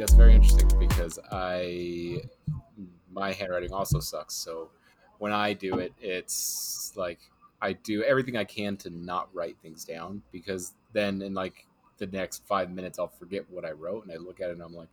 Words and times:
that's 0.00 0.14
very 0.14 0.34
interesting 0.34 0.66
because 0.78 1.18
I 1.30 2.22
my 3.12 3.32
handwriting 3.32 3.70
also 3.70 4.00
sucks. 4.00 4.34
So 4.34 4.70
when 5.18 5.30
I 5.30 5.52
do 5.52 5.78
it, 5.78 5.92
it's 6.00 6.94
like 6.96 7.18
I 7.60 7.74
do 7.74 8.02
everything 8.04 8.34
I 8.34 8.44
can 8.44 8.78
to 8.78 8.88
not 8.88 9.28
write 9.34 9.58
things 9.62 9.84
down 9.84 10.22
because 10.32 10.72
then 10.94 11.20
in 11.20 11.34
like 11.34 11.66
the 11.98 12.06
next 12.06 12.46
five 12.46 12.70
minutes 12.70 12.98
I'll 12.98 13.08
forget 13.08 13.44
what 13.50 13.66
I 13.66 13.72
wrote 13.72 14.04
and 14.04 14.12
I 14.12 14.16
look 14.16 14.40
at 14.40 14.48
it 14.48 14.54
and 14.54 14.62
I'm 14.62 14.74
like, 14.74 14.88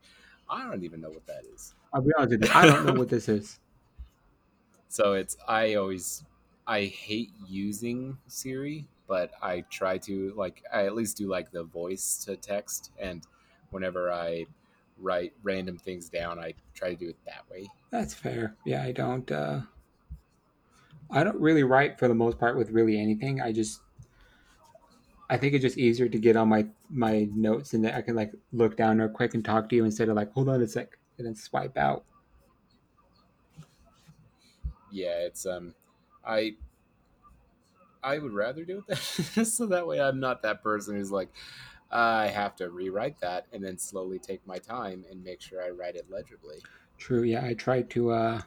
I 0.50 0.68
don't 0.68 0.84
even 0.84 1.00
know 1.00 1.10
what 1.10 1.26
that 1.28 1.44
is. 1.54 1.74
I'll 1.94 2.02
be 2.02 2.12
honest 2.18 2.32
with 2.32 2.50
you, 2.50 2.52
I 2.54 2.66
don't 2.66 2.86
know 2.86 2.94
what 2.94 3.10
this 3.10 3.30
is. 3.30 3.60
So 4.90 5.14
it's 5.14 5.36
I 5.46 5.74
always 5.74 6.24
I 6.66 6.86
hate 6.86 7.32
using 7.46 8.18
Siri, 8.28 8.86
but 9.06 9.32
I 9.42 9.62
try 9.70 9.98
to 10.00 10.34
like 10.38 10.64
I 10.74 10.86
at 10.86 10.96
least 10.96 11.18
do 11.18 11.28
like 11.28 11.52
the 11.52 11.66
voice 11.66 12.24
to 12.24 12.38
text 12.38 12.92
and 12.98 13.28
whenever 13.70 14.10
I 14.10 14.46
write 14.98 15.34
random 15.44 15.78
things 15.78 16.10
down, 16.10 16.40
I 16.40 16.54
try 16.74 16.90
to 16.90 16.96
do 16.96 17.10
it 17.10 17.18
that 17.26 17.50
way. 17.50 17.68
That's 17.90 18.14
fair. 18.14 18.56
Yeah, 18.66 18.84
I 18.84 18.92
don't. 18.92 19.32
uh 19.32 19.62
I 21.10 21.24
don't 21.24 21.40
really 21.40 21.64
write 21.64 21.98
for 22.00 22.08
the 22.08 22.16
most 22.16 22.38
part 22.38 22.58
with 22.58 22.70
really 22.72 23.00
anything. 23.00 23.40
I 23.42 23.52
just, 23.52 23.82
I 25.30 25.38
think 25.38 25.54
it's 25.54 25.62
just 25.62 25.78
easier 25.78 26.08
to 26.10 26.20
get 26.20 26.36
on 26.36 26.50
my 26.50 26.68
my 26.90 27.28
notes 27.34 27.74
and 27.74 27.84
then 27.84 27.94
I 27.94 28.02
can 28.02 28.16
like 28.16 28.34
look 28.54 28.78
down 28.78 29.00
real 29.00 29.10
quick 29.10 29.34
and 29.34 29.44
talk 29.44 29.70
to 29.70 29.76
you 29.76 29.84
instead 29.86 30.10
of 30.10 30.16
like 30.16 30.32
hold 30.32 30.50
on 30.50 30.62
a 30.62 30.68
sec 30.68 30.98
and 31.18 31.28
then 31.28 31.36
swipe 31.36 31.78
out. 31.78 32.06
Yeah, 34.92 35.20
it's 35.20 35.46
um, 35.46 35.76
I 36.26 36.56
I 38.04 38.20
would 38.20 38.32
rather 38.34 38.64
do 38.64 38.84
it 38.88 38.88
that 39.36 39.46
so 39.46 39.66
that 39.68 39.86
way 39.88 40.00
I'm 40.00 40.20
not 40.20 40.42
that 40.44 40.64
person 40.64 40.96
who's 40.96 41.12
like 41.12 41.30
I 41.92 42.28
have 42.28 42.56
to 42.58 42.70
rewrite 42.70 43.20
that 43.20 43.48
and 43.52 43.64
then 43.64 43.78
slowly 43.78 44.20
take 44.20 44.46
my 44.46 44.60
time 44.60 45.06
and 45.10 45.24
make 45.24 45.42
sure 45.42 45.64
I 45.64 45.70
write 45.70 45.96
it 45.96 46.10
legibly. 46.10 46.66
True. 46.98 47.24
Yeah, 47.24 47.44
I 47.46 47.54
tried 47.54 47.90
to. 47.92 48.12
uh 48.12 48.42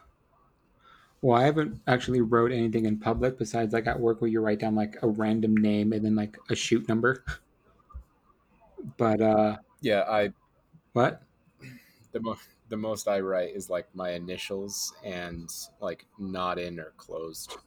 Well, 1.21 1.37
I 1.39 1.45
haven't 1.45 1.81
actually 1.87 2.21
wrote 2.21 2.51
anything 2.51 2.85
in 2.85 2.99
public 2.99 3.37
besides 3.37 3.73
like 3.73 3.87
at 3.87 3.99
work 3.99 4.21
where 4.21 4.29
you 4.29 4.39
write 4.41 4.59
down 4.59 4.75
like 4.75 4.97
a 5.03 5.07
random 5.07 5.55
name 5.55 5.93
and 5.93 6.03
then 6.03 6.15
like 6.15 6.37
a 6.49 6.55
shoot 6.55 6.87
number. 6.87 7.23
But 8.97 9.21
uh 9.21 9.57
Yeah, 9.81 10.03
I 10.07 10.33
what? 10.93 11.23
the 12.11 12.19
mo- 12.19 12.37
the 12.71 12.77
most 12.77 13.09
I 13.09 13.19
write 13.19 13.53
is 13.53 13.69
like 13.69 13.85
my 13.93 14.11
initials 14.11 14.93
and 15.03 15.53
like 15.81 16.07
not 16.17 16.57
in 16.57 16.79
or 16.79 16.93
closed. 16.97 17.57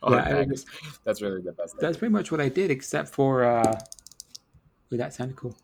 Yeah, 0.00 0.18
I 0.18 0.30
package. 0.30 0.62
That's 1.02 1.20
really 1.20 1.42
the 1.42 1.50
best. 1.50 1.74
That's 1.80 1.96
do. 1.96 1.98
pretty 1.98 2.12
much 2.12 2.30
what 2.30 2.40
I 2.40 2.48
did, 2.48 2.70
except 2.70 3.08
for 3.08 3.42
uh 3.42 3.80
Wait, 4.90 4.98
that 4.98 5.12
sounded 5.12 5.36
cool. 5.36 5.56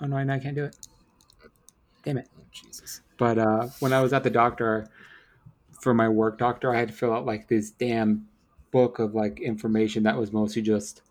Oh 0.00 0.06
no, 0.06 0.16
I 0.16 0.24
know 0.24 0.34
I 0.34 0.40
can't 0.40 0.56
do 0.56 0.64
it. 0.64 0.76
Damn 2.02 2.18
it. 2.18 2.28
Oh, 2.36 2.42
Jesus. 2.50 3.00
But 3.16 3.38
uh 3.38 3.68
when 3.78 3.92
I 3.92 4.00
was 4.00 4.12
at 4.12 4.24
the 4.24 4.30
doctor 4.30 4.88
for 5.80 5.94
my 5.94 6.08
work 6.08 6.36
doctor, 6.36 6.74
I 6.74 6.78
had 6.80 6.88
to 6.88 6.94
fill 6.94 7.12
out 7.12 7.26
like 7.26 7.46
this 7.46 7.70
damn 7.70 8.26
book 8.72 8.98
of 8.98 9.14
like 9.14 9.38
information 9.38 10.02
that 10.02 10.18
was 10.18 10.32
mostly 10.32 10.60
just 10.60 11.02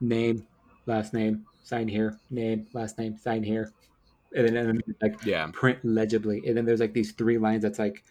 name, 0.00 0.46
last 0.86 1.12
name, 1.12 1.44
sign 1.64 1.88
here, 1.88 2.16
name, 2.30 2.68
last 2.74 2.96
name, 2.96 3.18
sign 3.18 3.42
here. 3.42 3.72
And 4.34 4.46
then, 4.46 4.56
and 4.56 4.68
then 4.86 4.96
like 5.02 5.20
Yeah. 5.24 5.52
print 5.52 5.84
legibly. 5.84 6.46
And 6.46 6.56
then 6.56 6.64
there's 6.64 6.80
like 6.80 6.94
these 6.94 7.12
three 7.12 7.38
lines 7.38 7.62
that's 7.62 7.78
like 7.78 8.04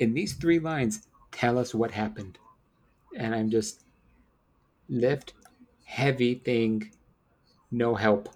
in 0.00 0.14
these 0.14 0.34
three 0.34 0.58
lines, 0.58 1.06
tell 1.32 1.58
us 1.58 1.74
what 1.74 1.90
happened. 1.90 2.38
And 3.16 3.34
I'm 3.34 3.50
just 3.50 3.84
lift 4.88 5.34
heavy 5.84 6.34
thing, 6.36 6.92
no 7.70 7.94
help. 7.96 8.30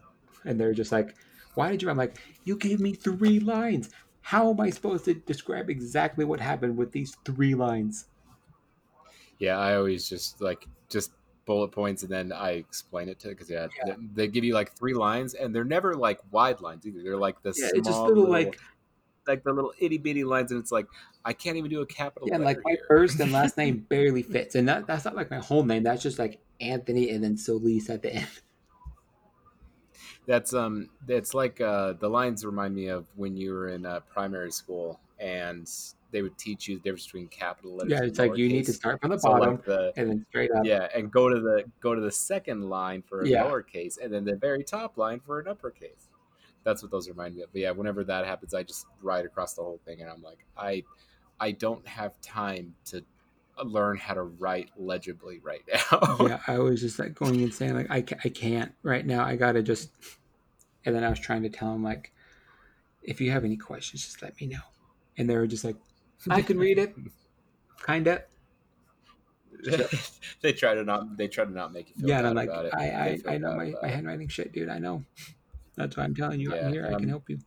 And 0.44 0.60
they're 0.60 0.74
just 0.74 0.92
like, 0.92 1.16
why 1.54 1.70
did 1.70 1.82
you? 1.82 1.90
I'm 1.90 1.98
like, 1.98 2.18
you 2.44 2.56
gave 2.56 2.80
me 2.80 2.94
three 2.94 3.40
lines. 3.40 3.90
How 4.22 4.50
am 4.50 4.60
I 4.60 4.70
supposed 4.70 5.04
to 5.06 5.14
describe 5.14 5.70
exactly 5.70 6.24
what 6.24 6.40
happened 6.40 6.76
with 6.78 6.92
these 6.92 7.16
three 7.24 7.54
lines? 7.54 8.08
Yeah, 9.38 9.58
I 9.58 9.74
always 9.76 10.08
just 10.08 10.40
like 10.40 10.68
just 10.88 11.12
bullet 11.46 11.68
points 11.68 12.02
and 12.02 12.10
then 12.12 12.32
I 12.32 12.52
explain 12.52 13.08
it 13.08 13.18
to 13.20 13.28
because 13.28 13.50
yeah, 13.50 13.68
Yeah. 13.76 13.94
They, 13.96 14.26
they 14.26 14.28
give 14.28 14.44
you 14.44 14.54
like 14.54 14.72
three 14.76 14.94
lines 14.94 15.34
and 15.34 15.54
they're 15.54 15.64
never 15.64 15.94
like 15.94 16.20
wide 16.30 16.60
lines 16.60 16.86
either. 16.86 17.02
They're 17.02 17.16
like 17.16 17.42
the 17.42 17.54
Yeah, 17.54 17.68
small 17.68 17.78
it's 17.78 17.88
just 17.88 18.04
little 18.06 18.28
like 18.28 18.60
like 19.26 19.42
the 19.44 19.52
little 19.52 19.72
itty 19.78 19.98
bitty 19.98 20.24
lines 20.24 20.50
and 20.52 20.60
it's 20.60 20.72
like 20.72 20.86
I 21.24 21.32
can't 21.32 21.56
even 21.56 21.70
do 21.70 21.82
a 21.82 21.86
capital 21.86 22.28
yeah, 22.28 22.38
like 22.38 22.58
my 22.64 22.72
here. 22.72 22.86
first 22.88 23.20
and 23.20 23.32
last 23.32 23.56
name 23.56 23.78
barely 23.88 24.22
fits, 24.22 24.54
and 24.54 24.68
that, 24.68 24.86
that's 24.86 25.04
not 25.04 25.14
like 25.16 25.30
my 25.30 25.38
whole 25.38 25.64
name. 25.64 25.82
That's 25.82 26.02
just 26.02 26.18
like 26.18 26.40
Anthony 26.60 27.10
and 27.10 27.22
then 27.22 27.36
Solis 27.36 27.90
at 27.90 28.02
the 28.02 28.14
end. 28.14 28.28
That's 30.26 30.54
um, 30.54 30.90
that's 31.06 31.34
like 31.34 31.60
uh, 31.60 31.94
the 31.94 32.08
lines 32.08 32.44
remind 32.44 32.74
me 32.74 32.88
of 32.88 33.08
when 33.16 33.36
you 33.36 33.52
were 33.52 33.68
in 33.68 33.86
uh, 33.86 34.00
primary 34.00 34.50
school 34.52 35.00
and 35.18 35.68
they 36.10 36.22
would 36.22 36.36
teach 36.38 36.68
you 36.68 36.76
the 36.76 36.82
difference 36.82 37.06
between 37.06 37.28
capital 37.28 37.76
letters. 37.76 37.92
Yeah, 37.92 38.04
it's 38.04 38.18
like 38.18 38.36
you 38.36 38.48
need 38.48 38.66
to 38.66 38.72
start 38.72 39.00
from 39.00 39.10
the 39.10 39.18
So 39.18 39.30
bottom 39.30 39.50
like 39.50 39.64
the 39.64 39.92
and 39.96 40.10
then 40.10 40.26
straight 40.30 40.50
up. 40.52 40.64
yeah, 40.64 40.88
and 40.94 41.10
go 41.10 41.28
to 41.28 41.40
the 41.40 41.64
go 41.80 41.94
to 41.94 42.00
the 42.00 42.10
second 42.10 42.68
line 42.68 43.02
for 43.02 43.24
a 43.24 43.28
Yeah. 43.28 43.44
lowercase, 43.44 44.02
and 44.02 44.12
then 44.12 44.24
the 44.24 44.36
very 44.36 44.64
top 44.64 44.96
line 44.96 45.20
for 45.20 45.40
an 45.40 45.48
uppercase. 45.48 46.08
That's 46.62 46.82
what 46.82 46.90
those 46.90 47.08
remind 47.08 47.36
me 47.36 47.42
of. 47.42 47.52
But 47.52 47.62
yeah, 47.62 47.70
whenever 47.70 48.04
that 48.04 48.26
happens, 48.26 48.52
I 48.52 48.62
just 48.62 48.86
write 49.02 49.24
across 49.24 49.54
the 49.54 49.62
whole 49.62 49.80
thing, 49.86 50.02
and 50.02 50.10
I'm 50.10 50.22
like, 50.22 50.44
I, 50.56 50.84
I 51.38 51.52
don't 51.52 51.86
have 51.88 52.20
time 52.20 52.74
to 52.86 53.02
uh, 53.58 53.62
learn 53.64 53.96
how 53.96 54.12
to 54.14 54.22
write 54.22 54.70
legibly 54.76 55.38
right 55.42 55.62
now. 55.92 56.26
yeah, 56.26 56.40
I 56.46 56.58
was 56.58 56.80
just 56.80 56.98
like 56.98 57.14
going 57.14 57.40
insane. 57.40 57.74
Like 57.74 57.90
I, 57.90 58.04
I 58.24 58.28
can't 58.28 58.72
right 58.82 59.04
now. 59.06 59.24
I 59.24 59.36
gotta 59.36 59.62
just. 59.62 59.90
And 60.84 60.94
then 60.94 61.04
I 61.04 61.10
was 61.10 61.20
trying 61.20 61.42
to 61.42 61.50
tell 61.50 61.74
him 61.74 61.82
like, 61.82 62.12
if 63.02 63.20
you 63.20 63.30
have 63.30 63.44
any 63.44 63.56
questions, 63.56 64.04
just 64.04 64.22
let 64.22 64.40
me 64.40 64.46
know. 64.46 64.60
And 65.18 65.28
they 65.28 65.36
were 65.36 65.46
just 65.46 65.64
like, 65.64 65.76
I 66.30 66.42
can 66.42 66.58
read 66.58 66.78
it, 66.78 66.94
kinda. 67.86 68.24
they 70.42 70.52
try 70.52 70.74
to 70.74 70.84
not. 70.84 71.16
They 71.16 71.28
try 71.28 71.44
to 71.44 71.50
not 71.50 71.72
make 71.72 71.88
feel 71.88 72.08
Yeah, 72.08 72.18
and 72.18 72.28
I'm 72.28 72.34
like. 72.34 72.50
I, 72.50 72.78
I, 72.78 73.18
I 73.28 73.38
know 73.38 73.54
my, 73.54 73.74
my 73.82 73.88
handwriting 73.88 74.28
shit, 74.28 74.52
dude. 74.52 74.68
I 74.68 74.78
know. 74.78 75.04
That's 75.76 75.96
why 75.96 76.04
I'm 76.04 76.14
telling 76.14 76.40
you. 76.40 76.54
Yeah, 76.54 76.66
I'm 76.66 76.72
here. 76.72 76.86
I 76.86 76.94
um, 76.94 77.00
can 77.00 77.08
help 77.08 77.28
you. 77.28 77.38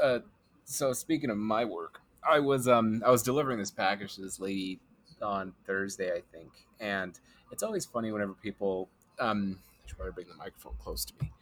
uh, 0.00 0.18
so 0.64 0.92
speaking 0.92 1.30
of 1.30 1.36
my 1.36 1.64
work, 1.64 2.00
I 2.28 2.40
was 2.40 2.68
um 2.68 3.02
I 3.04 3.10
was 3.10 3.22
delivering 3.22 3.58
this 3.58 3.70
package 3.70 4.14
to 4.16 4.22
this 4.22 4.40
lady 4.40 4.80
on 5.22 5.52
Thursday, 5.66 6.10
I 6.10 6.22
think, 6.32 6.50
and 6.80 7.18
it's 7.50 7.62
always 7.62 7.84
funny 7.84 8.12
whenever 8.12 8.34
people 8.34 8.88
um 9.18 9.58
I 9.84 9.88
should 9.88 9.96
probably 9.96 10.12
bring 10.12 10.28
the 10.28 10.34
microphone 10.34 10.74
close 10.78 11.04
to 11.06 11.14
me. 11.20 11.32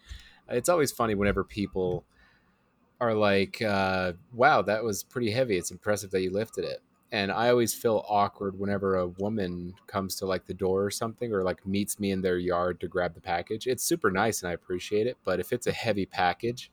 It's 0.48 0.68
always 0.68 0.92
funny 0.92 1.14
whenever 1.14 1.44
people 1.44 2.04
are 3.02 3.14
like, 3.14 3.60
uh, 3.60 4.12
"Wow, 4.32 4.62
that 4.62 4.84
was 4.84 5.02
pretty 5.02 5.32
heavy. 5.32 5.58
It's 5.58 5.72
impressive 5.72 6.10
that 6.12 6.22
you 6.22 6.30
lifted 6.30 6.64
it." 6.64 6.80
And 7.10 7.32
I 7.32 7.50
always 7.50 7.74
feel 7.74 8.04
awkward 8.08 8.58
whenever 8.58 8.96
a 8.96 9.08
woman 9.08 9.74
comes 9.88 10.14
to 10.16 10.26
like 10.26 10.46
the 10.46 10.54
door 10.54 10.84
or 10.84 10.90
something, 10.90 11.32
or 11.32 11.42
like 11.42 11.66
meets 11.66 11.98
me 11.98 12.12
in 12.12 12.22
their 12.22 12.38
yard 12.38 12.80
to 12.80 12.88
grab 12.88 13.14
the 13.14 13.20
package. 13.20 13.66
It's 13.66 13.82
super 13.82 14.10
nice 14.10 14.42
and 14.42 14.48
I 14.50 14.54
appreciate 14.54 15.06
it, 15.08 15.18
but 15.24 15.40
if 15.40 15.52
it's 15.52 15.66
a 15.66 15.72
heavy 15.72 16.06
package, 16.06 16.70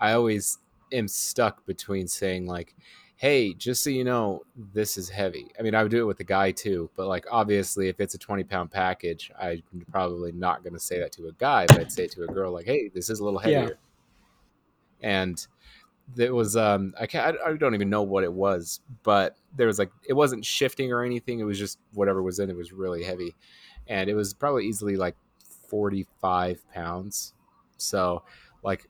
I 0.00 0.12
always 0.12 0.58
am 0.92 1.06
stuck 1.08 1.64
between 1.66 2.08
saying 2.08 2.46
like 2.46 2.74
hey 3.16 3.54
just 3.54 3.84
so 3.84 3.90
you 3.90 4.02
know 4.02 4.42
this 4.74 4.96
is 4.96 5.08
heavy 5.08 5.46
i 5.58 5.62
mean 5.62 5.74
i 5.74 5.82
would 5.82 5.90
do 5.90 6.00
it 6.00 6.06
with 6.06 6.16
the 6.16 6.24
guy 6.24 6.50
too 6.50 6.90
but 6.96 7.06
like 7.06 7.24
obviously 7.30 7.86
if 7.88 8.00
it's 8.00 8.14
a 8.14 8.18
20 8.18 8.42
pound 8.44 8.70
package 8.70 9.30
i'm 9.38 9.62
probably 9.92 10.32
not 10.32 10.64
going 10.64 10.72
to 10.72 10.80
say 10.80 10.98
that 10.98 11.12
to 11.12 11.28
a 11.28 11.32
guy 11.34 11.64
but 11.66 11.78
i'd 11.78 11.92
say 11.92 12.04
it 12.04 12.10
to 12.10 12.24
a 12.24 12.26
girl 12.26 12.50
like 12.50 12.66
hey 12.66 12.88
this 12.88 13.08
is 13.08 13.20
a 13.20 13.24
little 13.24 13.40
Yeah. 13.44 13.60
heavier 13.60 13.78
and 15.02 15.46
it 16.16 16.34
was 16.34 16.56
um 16.56 16.94
i 17.00 17.06
can't 17.06 17.36
I, 17.44 17.50
I 17.50 17.56
don't 17.56 17.74
even 17.74 17.90
know 17.90 18.02
what 18.02 18.24
it 18.24 18.32
was 18.32 18.80
but 19.02 19.36
there 19.56 19.66
was 19.66 19.78
like 19.78 19.90
it 20.08 20.12
wasn't 20.12 20.44
shifting 20.44 20.92
or 20.92 21.02
anything 21.02 21.40
it 21.40 21.44
was 21.44 21.58
just 21.58 21.78
whatever 21.92 22.22
was 22.22 22.38
in 22.38 22.50
it 22.50 22.56
was 22.56 22.72
really 22.72 23.02
heavy. 23.02 23.34
And 23.88 24.08
it 24.08 24.14
was 24.14 24.32
probably 24.34 24.66
easily 24.66 24.96
like 24.96 25.16
45 25.68 26.68
pounds. 26.72 27.34
So 27.76 28.22
like 28.62 28.88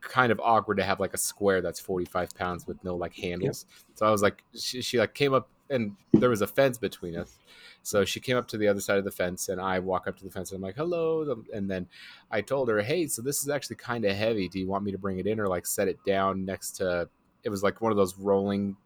kind 0.00 0.32
of 0.32 0.40
awkward 0.42 0.76
to 0.76 0.84
have 0.84 1.00
like 1.00 1.14
a 1.14 1.18
square 1.18 1.62
that's 1.62 1.80
45 1.80 2.34
pounds 2.34 2.66
with 2.66 2.82
no 2.84 2.96
like 2.96 3.14
handles. 3.14 3.66
So 3.94 4.06
i 4.06 4.10
was 4.10 4.22
like 4.22 4.42
she, 4.58 4.82
she 4.82 4.98
like 4.98 5.14
came 5.14 5.34
up 5.34 5.48
and 5.70 5.96
there 6.12 6.28
was 6.30 6.42
a 6.42 6.46
fence 6.46 6.76
between 6.78 7.16
us 7.16 7.38
so 7.82 8.04
she 8.04 8.20
came 8.20 8.36
up 8.36 8.46
to 8.48 8.56
the 8.58 8.68
other 8.68 8.80
side 8.80 8.98
of 8.98 9.04
the 9.04 9.10
fence 9.10 9.48
and 9.48 9.60
i 9.60 9.78
walk 9.78 10.06
up 10.06 10.16
to 10.16 10.24
the 10.24 10.30
fence 10.30 10.50
and 10.50 10.58
i'm 10.58 10.62
like 10.62 10.76
hello 10.76 11.42
and 11.54 11.70
then 11.70 11.86
i 12.30 12.40
told 12.40 12.68
her 12.68 12.80
hey 12.82 13.06
so 13.06 13.22
this 13.22 13.42
is 13.42 13.48
actually 13.48 13.76
kind 13.76 14.04
of 14.04 14.14
heavy 14.16 14.48
do 14.48 14.58
you 14.58 14.66
want 14.66 14.84
me 14.84 14.92
to 14.92 14.98
bring 14.98 15.18
it 15.18 15.26
in 15.26 15.40
or 15.40 15.48
like 15.48 15.66
set 15.66 15.88
it 15.88 15.98
down 16.04 16.44
next 16.44 16.72
to 16.72 17.08
it 17.44 17.48
was 17.48 17.62
like 17.62 17.80
one 17.80 17.90
of 17.92 17.96
those 17.96 18.18
rolling 18.18 18.76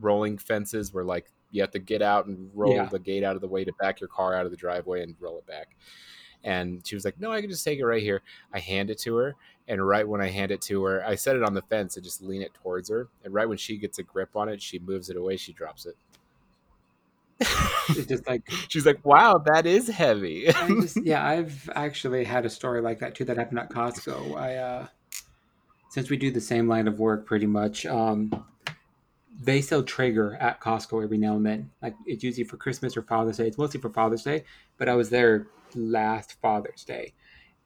rolling 0.00 0.38
fences 0.38 0.92
where 0.94 1.04
like 1.04 1.26
you 1.50 1.60
have 1.60 1.70
to 1.70 1.78
get 1.78 2.02
out 2.02 2.26
and 2.26 2.50
roll 2.54 2.74
Yeah. 2.74 2.84
the 2.86 2.98
gate 2.98 3.24
out 3.24 3.34
of 3.34 3.40
the 3.40 3.48
way 3.48 3.64
to 3.64 3.72
back 3.80 4.00
your 4.00 4.08
car 4.08 4.34
out 4.34 4.44
of 4.44 4.50
the 4.50 4.56
driveway 4.56 5.02
and 5.02 5.16
roll 5.18 5.38
it 5.38 5.46
back 5.46 5.76
and 6.44 6.86
she 6.86 6.94
was 6.94 7.04
like 7.04 7.18
no 7.18 7.32
i 7.32 7.40
can 7.40 7.50
just 7.50 7.64
take 7.64 7.78
it 7.80 7.84
right 7.84 8.02
here 8.02 8.22
i 8.52 8.60
hand 8.60 8.90
it 8.90 8.98
to 9.00 9.16
her 9.16 9.34
and 9.70 9.86
right 9.86 10.08
when 10.08 10.22
I 10.22 10.28
hand 10.28 10.50
it 10.50 10.62
to 10.62 10.82
her, 10.84 11.04
I 11.06 11.14
set 11.14 11.36
it 11.36 11.42
on 11.42 11.52
the 11.52 11.60
fence 11.60 11.96
and 11.96 12.02
just 12.02 12.22
lean 12.22 12.40
it 12.40 12.54
towards 12.54 12.88
her. 12.88 13.06
And 13.22 13.34
right 13.34 13.46
when 13.46 13.58
she 13.58 13.76
gets 13.76 13.98
a 13.98 14.02
grip 14.02 14.34
on 14.34 14.48
it, 14.48 14.62
she 14.62 14.78
moves 14.78 15.10
it 15.10 15.18
away, 15.18 15.36
she 15.36 15.52
drops 15.52 15.84
it. 15.84 15.94
It's 17.40 18.06
just 18.06 18.26
like 18.26 18.42
She's 18.68 18.86
like, 18.86 19.04
"Wow, 19.04 19.42
that 19.46 19.66
is 19.66 19.88
heavy." 19.88 20.48
I 20.48 20.68
just 20.68 20.98
yeah, 21.04 21.26
I've 21.26 21.70
actually 21.74 22.24
had 22.24 22.44
a 22.44 22.50
story 22.50 22.80
like 22.80 23.00
that 23.00 23.14
too 23.14 23.24
that 23.26 23.36
happened 23.36 23.58
at 23.58 23.70
Costco. 23.70 24.36
I 24.36 24.56
uh 24.56 24.86
since 25.90 26.10
we 26.10 26.16
do 26.16 26.30
the 26.30 26.40
same 26.40 26.68
line 26.68 26.88
of 26.88 26.98
work 26.98 27.26
pretty 27.26 27.46
much, 27.46 27.86
um 27.86 28.44
they 29.40 29.60
sell 29.60 29.82
Traeger 29.82 30.34
at 30.34 30.60
Costco 30.60 31.02
every 31.02 31.18
now 31.18 31.36
and 31.36 31.46
then. 31.46 31.70
Like 31.80 31.94
it's 32.06 32.24
usually 32.24 32.44
for 32.44 32.56
Christmas 32.56 32.96
or 32.96 33.02
Father's 33.02 33.36
Day. 33.36 33.46
It's 33.46 33.58
mostly 33.58 33.80
for 33.80 33.90
Father's 33.90 34.22
Day, 34.22 34.44
but 34.76 34.88
I 34.88 34.94
was 34.94 35.10
there 35.10 35.46
last 35.74 36.40
Father's 36.40 36.84
Day, 36.84 37.14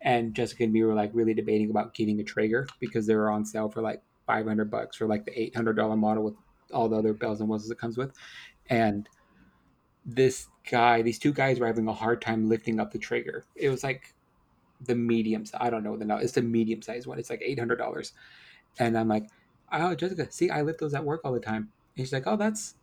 and 0.01 0.35
Jessica 0.35 0.65
and 0.65 0.73
me 0.73 0.85
were 0.85 0.95
like 0.95 1.11
really 1.15 1.35
debating 1.35 1.71
about 1.71 1.95
getting 1.95 2.21
a 2.21 2.25
Traeger 2.25 2.67
because 2.79 3.07
they 3.07 3.15
were 3.15 3.31
on 3.31 3.45
sale 3.45 3.71
for 3.71 3.81
like 3.81 4.03
five 4.27 4.47
hundred 4.47 4.71
bucks 4.71 4.97
for 4.97 5.07
like 5.07 5.25
the 5.25 5.41
eight 5.41 5.57
hundred 5.57 5.75
dollar 5.75 5.97
model 5.97 6.23
with 6.25 6.35
all 6.73 6.89
the 6.89 6.97
other 6.97 7.13
bells 7.13 7.41
and 7.41 7.49
whistles 7.49 7.71
it 7.71 7.79
comes 7.79 7.97
with, 7.97 8.13
and 8.69 9.09
this 10.04 10.49
guy, 10.70 11.02
these 11.02 11.19
two 11.19 11.32
guys 11.32 11.58
were 11.58 11.66
having 11.66 11.88
a 11.88 11.93
hard 11.93 12.20
time 12.22 12.49
lifting 12.49 12.81
up 12.81 12.93
the 12.93 12.99
Traeger. 12.99 13.44
It 13.56 13.69
was 13.69 13.82
like 13.82 14.14
the 14.81 14.94
medium. 14.94 15.44
I 15.58 15.70
don't 15.70 15.84
know 15.84 15.96
the 15.96 16.04
now. 16.04 16.19
it's 16.19 16.32
the 16.32 16.43
medium 16.43 16.82
size 16.82 17.06
one. 17.06 17.19
It's 17.19 17.31
like 17.31 17.43
eight 17.44 17.58
hundred 17.58 17.76
dollars, 17.76 18.12
and 18.78 18.99
I'm 18.99 19.08
like 19.08 19.28
oh 19.72 19.94
Jessica, 19.94 20.31
see, 20.31 20.50
I 20.50 20.62
lift 20.62 20.81
those 20.81 20.94
at 20.94 21.04
work 21.04 21.22
all 21.25 21.32
the 21.32 21.40
time. 21.40 21.70
And 21.96 22.06
she's 22.06 22.12
like, 22.12 22.26
oh, 22.26 22.37
that's 22.37 22.75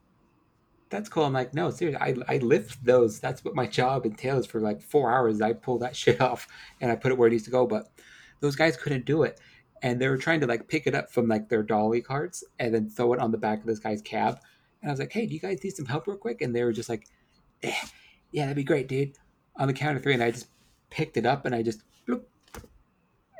that's 0.89 1.07
cool. 1.07 1.23
I'm 1.23 1.33
like, 1.33 1.53
no, 1.53 1.69
seriously, 1.69 2.01
I, 2.27 2.33
I 2.33 2.37
lift 2.39 2.83
those. 2.83 3.19
That's 3.19 3.45
what 3.45 3.53
my 3.53 3.67
job 3.67 4.07
entails 4.07 4.47
for 4.47 4.59
like 4.59 4.81
four 4.81 5.11
hours. 5.11 5.39
I 5.39 5.53
pull 5.53 5.77
that 5.79 5.95
shit 5.95 6.19
off 6.19 6.47
and 6.81 6.91
I 6.91 6.95
put 6.95 7.11
it 7.11 7.17
where 7.17 7.27
it 7.27 7.31
needs 7.31 7.43
to 7.43 7.51
go. 7.51 7.67
But 7.67 7.89
those 8.39 8.55
guys 8.55 8.75
couldn't 8.75 9.05
do 9.05 9.23
it. 9.23 9.39
And 9.81 10.01
they 10.01 10.09
were 10.09 10.17
trying 10.17 10.41
to 10.41 10.47
like 10.47 10.67
pick 10.67 10.87
it 10.87 10.95
up 10.95 11.11
from 11.11 11.27
like 11.27 11.47
their 11.47 11.63
dolly 11.63 12.01
carts 12.01 12.43
and 12.57 12.73
then 12.73 12.89
throw 12.89 13.13
it 13.13 13.19
on 13.19 13.31
the 13.31 13.37
back 13.37 13.59
of 13.59 13.65
this 13.65 13.79
guy's 13.79 14.01
cab. 14.01 14.39
And 14.81 14.89
I 14.89 14.93
was 14.93 14.99
like, 14.99 15.11
hey, 15.11 15.25
do 15.25 15.33
you 15.33 15.39
guys 15.39 15.63
need 15.63 15.75
some 15.75 15.85
help 15.85 16.07
real 16.07 16.17
quick? 16.17 16.41
And 16.41 16.55
they 16.55 16.63
were 16.63 16.71
just 16.71 16.89
like, 16.89 17.07
eh, 17.63 17.73
yeah, 18.31 18.43
that'd 18.43 18.55
be 18.55 18.63
great, 18.63 18.87
dude. 18.87 19.13
On 19.57 19.67
the 19.67 19.73
count 19.73 19.97
of 19.97 20.03
three. 20.03 20.13
And 20.13 20.23
I 20.23 20.31
just 20.31 20.47
picked 20.89 21.17
it 21.17 21.25
up 21.25 21.45
and 21.45 21.53
I 21.53 21.61
just, 21.61 21.81
bloop. 22.07 22.23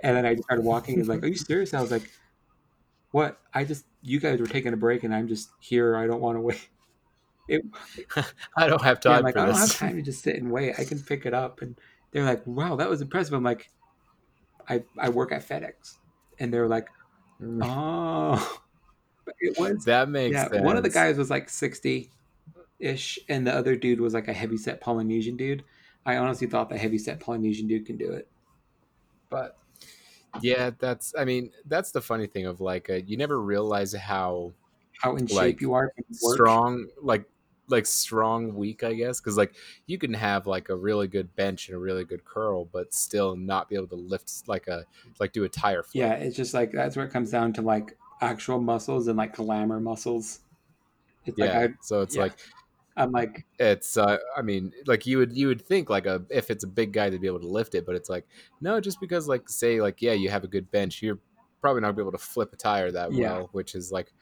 and 0.04 0.18
then 0.18 0.26
I 0.26 0.34
just 0.34 0.44
started 0.44 0.66
walking. 0.66 1.00
And 1.00 1.08
like, 1.08 1.24
are 1.24 1.28
you 1.28 1.36
serious? 1.38 1.74
I 1.74 1.82
was 1.82 1.92
like, 1.92 2.10
what? 3.12 3.40
I 3.54 3.64
just 3.64 3.86
you 4.02 4.20
guys 4.20 4.40
were 4.40 4.48
taking 4.48 4.74
a 4.74 4.78
break 4.78 5.04
and 5.04 5.14
I'm 5.14 5.28
just 5.28 5.50
here. 5.60 5.96
I 5.96 6.08
don't 6.08 6.22
want 6.22 6.38
to 6.38 6.42
wait. 6.42 6.70
It, 7.52 7.66
I 8.56 8.68
don't 8.68 8.84
have 8.84 9.00
time 9.00 9.12
yeah, 9.12 9.20
like, 9.22 9.34
for 9.34 9.40
I 9.40 9.46
don't 9.48 9.56
this. 9.56 9.72
have 9.72 9.90
time 9.90 9.96
to 9.96 10.04
just 10.04 10.22
sit 10.22 10.36
and 10.36 10.52
wait. 10.52 10.76
I 10.78 10.84
can 10.84 11.00
pick 11.00 11.26
it 11.26 11.34
up. 11.34 11.64
And 11.64 11.76
they're 12.12 12.24
like, 12.24 12.46
wow, 12.46 12.76
that 12.76 12.88
was 12.88 13.02
impressive. 13.02 13.34
I'm 13.34 13.42
like, 13.42 13.72
I, 14.70 14.84
I 15.00 15.10
work 15.10 15.32
at 15.32 15.50
FedEx. 15.50 15.98
And 16.38 16.54
they're 16.54 16.68
like, 16.68 16.90
oh. 17.64 18.62
It 19.40 19.58
was, 19.60 19.86
that 19.86 20.10
makes 20.10 20.34
yeah, 20.34 20.50
sense. 20.50 20.64
one 20.64 20.78
of 20.78 20.84
the 20.84 20.90
guys 20.90 21.18
was 21.18 21.30
like 21.30 21.50
60 21.50 22.12
ish, 22.80 23.20
and 23.28 23.46
the 23.46 23.54
other 23.54 23.76
dude 23.76 24.00
was 24.00 24.14
like 24.14 24.28
a 24.28 24.34
heavy 24.34 24.58
set 24.58 24.82
Polynesian 24.82 25.38
dude. 25.38 25.64
I 26.06 26.18
honestly 26.18 26.48
thought 26.48 26.70
the 26.70 26.78
heavy 26.78 26.98
set 26.98 27.20
Polynesian 27.20 27.68
dude 27.68 27.86
can 27.86 27.98
do 27.98 28.12
it. 28.12 28.28
But 29.30 29.58
Yeah, 30.42 30.72
that's. 30.78 31.14
I 31.18 31.26
mean, 31.26 31.52
that's 31.66 31.92
the 31.92 32.02
funny 32.02 32.28
thing 32.28 32.46
of 32.46 32.62
like, 32.62 32.90
uh, 32.90 32.96
you 33.06 33.18
never 33.18 33.42
realize 33.42 33.94
how 33.94 34.54
how 35.00 35.16
in 35.16 35.28
shape 35.28 35.62
you 35.62 35.74
are. 35.74 35.94
strong, 36.12 36.88
like, 37.02 37.26
like 37.70 37.86
strong 37.86 38.56
weak, 38.56 38.84
I 38.84 38.94
guess, 38.94 39.20
because 39.20 39.38
like 39.38 39.54
you 39.86 39.98
can 39.98 40.14
have 40.14 40.48
like 40.48 40.70
a 40.70 40.76
really 40.76 41.08
good 41.08 41.34
bench 41.36 41.68
and 41.68 41.76
a 41.76 41.80
really 41.80 42.04
good 42.04 42.26
curl, 42.26 42.66
but 42.66 42.94
still 42.94 43.36
not 43.36 43.70
be 43.70 43.76
able 43.76 43.88
to 43.88 43.96
lift 43.96 44.48
like 44.48 44.68
a 44.68 44.86
like 45.20 45.32
do 45.32 45.44
a 45.44 45.50
tire 45.50 45.84
flip. 45.84 46.02
Yeah, 46.02 46.14
it's 46.14 46.36
just 46.36 46.54
like 46.54 46.72
that's 46.72 46.96
where 46.96 47.06
it 47.06 47.12
comes 47.12 47.32
down 47.32 47.54
to 47.54 47.62
like 47.62 47.98
actual 48.22 48.60
muscles 48.60 49.08
and 49.08 49.18
like 49.18 49.36
glamour 49.36 49.80
muscles. 49.80 50.40
It's 51.26 51.38
yeah. 51.38 51.60
like 51.60 51.76
so 51.82 52.02
it's 52.02 52.16
yeah. 52.16 52.24
like 52.24 52.34
I, 52.98 53.04
I'm 53.04 53.12
like, 53.12 53.46
it's. 53.60 53.98
uh 53.98 54.18
I 54.36 54.42
mean, 54.42 54.72
like 54.86 55.06
you 55.06 55.18
would 55.20 55.36
you 55.36 55.48
would 55.48 55.62
think 55.62 55.90
like 55.90 56.06
a 56.06 56.24
if 56.30 56.50
it's 56.50 56.64
a 56.64 56.68
big 56.68 56.94
guy 56.94 57.10
to 57.10 57.20
be 57.20 57.28
able 57.28 57.40
to 57.40 57.48
lift 57.48 57.76
it, 57.76 57.86
but 57.86 57.96
it's 57.96 58.10
like 58.10 58.26
no, 58.62 58.80
just 58.80 59.00
because 59.00 59.28
like 59.28 59.50
say 59.50 59.82
like 59.82 60.02
yeah, 60.02 60.14
you 60.14 60.30
have 60.30 60.44
a 60.44 60.48
good 60.48 60.70
bench, 60.72 61.02
you're 61.02 61.20
probably 61.62 61.82
not 61.82 61.88
gonna 61.88 61.98
be 61.98 62.02
able 62.04 62.12
to 62.12 62.18
flip 62.18 62.54
a 62.54 62.56
tire 62.56 62.92
that 62.92 63.12
Yeah. 63.14 63.34
well, 63.34 63.50
which 63.52 63.76
is 63.76 63.92
like 63.92 64.14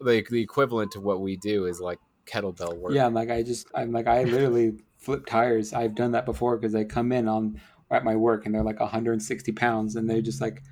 like 0.00 0.28
the 0.28 0.40
equivalent 0.40 0.92
to 0.92 1.00
what 1.00 1.20
we 1.20 1.36
do 1.36 1.66
is 1.66 1.80
like 1.80 1.98
kettlebell 2.26 2.76
work. 2.76 2.92
yeah, 2.92 3.06
I'm 3.06 3.14
like 3.14 3.30
I 3.30 3.42
just 3.42 3.68
I'm 3.74 3.92
like 3.92 4.06
I 4.06 4.24
literally 4.24 4.74
flip 4.98 5.26
tires. 5.26 5.72
I've 5.72 5.94
done 5.94 6.12
that 6.12 6.26
before 6.26 6.56
because 6.56 6.72
they 6.72 6.84
come 6.84 7.12
in 7.12 7.28
on 7.28 7.60
at 7.90 8.04
my 8.04 8.16
work 8.16 8.46
and 8.46 8.54
they're 8.54 8.64
like 8.64 8.80
160 8.80 9.52
pounds 9.52 9.96
and 9.96 10.10
they're 10.10 10.20
just 10.20 10.40
like, 10.40 10.62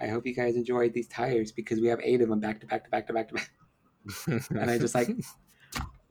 I 0.00 0.08
hope 0.08 0.26
you 0.26 0.34
guys 0.34 0.56
enjoyed 0.56 0.94
these 0.94 1.08
tires 1.08 1.52
because 1.52 1.80
we 1.80 1.88
have 1.88 2.00
eight 2.02 2.20
of 2.20 2.28
them 2.28 2.40
back 2.40 2.60
to 2.60 2.66
back 2.66 2.84
to 2.84 2.90
back 2.90 3.06
to 3.06 3.12
back 3.12 3.28
to 3.28 3.34
back. 3.34 3.50
And 4.50 4.70
I 4.70 4.78
just 4.78 4.94
like, 4.94 5.10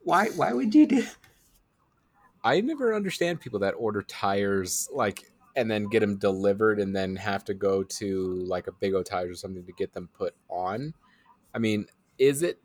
why 0.03 0.27
why 0.29 0.53
would 0.53 0.73
you 0.75 0.85
do? 0.85 1.03
I 2.43 2.61
never 2.61 2.95
understand 2.95 3.41
people 3.41 3.59
that 3.59 3.71
order 3.71 4.01
tires 4.03 4.89
like 4.93 5.31
and 5.55 5.69
then 5.69 5.85
get 5.85 6.01
them 6.01 6.17
delivered 6.17 6.79
and 6.79 6.95
then 6.95 7.15
have 7.15 7.43
to 7.45 7.53
go 7.53 7.83
to 7.83 8.35
like 8.45 8.67
a 8.67 8.71
Big 8.71 8.93
O 8.93 9.03
tires 9.03 9.31
or 9.31 9.35
something 9.35 9.65
to 9.65 9.73
get 9.73 9.93
them 9.93 10.07
put 10.13 10.35
on. 10.49 10.93
I 11.53 11.59
mean, 11.59 11.87
is 12.17 12.43
it 12.43 12.59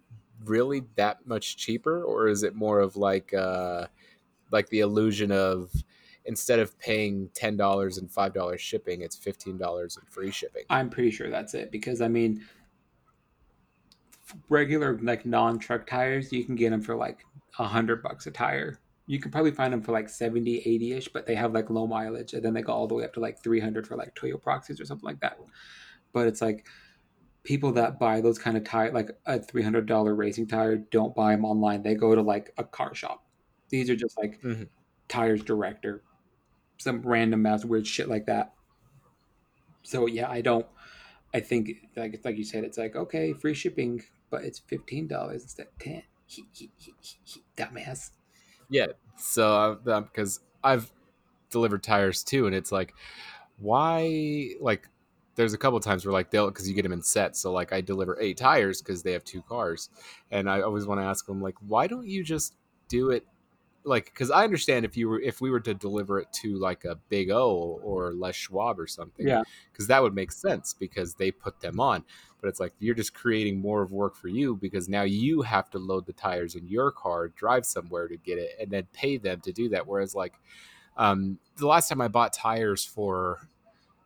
really 0.44 0.84
that 0.96 1.26
much 1.26 1.56
cheaper 1.56 2.04
or 2.04 2.28
is 2.28 2.42
it 2.42 2.54
more 2.54 2.80
of 2.80 2.96
like 2.96 3.32
uh 3.32 3.86
like 4.50 4.68
the 4.68 4.80
illusion 4.80 5.32
of 5.32 5.72
instead 6.26 6.58
of 6.58 6.78
paying 6.78 7.28
ten 7.34 7.56
dollars 7.56 7.98
and 7.98 8.10
five 8.10 8.32
dollars 8.34 8.60
shipping, 8.60 9.02
it's 9.02 9.16
fifteen 9.16 9.58
dollars 9.58 9.96
and 9.96 10.08
free 10.08 10.30
shipping. 10.30 10.62
I'm 10.70 10.90
pretty 10.90 11.10
sure 11.10 11.30
that's 11.30 11.54
it 11.54 11.70
because 11.70 12.00
I 12.00 12.08
mean, 12.08 12.44
regular 14.48 14.98
like 14.98 15.26
non-truck 15.26 15.86
tires, 15.86 16.32
you 16.32 16.44
can 16.44 16.54
get 16.54 16.70
them 16.70 16.80
for 16.80 16.96
like 16.96 17.24
a 17.58 17.64
hundred 17.64 18.02
bucks 18.02 18.26
a 18.26 18.30
tire. 18.30 18.78
You 19.06 19.20
can 19.20 19.30
probably 19.30 19.50
find 19.50 19.72
them 19.72 19.82
for 19.82 19.92
like 19.92 20.08
70, 20.08 20.60
80 20.60 20.92
ish, 20.92 21.08
but 21.08 21.26
they 21.26 21.34
have 21.34 21.52
like 21.52 21.68
low 21.68 21.86
mileage 21.86 22.32
and 22.32 22.42
then 22.42 22.54
they 22.54 22.62
go 22.62 22.72
all 22.72 22.86
the 22.86 22.94
way 22.94 23.04
up 23.04 23.12
to 23.14 23.20
like 23.20 23.42
300 23.42 23.86
for 23.86 23.96
like 23.96 24.14
Toyo 24.14 24.38
Proxes 24.38 24.80
or 24.80 24.86
something 24.86 25.04
like 25.06 25.20
that. 25.20 25.38
But 26.12 26.26
it's 26.26 26.40
like 26.40 26.66
people 27.42 27.70
that 27.72 27.98
buy 27.98 28.22
those 28.22 28.38
kind 28.38 28.56
of 28.56 28.64
tire, 28.64 28.90
like 28.92 29.10
a 29.26 29.38
$300 29.38 30.16
racing 30.16 30.46
tire, 30.46 30.76
don't 30.76 31.14
buy 31.14 31.32
them 31.32 31.44
online. 31.44 31.82
They 31.82 31.94
go 31.94 32.14
to 32.14 32.22
like 32.22 32.52
a 32.56 32.64
car 32.64 32.94
shop. 32.94 33.26
These 33.68 33.90
are 33.90 33.96
just 33.96 34.16
like 34.16 34.40
Mhm. 34.40 34.68
tires 35.08 35.42
direct 35.44 35.84
or 35.84 36.02
some 36.78 37.02
random 37.02 37.46
ass 37.46 37.64
weird 37.64 37.86
shit 37.86 38.08
like 38.08 38.26
that. 38.26 38.52
So 39.82 40.06
yeah, 40.06 40.30
I 40.30 40.40
don't. 40.40 40.66
I 41.32 41.40
think 41.40 41.70
like 41.96 42.20
like 42.24 42.36
you 42.38 42.44
said, 42.44 42.64
it's 42.64 42.78
like 42.78 42.96
okay, 42.96 43.32
free 43.32 43.54
shipping, 43.54 44.02
but 44.30 44.44
it's 44.44 44.58
fifteen 44.58 45.06
dollars 45.06 45.42
instead 45.42 45.66
of 45.66 45.78
ten. 45.78 46.02
He, 46.26 46.44
he, 46.52 46.70
he, 46.76 46.94
he, 47.22 47.42
dumbass. 47.56 48.10
Yeah, 48.70 48.86
so 49.16 49.78
uh, 49.86 50.00
because 50.00 50.40
I've 50.62 50.90
delivered 51.50 51.82
tires 51.82 52.22
too, 52.22 52.46
and 52.46 52.54
it's 52.54 52.72
like, 52.72 52.94
why? 53.58 54.50
Like, 54.60 54.88
there's 55.36 55.52
a 55.52 55.58
couple 55.58 55.78
times 55.80 56.06
where 56.06 56.12
like 56.12 56.30
they'll 56.30 56.48
because 56.48 56.68
you 56.68 56.74
get 56.74 56.82
them 56.82 56.92
in 56.92 57.02
sets. 57.02 57.40
So 57.40 57.52
like 57.52 57.72
I 57.72 57.80
deliver 57.80 58.18
eight 58.20 58.36
tires 58.36 58.80
because 58.80 59.02
they 59.02 59.12
have 59.12 59.24
two 59.24 59.42
cars, 59.42 59.90
and 60.30 60.48
I 60.48 60.62
always 60.62 60.86
want 60.86 61.00
to 61.00 61.04
ask 61.04 61.26
them 61.26 61.42
like, 61.42 61.56
why 61.66 61.86
don't 61.86 62.06
you 62.06 62.24
just 62.24 62.54
do 62.88 63.10
it? 63.10 63.26
Like, 63.86 64.06
because 64.06 64.30
I 64.30 64.44
understand 64.44 64.84
if 64.84 64.96
you 64.96 65.08
were 65.08 65.20
if 65.20 65.40
we 65.40 65.50
were 65.50 65.60
to 65.60 65.74
deliver 65.74 66.18
it 66.18 66.32
to 66.42 66.58
like 66.58 66.84
a 66.84 66.96
Big 67.10 67.30
O 67.30 67.78
or 67.82 68.14
Les 68.14 68.34
Schwab 68.34 68.80
or 68.80 68.86
something, 68.86 69.26
Yeah. 69.28 69.42
because 69.70 69.86
that 69.88 70.02
would 70.02 70.14
make 70.14 70.32
sense 70.32 70.72
because 70.72 71.14
they 71.14 71.30
put 71.30 71.60
them 71.60 71.78
on. 71.78 72.02
But 72.40 72.48
it's 72.48 72.60
like 72.60 72.72
you're 72.78 72.94
just 72.94 73.14
creating 73.14 73.60
more 73.60 73.82
of 73.82 73.92
work 73.92 74.16
for 74.16 74.28
you 74.28 74.56
because 74.56 74.88
now 74.88 75.02
you 75.02 75.42
have 75.42 75.68
to 75.70 75.78
load 75.78 76.06
the 76.06 76.12
tires 76.14 76.54
in 76.54 76.66
your 76.66 76.90
car, 76.92 77.28
drive 77.28 77.66
somewhere 77.66 78.08
to 78.08 78.16
get 78.16 78.38
it, 78.38 78.56
and 78.58 78.70
then 78.70 78.86
pay 78.92 79.18
them 79.18 79.40
to 79.42 79.52
do 79.52 79.68
that. 79.70 79.86
Whereas 79.86 80.14
like 80.14 80.34
um, 80.96 81.38
the 81.56 81.66
last 81.66 81.88
time 81.88 82.00
I 82.00 82.08
bought 82.08 82.32
tires 82.32 82.84
for 82.84 83.48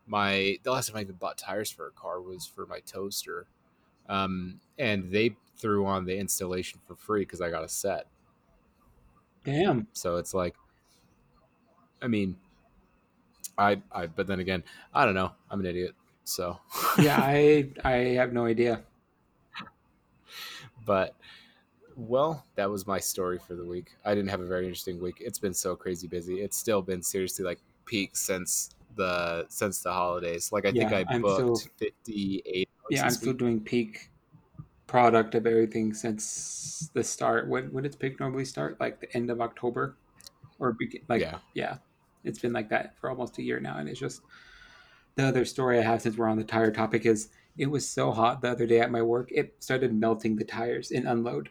my 0.06 0.58
the 0.62 0.72
last 0.72 0.88
time 0.88 0.96
I 0.96 1.02
even 1.02 1.16
bought 1.16 1.38
tires 1.38 1.70
for 1.70 1.86
a 1.86 1.92
car 1.92 2.20
was 2.20 2.46
for 2.46 2.66
my 2.66 2.80
toaster, 2.80 3.46
um, 4.08 4.60
and 4.78 5.10
they 5.12 5.36
threw 5.56 5.86
on 5.86 6.04
the 6.04 6.16
installation 6.16 6.80
for 6.86 6.94
free 6.96 7.22
because 7.22 7.40
I 7.40 7.50
got 7.50 7.62
a 7.64 7.68
set. 7.68 8.06
Damn. 9.44 9.88
So 9.92 10.16
it's 10.16 10.34
like, 10.34 10.56
I 12.02 12.08
mean, 12.08 12.36
I 13.56 13.82
I 13.90 14.06
but 14.06 14.26
then 14.26 14.40
again, 14.40 14.64
I 14.94 15.04
don't 15.04 15.14
know. 15.14 15.32
I'm 15.50 15.60
an 15.60 15.66
idiot. 15.66 15.94
So 16.24 16.60
Yeah, 16.96 17.18
I 17.22 17.70
I 17.84 17.92
have 18.20 18.32
no 18.34 18.44
idea. 18.44 18.84
but 20.84 21.16
well, 21.96 22.46
that 22.56 22.70
was 22.70 22.86
my 22.86 23.00
story 23.00 23.38
for 23.38 23.56
the 23.56 23.64
week. 23.66 23.96
I 24.04 24.14
didn't 24.14 24.30
have 24.30 24.40
a 24.40 24.46
very 24.46 24.64
interesting 24.66 25.00
week. 25.00 25.18
It's 25.20 25.38
been 25.40 25.54
so 25.54 25.76
crazy 25.76 26.08
busy. 26.08 26.40
It's 26.42 26.56
still 26.56 26.82
been 26.82 27.02
seriously 27.02 27.44
like 27.44 27.60
peak 27.86 28.16
since 28.16 28.70
the 28.96 29.46
since 29.50 29.82
the 29.82 29.92
holidays. 29.92 30.52
Like 30.52 30.66
I 30.66 30.72
think 30.72 30.92
Yeah, 30.92 30.92
I 30.92 31.04
I'm 31.08 31.22
booked 31.22 31.70
58 31.78 32.70
hours 32.84 32.96
Yeah, 32.96 33.06
I'm 33.06 33.16
still 33.16 33.32
week. 33.32 33.34
doing 33.34 33.62
peak 33.64 34.10
product 34.88 35.36
of 35.36 35.46
everything 35.46 35.94
since 35.94 36.90
the 36.94 37.04
start. 37.04 37.48
When 37.48 37.72
when 37.72 37.84
does 37.84 37.94
peak 37.94 38.18
normally 38.18 38.44
start? 38.44 38.80
Like 38.80 39.00
the 39.00 39.16
end 39.16 39.30
of 39.30 39.40
October, 39.40 39.96
or 40.58 40.72
begin, 40.72 41.02
like 41.08 41.20
yeah. 41.20 41.38
yeah, 41.54 41.78
it's 42.24 42.40
been 42.40 42.52
like 42.52 42.70
that 42.70 42.98
for 42.98 43.10
almost 43.10 43.38
a 43.38 43.42
year 43.42 43.60
now, 43.60 43.78
and 43.78 43.88
it's 43.88 44.00
just 44.00 44.22
the 45.14 45.24
other 45.24 45.44
story 45.44 45.78
I 45.78 45.82
have 45.82 46.02
since 46.02 46.16
we're 46.16 46.28
on 46.28 46.38
the 46.38 46.44
tire 46.44 46.72
topic 46.72 47.06
is 47.06 47.28
it 47.56 47.66
was 47.66 47.88
so 47.88 48.10
hot 48.12 48.42
the 48.42 48.50
other 48.50 48.66
day 48.66 48.80
at 48.80 48.90
my 48.90 49.02
work 49.02 49.30
it 49.32 49.54
started 49.60 49.92
melting 49.94 50.36
the 50.36 50.44
tires 50.44 50.90
in 50.90 51.06
unload, 51.06 51.50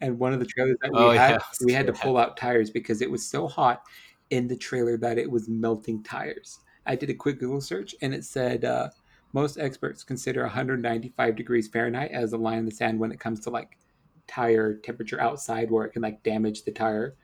and 0.00 0.18
one 0.18 0.32
of 0.32 0.40
the 0.40 0.46
trailers 0.46 0.76
that 0.82 0.92
we 0.92 0.98
Oh, 0.98 1.10
had, 1.10 1.32
yeah, 1.32 1.38
we 1.64 1.72
had 1.72 1.86
to 1.86 1.92
pull 1.92 2.18
out 2.18 2.36
tires 2.36 2.70
because 2.70 3.02
it 3.02 3.10
was 3.10 3.26
so 3.26 3.48
hot 3.48 3.82
in 4.30 4.48
the 4.48 4.56
trailer 4.56 4.96
that 4.98 5.18
it 5.18 5.30
was 5.30 5.48
melting 5.48 6.02
tires. 6.02 6.60
I 6.86 6.96
did 6.96 7.10
a 7.10 7.14
quick 7.14 7.38
Google 7.38 7.60
search 7.60 7.94
and 8.02 8.14
it 8.14 8.24
said 8.24 8.64
uh, 8.64 8.90
most 9.32 9.58
experts 9.58 10.04
consider 10.04 10.42
195 10.42 11.36
degrees 11.36 11.68
Fahrenheit 11.68 12.10
as 12.12 12.30
the 12.30 12.38
line 12.38 12.58
in 12.58 12.64
the 12.64 12.70
sand 12.70 12.98
when 12.98 13.12
it 13.12 13.20
comes 13.20 13.40
to 13.40 13.50
like 13.50 13.78
tire 14.26 14.74
temperature 14.74 15.20
outside 15.20 15.70
where 15.70 15.84
it 15.84 15.90
can 15.90 16.02
like 16.02 16.22
damage 16.22 16.64
the 16.64 16.70
tire. 16.70 17.16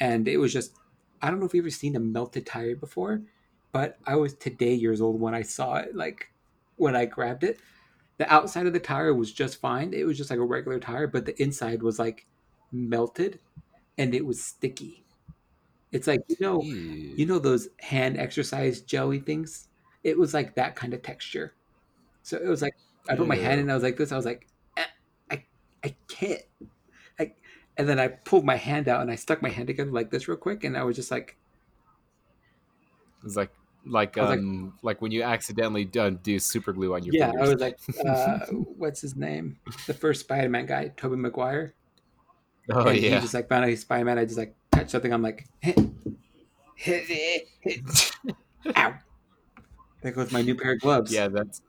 And 0.00 0.28
it 0.28 0.36
was 0.36 0.52
just, 0.52 0.72
I 1.20 1.30
don't 1.30 1.40
know 1.40 1.46
if 1.46 1.54
you've 1.54 1.64
ever 1.64 1.70
seen 1.70 1.96
a 1.96 2.00
melted 2.00 2.46
tire 2.46 2.76
before, 2.76 3.22
but 3.72 3.98
I 4.06 4.16
was 4.16 4.34
today 4.34 4.74
years 4.74 5.00
old 5.00 5.20
when 5.20 5.34
I 5.34 5.42
saw 5.42 5.76
it. 5.76 5.94
Like 5.94 6.30
when 6.76 6.94
I 6.94 7.06
grabbed 7.06 7.44
it, 7.44 7.60
the 8.18 8.32
outside 8.32 8.66
of 8.66 8.72
the 8.72 8.80
tire 8.80 9.14
was 9.14 9.32
just 9.32 9.60
fine. 9.60 9.94
It 9.94 10.04
was 10.04 10.16
just 10.16 10.30
like 10.30 10.38
a 10.38 10.44
regular 10.44 10.78
tire, 10.78 11.06
but 11.06 11.24
the 11.24 11.40
inside 11.42 11.82
was 11.82 11.98
like 11.98 12.26
melted 12.72 13.40
and 13.96 14.14
it 14.14 14.24
was 14.24 14.42
sticky. 14.42 15.04
It's 15.92 16.06
like 16.06 16.20
you 16.28 16.36
know, 16.40 16.62
Ew. 16.62 17.14
you 17.16 17.26
know 17.26 17.38
those 17.38 17.68
hand 17.80 18.18
exercise 18.18 18.80
jelly 18.80 19.20
things. 19.20 19.68
It 20.04 20.18
was 20.18 20.34
like 20.34 20.54
that 20.54 20.76
kind 20.76 20.94
of 20.94 21.02
texture. 21.02 21.54
So 22.22 22.36
it 22.36 22.46
was 22.46 22.62
like 22.62 22.74
I 23.08 23.16
put 23.16 23.26
my 23.26 23.36
hand 23.36 23.60
in. 23.60 23.70
I 23.70 23.74
was 23.74 23.82
like 23.82 23.96
this. 23.96 24.12
I 24.12 24.16
was 24.16 24.26
like, 24.26 24.46
eh, 24.76 24.84
I 25.30 25.44
I 25.82 25.94
can't. 26.08 26.42
I, 27.18 27.32
and 27.76 27.88
then 27.88 27.98
I 27.98 28.08
pulled 28.08 28.44
my 28.44 28.56
hand 28.56 28.88
out 28.88 29.00
and 29.00 29.10
I 29.10 29.14
stuck 29.16 29.42
my 29.42 29.48
hand 29.48 29.66
together 29.66 29.90
like 29.90 30.10
this 30.10 30.28
real 30.28 30.36
quick, 30.36 30.64
and 30.64 30.76
I 30.76 30.82
was 30.84 30.96
just 30.96 31.10
like, 31.10 31.36
It's 33.24 33.36
like 33.36 33.50
like 33.86 34.16
was 34.16 34.28
like- 34.28 34.38
um 34.38 34.74
like, 34.82 35.00
when 35.00 35.12
you 35.12 35.22
accidentally 35.22 35.84
do, 35.84 36.10
do 36.10 36.38
super 36.38 36.72
glue 36.72 36.94
on 36.94 37.04
your 37.04 37.14
yeah. 37.14 37.30
fingers. 37.30 37.48
I 37.48 37.52
was 37.52 37.60
like, 37.60 37.78
uh, 38.06 38.38
what's 38.76 39.00
his 39.00 39.16
name? 39.16 39.58
The 39.86 39.94
first 39.94 40.20
Spider-Man 40.20 40.66
guy, 40.66 40.92
Tobey 40.96 41.16
Maguire. 41.16 41.74
oh 42.70 42.86
and 42.86 42.98
he 42.98 43.08
just 43.10 43.34
like 43.34 43.48
found 43.48 43.64
out 43.64 43.70
he's 43.70 43.80
Spider-Man. 43.80 44.18
I 44.18 44.24
just 44.24 44.38
like 44.38 44.54
touched 44.70 44.90
something. 44.90 45.12
I'm 45.12 45.22
like, 45.22 45.46
hit, 45.60 45.78
hit, 46.74 47.48
hit. 47.60 48.12
ow. 48.76 48.94
There 50.00 50.12
goes 50.12 50.32
my 50.32 50.42
new 50.42 50.54
pair 50.54 50.72
of 50.72 50.80
gloves. 50.80 51.12
yeah, 51.12 51.28
that's. 51.28 51.62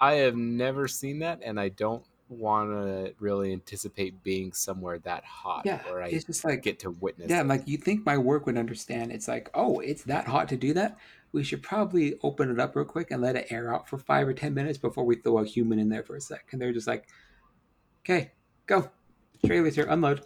I 0.00 0.14
have 0.14 0.34
never 0.34 0.88
seen 0.88 1.20
that, 1.20 1.40
and 1.44 1.60
I 1.60 1.68
don't 1.68 2.04
want 2.28 2.70
to 2.70 3.14
really 3.20 3.52
anticipate 3.52 4.22
being 4.22 4.52
somewhere 4.52 4.98
that 5.00 5.24
hot 5.24 5.62
yeah. 5.64 5.82
where 5.88 6.02
I 6.02 6.08
It's 6.08 6.24
just 6.24 6.44
like 6.44 6.62
get 6.62 6.78
to 6.80 6.90
witness. 6.90 7.30
Yeah, 7.30 7.42
it. 7.42 7.46
Like, 7.46 7.68
you 7.68 7.78
think 7.78 8.04
my 8.04 8.18
work 8.18 8.46
would 8.46 8.56
understand? 8.56 9.12
It's 9.12 9.28
like, 9.28 9.50
oh, 9.54 9.80
it's 9.80 10.02
that 10.04 10.26
hot 10.26 10.48
to 10.48 10.56
do 10.56 10.72
that. 10.74 10.98
We 11.32 11.44
should 11.44 11.62
probably 11.62 12.18
open 12.22 12.50
it 12.50 12.58
up 12.58 12.74
real 12.74 12.84
quick 12.84 13.10
and 13.10 13.22
let 13.22 13.36
it 13.36 13.46
air 13.50 13.72
out 13.72 13.88
for 13.88 13.96
five 13.96 14.26
or 14.26 14.34
ten 14.34 14.54
minutes 14.54 14.78
before 14.78 15.04
we 15.04 15.16
throw 15.16 15.38
a 15.38 15.44
human 15.44 15.78
in 15.78 15.88
there 15.88 16.02
for 16.02 16.16
a 16.16 16.20
sec. 16.20 16.48
And 16.52 16.60
they're 16.60 16.72
just 16.72 16.86
like, 16.86 17.06
okay, 18.04 18.32
go. 18.66 18.90
Trailer's 19.44 19.74
here, 19.74 19.86
unload. 19.88 20.22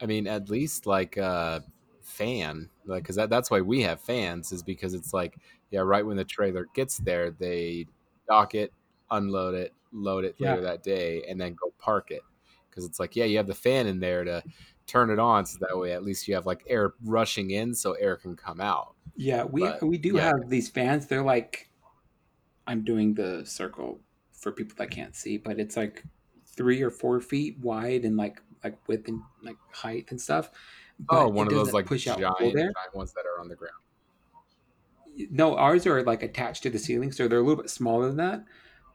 I 0.00 0.06
mean, 0.06 0.26
at 0.26 0.50
least 0.50 0.86
like 0.86 1.16
uh 1.16 1.60
fan, 2.02 2.70
like 2.84 3.02
because 3.04 3.16
that, 3.16 3.30
that's 3.30 3.50
why 3.50 3.60
we 3.60 3.82
have 3.82 4.00
fans 4.00 4.52
is 4.52 4.62
because 4.62 4.94
it's 4.94 5.12
like 5.12 5.36
yeah, 5.70 5.80
right 5.80 6.04
when 6.04 6.16
the 6.16 6.24
trailer 6.24 6.66
gets 6.74 6.98
there, 6.98 7.30
they 7.30 7.86
dock 8.28 8.54
it, 8.54 8.72
unload 9.10 9.54
it, 9.54 9.72
load 9.92 10.24
it 10.24 10.40
later 10.40 10.56
Yeah. 10.56 10.60
that 10.62 10.82
day, 10.82 11.24
and 11.28 11.40
then 11.40 11.54
go 11.54 11.72
park 11.78 12.10
it. 12.10 12.22
Because 12.70 12.84
it's 12.84 13.00
like 13.00 13.16
yeah, 13.16 13.24
you 13.24 13.36
have 13.38 13.46
the 13.46 13.54
fan 13.54 13.86
in 13.86 14.00
there 14.00 14.24
to 14.24 14.42
turn 14.86 15.10
it 15.10 15.18
on, 15.18 15.46
so 15.46 15.58
that 15.60 15.78
way 15.78 15.92
at 15.92 16.04
least 16.04 16.26
you 16.28 16.34
have 16.34 16.46
like 16.46 16.62
air 16.66 16.94
rushing 17.04 17.50
in, 17.50 17.74
so 17.74 17.92
air 17.94 18.16
can 18.16 18.36
come 18.36 18.60
out. 18.60 18.94
Yeah, 19.16 19.44
we 19.44 19.62
But, 19.62 19.82
we 19.82 19.98
do 19.98 20.14
yeah. 20.14 20.26
have 20.26 20.48
these 20.48 20.68
fans. 20.68 21.06
They're 21.06 21.22
like, 21.22 21.70
I'm 22.66 22.84
doing 22.84 23.14
the 23.14 23.44
circle 23.44 24.00
for 24.32 24.52
people 24.52 24.74
that 24.78 24.90
can't 24.90 25.14
see, 25.14 25.36
but 25.36 25.58
it's 25.58 25.76
like 25.76 26.04
three 26.46 26.82
or 26.82 26.90
four 26.90 27.20
feet 27.20 27.58
wide 27.58 28.04
and 28.04 28.16
like 28.16 28.42
like 28.64 28.78
width 28.88 29.08
and 29.08 29.20
like 29.42 29.56
height 29.72 30.10
and 30.10 30.20
stuff. 30.20 30.50
Oh, 31.08 31.28
one 31.28 31.48
of 31.48 31.54
those 31.54 31.72
like 31.72 31.86
push 31.86 32.06
out 32.06 32.18
giant, 32.18 32.56
giant 32.74 32.94
ones 32.94 33.12
that 33.14 33.26
are 33.26 33.40
on 33.40 33.48
the 33.48 33.56
ground. 33.56 33.82
No, 35.30 35.56
ours 35.56 35.86
are 35.86 36.02
like 36.02 36.22
attached 36.22 36.62
to 36.62 36.70
the 36.70 36.78
ceiling, 36.78 37.12
so 37.12 37.28
they're 37.28 37.38
a 37.38 37.42
little 37.42 37.62
bit 37.62 37.70
smaller 37.70 38.08
than 38.08 38.16
that, 38.16 38.44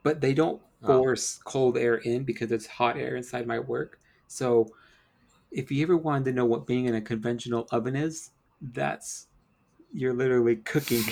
but 0.04 0.22
they 0.22 0.34
don't 0.34 0.62
Oh. 0.84 0.86
force 0.86 1.38
cold 1.46 1.78
air 1.78 1.96
in 1.96 2.24
because 2.24 2.52
it's 2.52 2.66
hot 2.66 2.98
air 2.98 3.16
inside 3.16 3.46
my 3.46 3.60
work. 3.60 4.00
So 4.28 4.68
if 5.52 5.72
you 5.72 5.84
ever 5.84 5.98
wanted 5.98 6.26
to 6.26 6.34
know 6.34 6.46
what 6.46 6.68
being 6.68 6.86
in 6.86 6.96
a 6.96 7.02
conventional 7.02 7.68
oven 7.72 7.96
is, 7.96 8.32
that's 8.62 9.28
you're 9.94 10.14
literally 10.14 10.58
cooking. 10.58 11.04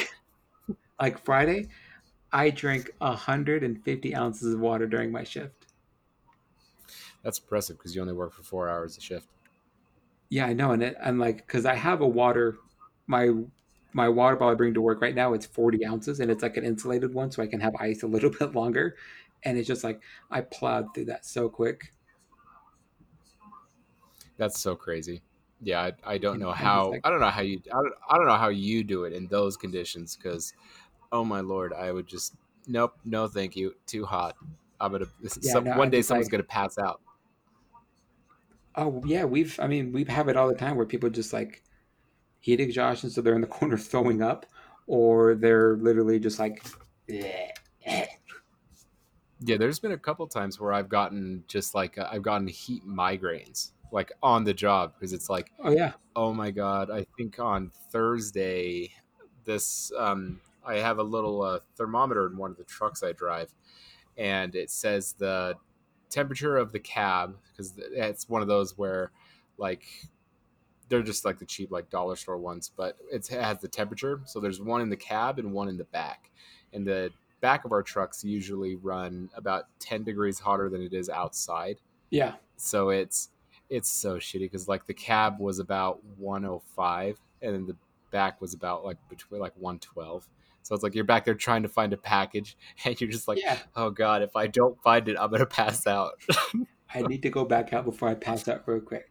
like 1.01 1.23
Friday, 1.25 1.69
I 2.31 2.51
drank 2.51 2.91
150 2.99 4.15
ounces 4.15 4.53
of 4.53 4.59
water 4.61 4.87
during 4.87 5.11
my 5.11 5.23
shift. 5.25 5.67
That's 7.23 7.39
impressive 7.39 7.77
because 7.77 7.93
you 7.95 8.01
only 8.01 8.13
work 8.13 8.31
for 8.33 8.43
four 8.43 8.69
hours 8.69 8.97
a 8.97 9.01
shift. 9.01 9.27
Yeah, 10.29 10.45
I 10.47 10.53
know, 10.53 10.71
and 10.71 10.81
it, 10.83 10.95
I'm 11.03 11.19
like, 11.19 11.37
because 11.45 11.65
I 11.65 11.75
have 11.75 12.01
a 12.01 12.07
water, 12.07 12.57
my 13.07 13.31
my 13.93 14.09
water 14.09 14.35
bottle 14.35 14.51
I 14.51 14.55
bring 14.55 14.73
to 14.73 14.81
work 14.81 15.01
right 15.01 15.15
now, 15.15 15.33
it's 15.33 15.45
40 15.45 15.85
ounces, 15.85 16.19
and 16.19 16.29
it's 16.29 16.43
like 16.43 16.57
an 16.57 16.65
insulated 16.65 17.13
one, 17.13 17.31
so 17.31 17.41
I 17.41 17.47
can 17.47 17.59
have 17.61 17.75
ice 17.79 18.03
a 18.03 18.07
little 18.07 18.29
bit 18.39 18.53
longer. 18.55 18.95
And 19.43 19.57
it's 19.57 19.67
just 19.67 19.83
like 19.83 20.01
I 20.31 20.41
plowed 20.41 20.93
through 20.93 21.05
that 21.05 21.25
so 21.25 21.47
quick. 21.47 21.93
That's 24.37 24.59
so 24.59 24.75
crazy. 24.75 25.21
Yeah, 25.61 25.81
I, 25.81 26.13
I 26.15 26.17
don't 26.17 26.33
And 26.35 26.43
know 26.43 26.51
how. 26.51 26.89
like- 26.91 27.01
I 27.05 27.09
don't 27.09 27.19
know 27.21 27.29
how 27.29 27.41
you. 27.41 27.61
I 27.67 27.75
don't, 27.75 27.93
I 28.09 28.17
don't 28.17 28.25
know 28.27 28.35
how 28.35 28.49
you 28.49 28.83
do 28.83 29.05
it 29.05 29.13
in 29.13 29.27
those 29.27 29.55
conditions. 29.55 30.17
Because, 30.17 30.53
oh 31.11 31.23
my 31.23 31.39
lord, 31.39 31.71
I 31.73 31.91
would 31.91 32.07
just 32.07 32.35
nope, 32.67 32.93
no, 33.05 33.27
thank 33.27 33.55
you, 33.55 33.75
too 33.85 34.03
hot. 34.05 34.35
I'm 34.81 34.91
gonna. 34.91 35.05
Yeah, 35.41 35.53
some, 35.53 35.63
no, 35.63 35.77
one 35.77 35.89
day 35.89 36.01
someone's 36.01 36.25
like- 36.27 36.31
gonna 36.31 36.43
pass 36.43 36.77
out. 36.77 37.01
Oh 38.77 39.01
yeah, 39.05 39.25
we've 39.25 39.59
I 39.59 39.67
mean 39.67 39.91
we 39.91 40.03
have 40.05 40.27
it 40.27 40.37
all 40.37 40.47
the 40.47 40.55
time 40.55 40.75
where 40.75 40.85
people 40.85 41.09
just 41.09 41.33
like 41.33 41.63
heat 42.39 42.59
exhaustion, 42.59 43.09
so 43.09 43.21
they're 43.21 43.35
in 43.35 43.41
the 43.41 43.47
corner 43.59 43.77
throwing 43.77 44.21
up, 44.21 44.45
or 44.87 45.35
they're 45.35 45.77
literally 45.77 46.19
just 46.19 46.39
like, 46.39 46.63
"Bleh, 47.09 47.49
eh." 47.85 48.05
Yeah, 49.41 49.57
there's 49.57 49.79
been 49.79 49.91
a 49.91 49.97
couple 49.97 50.25
times 50.27 50.59
where 50.59 50.73
I've 50.73 50.89
gotten 50.89 51.43
just 51.47 51.75
like 51.75 51.97
uh, 51.97 52.07
I've 52.11 52.23
gotten 52.23 52.47
heat 52.47 52.85
migraines, 52.85 53.71
like 53.91 54.11
on 54.23 54.43
the 54.43 54.53
job, 54.53 54.93
because 54.95 55.13
it's 55.13 55.29
like 55.29 55.51
oh 55.59 55.71
yeah, 55.71 55.93
oh 56.15 56.33
my 56.33 56.49
god 56.51 56.89
i 56.89 57.05
think 57.17 57.39
on 57.39 57.71
thursday 57.91 58.91
this 59.43 59.91
um 59.97 60.39
i 60.65 60.75
have 60.75 60.97
a 60.97 61.03
little 61.03 61.41
uh, 61.41 61.59
thermometer 61.75 62.27
in 62.27 62.37
one 62.37 62.51
of 62.51 62.57
the 62.57 62.63
trucks 62.63 63.03
i 63.03 63.11
drive 63.11 63.53
and 64.17 64.55
it 64.55 64.69
says 64.71 65.13
the 65.17 65.55
temperature 66.15 66.55
of 66.55 66.71
the 66.71 66.79
cab 66.79 67.37
because 67.51 67.73
it's 67.77 68.29
one 68.29 68.41
of 68.41 68.47
those 68.47 68.77
where 68.77 69.11
like 69.57 69.83
they're 70.87 71.03
just 71.03 71.25
like 71.25 71.39
the 71.39 71.45
cheap 71.45 71.71
like 71.71 71.89
dollar 71.89 72.15
store 72.15 72.37
ones 72.37 72.71
but 72.75 72.97
it's, 73.11 73.29
it 73.29 73.41
has 73.41 73.59
the 73.59 73.67
temperature. 73.67 74.21
So 74.25 74.39
there's 74.39 74.61
one 74.61 74.81
in 74.81 74.89
the 74.89 74.97
cab 74.97 75.39
and 75.39 75.51
one 75.51 75.67
in 75.67 75.77
the 75.77 75.83
back. 75.85 76.31
And 76.73 76.87
the 76.87 77.11
back 77.41 77.65
of 77.65 77.71
our 77.71 77.83
trucks 77.83 78.23
usually 78.23 78.75
run 78.75 79.29
about 79.35 79.65
10 79.79 80.03
degrees 80.03 80.39
hotter 80.39 80.69
than 80.69 80.81
it 80.81 80.93
is 80.93 81.09
outside. 81.09 81.77
Yeah, 82.09 82.35
so 82.55 82.89
it's 82.89 83.29
it's 83.69 83.91
so 83.91 84.17
shitty 84.17 84.41
because 84.41 84.67
like 84.67 84.85
the 84.85 84.93
cab 84.93 85.39
was 85.39 85.59
about 85.59 86.03
105 86.17 87.19
and 87.41 87.53
then 87.53 87.65
the 87.65 87.75
back 88.11 88.39
was 88.39 88.53
about 88.53 88.85
like 88.85 88.97
between 89.09 89.41
like 89.41 89.53
112 89.57 90.27
so 90.65 90.73
it's 90.73 90.83
like 90.83 90.95
you're 90.95 91.03
back 91.03 91.25
there 91.25 91.35
trying 91.35 91.61
to 91.61 91.69
find 91.69 91.93
a 91.93 91.97
package 91.97 92.57
and 92.85 92.99
you're 92.99 93.09
just 93.09 93.27
like 93.27 93.39
yeah. 93.39 93.59
oh 93.75 93.89
god 93.89 94.21
if 94.21 94.35
i 94.35 94.47
don't 94.47 94.81
find 94.81 95.07
it 95.07 95.15
i'm 95.19 95.29
gonna 95.29 95.45
pass 95.45 95.85
out 95.87 96.13
I 96.93 97.01
need 97.01 97.23
to 97.23 97.29
go 97.29 97.43
back 97.43 97.73
out 97.73 97.83
before 97.83 98.07
I 98.07 98.13
pass 98.13 98.47
out 98.47 98.61
real 98.67 98.79
quick. 98.79 99.09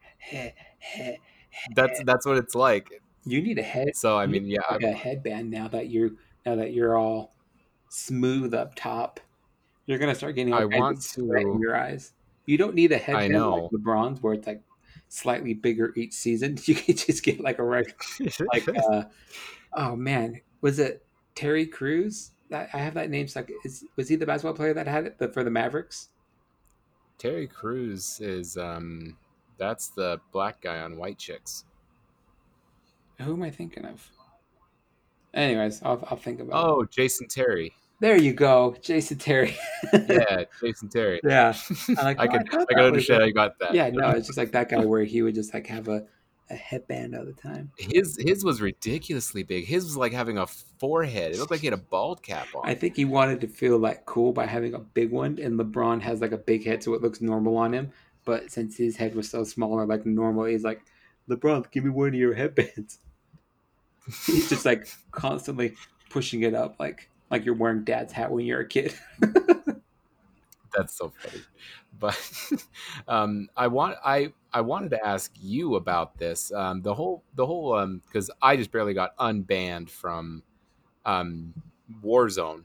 that's 1.74 2.02
that's 2.04 2.24
what 2.24 2.38
it's 2.38 2.54
like 2.54 2.88
You 3.26 3.42
need 3.42 3.58
a 3.58 3.62
head, 3.62 3.94
so 3.94 4.16
i 4.16 4.26
mean 4.26 4.46
yeah 4.46 4.60
like 4.70 4.82
a 4.84 4.92
headband 4.92 5.50
now 5.50 5.68
that 5.68 5.90
you're 5.90 6.10
now 6.46 6.54
that 6.54 6.72
you're 6.72 6.96
all 6.96 7.34
smooth 7.94 8.54
up 8.54 8.74
top. 8.74 9.20
You're 9.86 9.98
gonna 9.98 10.14
start 10.14 10.34
getting 10.34 10.52
I 10.52 10.64
want 10.64 11.02
sweat 11.02 11.42
in 11.42 11.54
to- 11.54 11.60
your 11.60 11.76
eyes. 11.76 12.12
You 12.46 12.58
don't 12.58 12.74
need 12.74 12.92
a 12.92 12.98
headband 12.98 13.32
know. 13.32 13.54
like 13.54 13.70
LeBron's, 13.70 14.22
where 14.22 14.34
it's 14.34 14.46
like 14.46 14.62
slightly 15.08 15.54
bigger 15.54 15.92
each 15.96 16.12
season. 16.12 16.58
You 16.64 16.74
can 16.74 16.96
just 16.96 17.22
get 17.22 17.40
like 17.40 17.58
a 17.58 17.64
regular 17.64 17.94
like 18.52 18.68
uh 18.68 19.04
oh 19.74 19.96
man 19.96 20.40
was 20.60 20.78
it 20.78 21.04
terry 21.34 21.66
Crews? 21.66 22.30
i 22.52 22.78
have 22.78 22.94
that 22.94 23.10
name 23.10 23.26
stuck 23.26 23.48
is 23.64 23.84
was 23.96 24.08
he 24.08 24.16
the 24.16 24.26
basketball 24.26 24.54
player 24.54 24.74
that 24.74 24.86
had 24.86 25.06
it 25.06 25.18
the, 25.18 25.28
for 25.28 25.42
the 25.44 25.50
mavericks? 25.50 26.08
Terry 27.18 27.46
Crews 27.46 28.20
is 28.20 28.56
um 28.56 29.16
that's 29.58 29.88
the 29.88 30.20
black 30.32 30.60
guy 30.60 30.80
on 30.80 30.96
white 30.96 31.18
chicks. 31.18 31.64
Who 33.20 33.32
am 33.34 33.42
i 33.42 33.50
thinking 33.50 33.84
of? 33.84 34.08
Anyways 35.32 35.82
i'll, 35.82 36.06
I'll 36.10 36.16
think 36.16 36.40
about 36.40 36.56
it. 36.64 36.68
Oh 36.68 36.84
jason 36.84 37.28
terry. 37.28 37.74
There 38.00 38.16
you 38.16 38.32
go 38.32 38.76
jason 38.82 39.18
terry. 39.18 39.56
Yeah 39.92 40.44
jason 40.60 40.88
terry. 40.88 41.20
Yeah 41.24 41.54
i 41.98 42.02
like 42.02 42.20
i 42.20 42.26
can 42.26 42.40
i 42.52 42.56
that 42.56 42.68
can 42.68 42.84
understand 42.84 43.22
I 43.22 43.30
got 43.30 43.58
that. 43.60 43.74
Yeah 43.74 43.90
no 43.90 44.10
it's 44.10 44.26
just 44.26 44.38
like 44.38 44.52
that 44.52 44.68
guy 44.68 44.84
where 44.84 45.04
he 45.04 45.22
would 45.22 45.34
just 45.34 45.54
like 45.54 45.66
have 45.68 45.88
a, 45.88 46.04
a 46.50 46.54
headband 46.54 47.14
all 47.16 47.24
the 47.24 47.32
time 47.32 47.70
His 47.78 48.18
his 48.20 48.44
was 48.44 48.60
ridiculously 48.60 49.42
big. 49.42 49.64
His 49.66 49.84
was 49.84 49.96
like 49.96 50.12
having 50.12 50.36
a 50.38 50.46
forehead. 50.46 51.32
It 51.32 51.38
looked 51.38 51.50
like 51.50 51.60
he 51.60 51.66
had 51.66 51.74
a 51.74 51.78
bald 51.78 52.22
cap 52.22 52.48
on. 52.54 52.68
i 52.68 52.74
think 52.74 52.96
he 52.96 53.04
wanted 53.04 53.40
to 53.40 53.48
feel 53.48 53.78
like 53.78 54.04
cool 54.04 54.32
by 54.32 54.46
having 54.46 54.74
a 54.74 54.78
big 54.78 55.10
one 55.10 55.38
and 55.40 55.58
lebron 55.58 56.00
has 56.02 56.20
like 56.20 56.32
a 56.32 56.36
big 56.38 56.64
head 56.66 56.82
so 56.82 56.92
it 56.94 57.02
looks 57.02 57.20
normal 57.20 57.56
on 57.56 57.72
him 57.72 57.90
But 58.24 58.50
since 58.50 58.76
his 58.78 58.96
head 58.96 59.14
was 59.14 59.28
so 59.28 59.44
smaller, 59.44 59.84
like 59.86 60.06
normal, 60.06 60.44
he's 60.44 60.64
like, 60.64 60.80
LeBron, 61.28 61.70
give 61.70 61.84
me 61.84 61.90
one 61.90 62.08
of 62.08 62.14
your 62.14 62.32
headbands. 62.32 62.98
he's 64.26 64.48
just 64.48 64.64
like 64.64 64.88
constantly 65.10 65.74
pushing 66.08 66.42
it 66.42 66.54
up, 66.54 66.76
like 66.80 67.10
like 67.30 67.44
you're 67.44 67.54
wearing 67.54 67.84
dad's 67.84 68.12
hat 68.14 68.30
when 68.32 68.46
you're 68.46 68.60
a 68.60 68.66
kid. 68.68 68.94
That's 70.76 70.96
so 70.96 71.10
funny. 71.10 71.42
But 71.98 72.18
um, 73.08 73.48
I 73.56 73.68
want 73.68 73.96
I 74.04 74.32
I 74.52 74.60
wanted 74.60 74.90
to 74.90 75.06
ask 75.06 75.32
you 75.40 75.76
about 75.76 76.18
this. 76.18 76.52
Um, 76.52 76.82
the 76.82 76.94
whole 76.94 77.22
the 77.34 77.46
whole 77.46 77.86
because 78.06 78.30
I 78.42 78.56
just 78.56 78.72
barely 78.72 78.94
got 78.94 79.16
unbanned 79.18 79.88
from 79.90 80.42
um, 81.06 81.54
Warzone, 82.04 82.64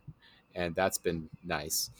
and 0.55 0.75
that's 0.75 0.97
been 0.97 1.29
nice 1.43 1.91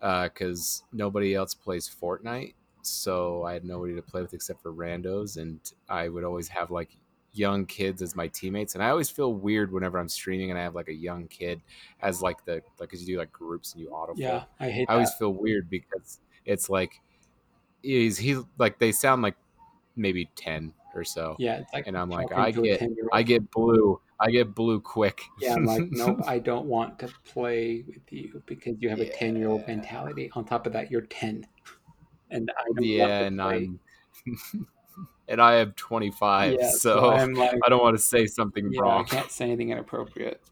because 0.00 0.82
uh, 0.84 0.88
nobody 0.92 1.34
else 1.34 1.54
plays 1.54 1.88
Fortnite. 1.88 2.54
So 2.82 3.44
I 3.44 3.54
had 3.54 3.64
nobody 3.64 3.94
to 3.96 4.02
play 4.02 4.22
with 4.22 4.34
except 4.34 4.62
for 4.62 4.72
randos, 4.72 5.36
and 5.38 5.60
I 5.88 6.08
would 6.08 6.24
always 6.24 6.48
have 6.48 6.70
like 6.70 6.90
young 7.32 7.64
kids 7.64 8.02
as 8.02 8.16
my 8.16 8.26
teammates 8.28 8.74
and 8.74 8.82
i 8.82 8.90
always 8.90 9.08
feel 9.08 9.34
weird 9.34 9.72
whenever 9.72 9.98
i'm 9.98 10.08
streaming 10.08 10.50
and 10.50 10.58
i 10.58 10.62
have 10.62 10.74
like 10.74 10.88
a 10.88 10.94
young 10.94 11.28
kid 11.28 11.60
as 12.02 12.20
like 12.20 12.44
the 12.44 12.54
like 12.54 12.62
because 12.80 13.00
you 13.00 13.14
do 13.14 13.18
like 13.18 13.30
groups 13.32 13.72
and 13.72 13.82
you 13.82 13.88
auto 13.90 14.12
yeah 14.16 14.44
i 14.58 14.68
hate 14.68 14.86
i 14.88 14.94
always 14.94 15.12
feel 15.14 15.32
weird 15.32 15.70
because 15.70 16.18
it's 16.44 16.68
like 16.68 17.00
he's 17.82 18.18
he's 18.18 18.38
like 18.58 18.78
they 18.78 18.90
sound 18.90 19.22
like 19.22 19.36
maybe 19.96 20.28
10 20.34 20.72
or 20.94 21.04
so 21.04 21.36
yeah 21.38 21.62
like 21.72 21.86
and 21.86 21.96
i'm 21.96 22.10
like 22.10 22.32
i 22.32 22.50
get 22.50 22.82
i 23.12 23.22
get 23.22 23.48
blue 23.52 24.00
i 24.18 24.30
get 24.30 24.54
blue 24.54 24.80
quick. 24.80 25.22
Yeah 25.40 25.54
i'm 25.54 25.64
like 25.64 25.84
nope 25.90 26.18
i 26.26 26.38
don't 26.38 26.66
want 26.66 26.98
to 26.98 27.08
play 27.24 27.84
with 27.86 28.02
you 28.10 28.42
because 28.46 28.76
you 28.80 28.88
have 28.88 28.98
yeah. 28.98 29.06
a 29.06 29.12
10 29.12 29.36
year 29.36 29.48
old 29.48 29.66
mentality. 29.66 30.30
On 30.34 30.44
top 30.44 30.66
of 30.66 30.72
that 30.72 30.90
you're 30.90 31.02
10 31.02 31.46
and 32.30 32.50
i 32.56 32.80
yeah 32.80 33.20
and 33.20 33.40
i'm 33.40 33.78
and 35.30 35.40
I 35.40 35.54
am 35.56 35.72
25, 35.72 36.56
yeah, 36.58 36.70
so, 36.70 37.16
so 37.16 37.24
like, 37.26 37.52
I 37.64 37.68
don't 37.68 37.80
want 37.80 37.96
to 37.96 38.02
say 38.02 38.26
something 38.26 38.76
wrong. 38.76 39.06
I 39.06 39.08
can't 39.08 39.30
say 39.30 39.44
anything 39.44 39.70
inappropriate. 39.70 40.42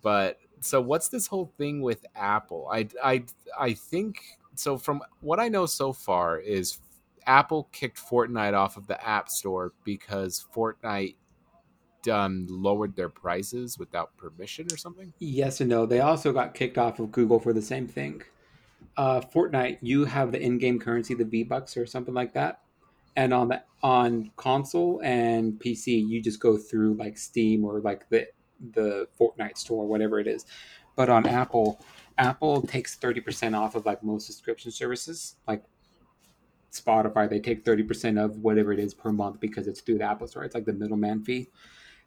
But 0.00 0.38
so 0.60 0.80
what's 0.80 1.08
this 1.08 1.26
whole 1.26 1.52
thing 1.58 1.82
with 1.82 2.04
Apple? 2.16 2.68
I 2.72 2.88
I 3.04 3.24
I 3.58 3.74
think 3.74 4.22
so 4.54 4.78
from 4.78 5.02
what 5.20 5.38
I 5.38 5.48
know 5.48 5.66
so 5.66 5.92
far 5.92 6.38
is 6.38 6.78
Apple 7.26 7.68
kicked 7.70 7.98
Fortnite 7.98 8.54
off 8.54 8.78
of 8.78 8.86
the 8.86 9.06
App 9.06 9.28
Store 9.28 9.74
because 9.84 10.46
Fortnite 10.54 11.16
um, 12.10 12.46
lowered 12.48 12.96
their 12.96 13.10
prices 13.10 13.78
without 13.78 14.16
permission 14.16 14.66
or 14.72 14.78
something? 14.78 15.12
Yes 15.18 15.60
and 15.60 15.68
no. 15.68 15.84
They 15.84 16.00
also 16.00 16.32
got 16.32 16.54
kicked 16.54 16.78
off 16.78 16.98
of 16.98 17.12
Google 17.12 17.38
for 17.38 17.52
the 17.52 17.60
same 17.60 17.86
thing. 17.86 18.22
Uh, 18.96 19.20
Fortnite, 19.20 19.78
you 19.82 20.06
have 20.06 20.32
the 20.32 20.40
in-game 20.40 20.78
currency, 20.78 21.12
the 21.12 21.26
V 21.26 21.42
Bucks 21.42 21.76
or 21.76 21.84
something 21.84 22.14
like 22.14 22.32
that 22.32 22.62
and 23.16 23.34
on 23.34 23.48
the 23.48 23.62
on 23.82 24.30
console 24.36 25.00
and 25.02 25.54
PC, 25.54 26.06
you 26.06 26.20
just 26.20 26.40
go 26.40 26.56
through 26.56 26.94
like 26.94 27.16
Steam 27.18 27.64
or 27.64 27.80
like 27.80 28.08
the 28.08 28.28
the 28.72 29.08
Fortnite 29.18 29.56
store, 29.56 29.86
whatever 29.86 30.20
it 30.20 30.26
is. 30.26 30.46
But 30.96 31.08
on 31.08 31.26
Apple, 31.26 31.80
Apple 32.18 32.62
takes 32.62 32.96
thirty 32.96 33.20
percent 33.20 33.54
off 33.54 33.74
of 33.74 33.86
like 33.86 34.02
most 34.02 34.26
subscription 34.26 34.70
services, 34.70 35.36
like 35.48 35.64
Spotify. 36.72 37.28
They 37.28 37.40
take 37.40 37.64
thirty 37.64 37.82
percent 37.82 38.18
of 38.18 38.38
whatever 38.38 38.72
it 38.72 38.78
is 38.78 38.94
per 38.94 39.12
month 39.12 39.40
because 39.40 39.66
it's 39.66 39.80
through 39.80 39.98
the 39.98 40.04
Apple 40.04 40.26
Store. 40.26 40.44
It's 40.44 40.54
like 40.54 40.66
the 40.66 40.72
middleman 40.72 41.24
fee. 41.24 41.48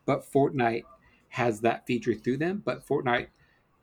But 0.06 0.32
Fortnite 0.32 0.84
has 1.30 1.62
that 1.62 1.88
feature 1.88 2.14
through 2.14 2.38
them. 2.38 2.62
But 2.64 2.86
Fortnite 2.86 3.28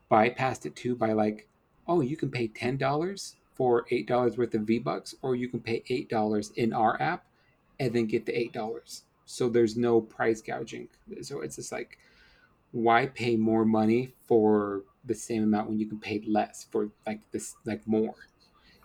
bypassed 0.09 0.65
it 0.65 0.75
too 0.75 0.95
by 0.95 1.13
like, 1.13 1.47
oh, 1.87 2.01
you 2.01 2.15
can 2.15 2.31
pay 2.31 2.47
ten 2.47 2.77
dollars 2.77 3.35
for 3.61 3.85
eight 3.91 4.07
dollars 4.07 4.39
worth 4.39 4.55
of 4.55 4.63
V 4.63 4.79
Bucks, 4.79 5.13
or 5.21 5.35
you 5.35 5.47
can 5.47 5.59
pay 5.59 5.83
eight 5.87 6.09
dollars 6.09 6.51
in 6.55 6.73
our 6.73 6.99
app 6.99 7.25
and 7.79 7.93
then 7.93 8.07
get 8.07 8.25
the 8.25 8.35
eight 8.35 8.51
dollars. 8.51 9.03
So 9.27 9.49
there's 9.49 9.77
no 9.77 10.01
price 10.01 10.41
gouging. 10.41 10.87
So 11.21 11.41
it's 11.41 11.57
just 11.57 11.71
like, 11.71 11.99
why 12.71 13.05
pay 13.05 13.35
more 13.35 13.63
money 13.63 14.13
for 14.25 14.81
the 15.05 15.13
same 15.13 15.43
amount 15.43 15.69
when 15.69 15.77
you 15.77 15.85
can 15.85 15.99
pay 15.99 16.23
less 16.25 16.65
for 16.71 16.89
like 17.05 17.19
this, 17.29 17.53
like 17.63 17.85
more? 17.85 18.15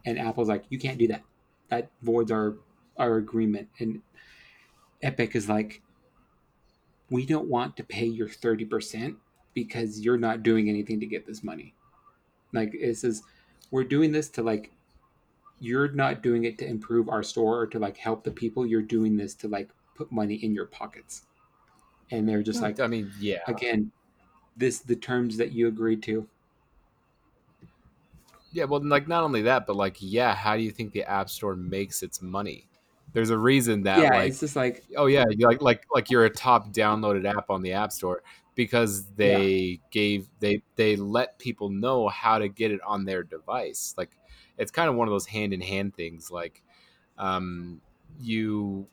And 0.04 0.18
Apple's 0.18 0.48
like, 0.48 0.64
you 0.68 0.78
can't 0.78 0.98
do 0.98 1.08
that. 1.08 1.22
That 1.70 1.90
voids 2.02 2.30
our 2.30 2.56
our 2.98 3.16
agreement. 3.16 3.70
And 3.78 4.02
Epic 5.00 5.34
is 5.34 5.48
like, 5.48 5.80
we 7.08 7.24
don't 7.24 7.48
want 7.48 7.78
to 7.78 7.82
pay 7.82 8.04
your 8.04 8.28
thirty 8.28 8.66
percent 8.66 9.16
because 9.54 10.00
you're 10.00 10.18
not 10.18 10.42
doing 10.42 10.68
anything 10.68 11.00
to 11.00 11.06
get 11.06 11.26
this 11.26 11.42
money. 11.42 11.72
Like 12.52 12.74
it 12.74 12.98
says 12.98 13.22
we're 13.70 13.84
doing 13.84 14.12
this 14.12 14.28
to 14.30 14.42
like 14.42 14.72
you're 15.60 15.88
not 15.88 16.22
doing 16.22 16.44
it 16.44 16.58
to 16.58 16.66
improve 16.66 17.08
our 17.08 17.22
store 17.22 17.60
or 17.60 17.66
to 17.68 17.78
like 17.78 17.96
help 17.96 18.24
the 18.24 18.30
people. 18.30 18.66
You're 18.66 18.82
doing 18.82 19.16
this 19.16 19.34
to 19.36 19.48
like 19.48 19.70
put 19.94 20.12
money 20.12 20.34
in 20.34 20.54
your 20.54 20.66
pockets. 20.66 21.22
And 22.10 22.28
they're 22.28 22.42
just 22.42 22.62
like 22.62 22.78
i 22.78 22.86
mean 22.86 23.10
yeah. 23.18 23.38
again 23.48 23.90
this 24.56 24.78
the 24.78 24.94
terms 24.94 25.36
that 25.38 25.52
you 25.52 25.66
agreed 25.66 26.02
to. 26.04 26.26
Yeah 28.52 28.64
well 28.64 28.80
like 28.82 29.08
not 29.08 29.24
only 29.24 29.42
that 29.42 29.66
but 29.66 29.76
like 29.76 29.96
yeah 29.98 30.34
how 30.34 30.56
do 30.56 30.62
you 30.62 30.70
think 30.70 30.92
the 30.92 31.04
app 31.04 31.28
store 31.30 31.56
makes 31.56 32.02
its 32.02 32.22
money? 32.22 32.68
There's 33.12 33.30
a 33.30 33.38
reason 33.38 33.82
that 33.84 33.98
yeah 33.98 34.10
like, 34.10 34.28
it's 34.28 34.40
just 34.40 34.56
like 34.56 34.84
oh 34.96 35.06
yeah 35.06 35.24
like 35.38 35.62
like 35.62 35.84
like 35.92 36.10
you're 36.10 36.26
a 36.26 36.30
top 36.30 36.72
downloaded 36.72 37.24
app 37.26 37.50
on 37.50 37.62
the 37.62 37.72
app 37.72 37.90
store 37.90 38.22
because 38.56 39.04
they 39.14 39.46
yeah. 39.46 39.76
gave 39.92 40.28
they 40.40 40.62
they 40.74 40.96
let 40.96 41.38
people 41.38 41.68
know 41.68 42.08
how 42.08 42.38
to 42.38 42.48
get 42.48 42.72
it 42.72 42.80
on 42.84 43.04
their 43.04 43.22
device. 43.22 43.94
Like 43.96 44.10
it's 44.58 44.72
kind 44.72 44.88
of 44.88 44.96
one 44.96 45.06
of 45.06 45.12
those 45.12 45.26
hand 45.26 45.52
in 45.52 45.60
hand 45.60 45.94
things 45.94 46.30
like 46.30 46.62
um 47.18 47.80
you 48.18 48.86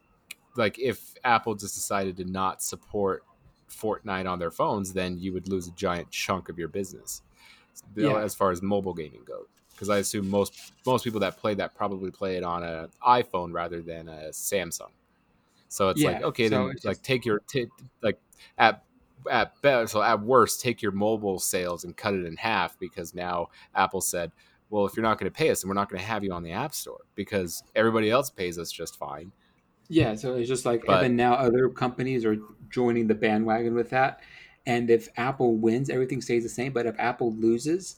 like 0.56 0.78
if 0.78 1.14
apple 1.24 1.56
just 1.56 1.76
decided 1.76 2.18
to 2.18 2.26
not 2.26 2.62
support 2.62 3.24
fortnite 3.70 4.30
on 4.30 4.40
their 4.40 4.52
phones 4.52 4.94
then 4.94 5.18
you 5.18 5.34
would 5.34 5.48
lose 5.48 5.68
a 5.68 5.72
giant 5.72 6.10
chunk 6.12 6.50
of 6.50 6.60
your 6.60 6.68
business. 6.68 7.22
You 7.96 8.04
know, 8.04 8.18
as 8.18 8.36
far 8.36 8.52
as 8.52 8.62
mobile 8.62 8.94
gaming 8.94 9.24
goes 9.26 9.48
because 9.72 9.90
i 9.90 9.98
assume 9.98 10.30
most 10.30 10.74
most 10.86 11.04
people 11.04 11.20
that 11.22 11.38
play 11.38 11.56
that 11.56 11.74
probably 11.74 12.12
play 12.12 12.38
it 12.38 12.44
on 12.44 12.64
an 12.64 12.90
iphone 13.08 13.52
rather 13.52 13.82
than 13.82 14.10
a 14.10 14.30
samsung. 14.30 14.92
So 15.70 15.90
it's 15.90 16.02
yeah, 16.02 16.12
like 16.12 16.22
okay 16.24 16.50
so 16.50 16.68
then 16.68 16.76
like 16.84 17.02
take 17.02 17.26
your 17.26 17.40
t- 17.40 17.68
like 18.04 18.20
at 18.60 18.84
at 19.30 19.62
best, 19.62 19.94
so 19.94 20.02
at 20.02 20.22
worst, 20.22 20.62
take 20.62 20.82
your 20.82 20.92
mobile 20.92 21.40
sales 21.40 21.84
and 21.84 21.96
cut 21.96 22.14
it 22.14 22.26
in 22.26 22.38
half 22.38 22.78
because 22.80 23.14
now 23.14 23.50
Apple 23.76 24.02
said, 24.02 24.32
well, 24.70 24.86
if 24.86 24.96
you're 24.96 25.04
not 25.04 25.20
going 25.20 25.32
to 25.32 25.38
pay 25.38 25.52
us, 25.52 25.62
then 25.62 25.70
we're 25.70 25.76
not 25.76 25.90
going 25.90 26.00
to 26.00 26.06
have 26.06 26.24
you 26.24 26.32
on 26.32 26.42
the 26.42 26.52
App 26.52 26.74
Store 26.74 27.02
because 27.14 27.64
everybody 27.76 28.10
else 28.10 28.30
pays 28.30 28.58
us 28.58 28.72
just 28.72 28.98
fine. 28.98 29.32
Yeah, 29.88 30.16
so 30.16 30.36
it's 30.36 30.48
just 30.48 30.66
like, 30.66 30.84
but, 30.86 30.96
and 30.96 31.04
then 31.04 31.16
now 31.16 31.34
other 31.34 31.70
companies 31.70 32.26
are 32.26 32.38
joining 32.72 33.06
the 33.06 33.14
bandwagon 33.14 33.76
with 33.76 33.92
that. 33.92 34.22
And 34.66 34.90
if 34.90 35.10
Apple 35.18 35.58
wins, 35.58 35.90
everything 35.90 36.22
stays 36.22 36.42
the 36.42 36.50
same. 36.50 36.74
But 36.74 36.86
if 36.86 36.96
Apple 36.98 37.34
loses, 37.34 37.98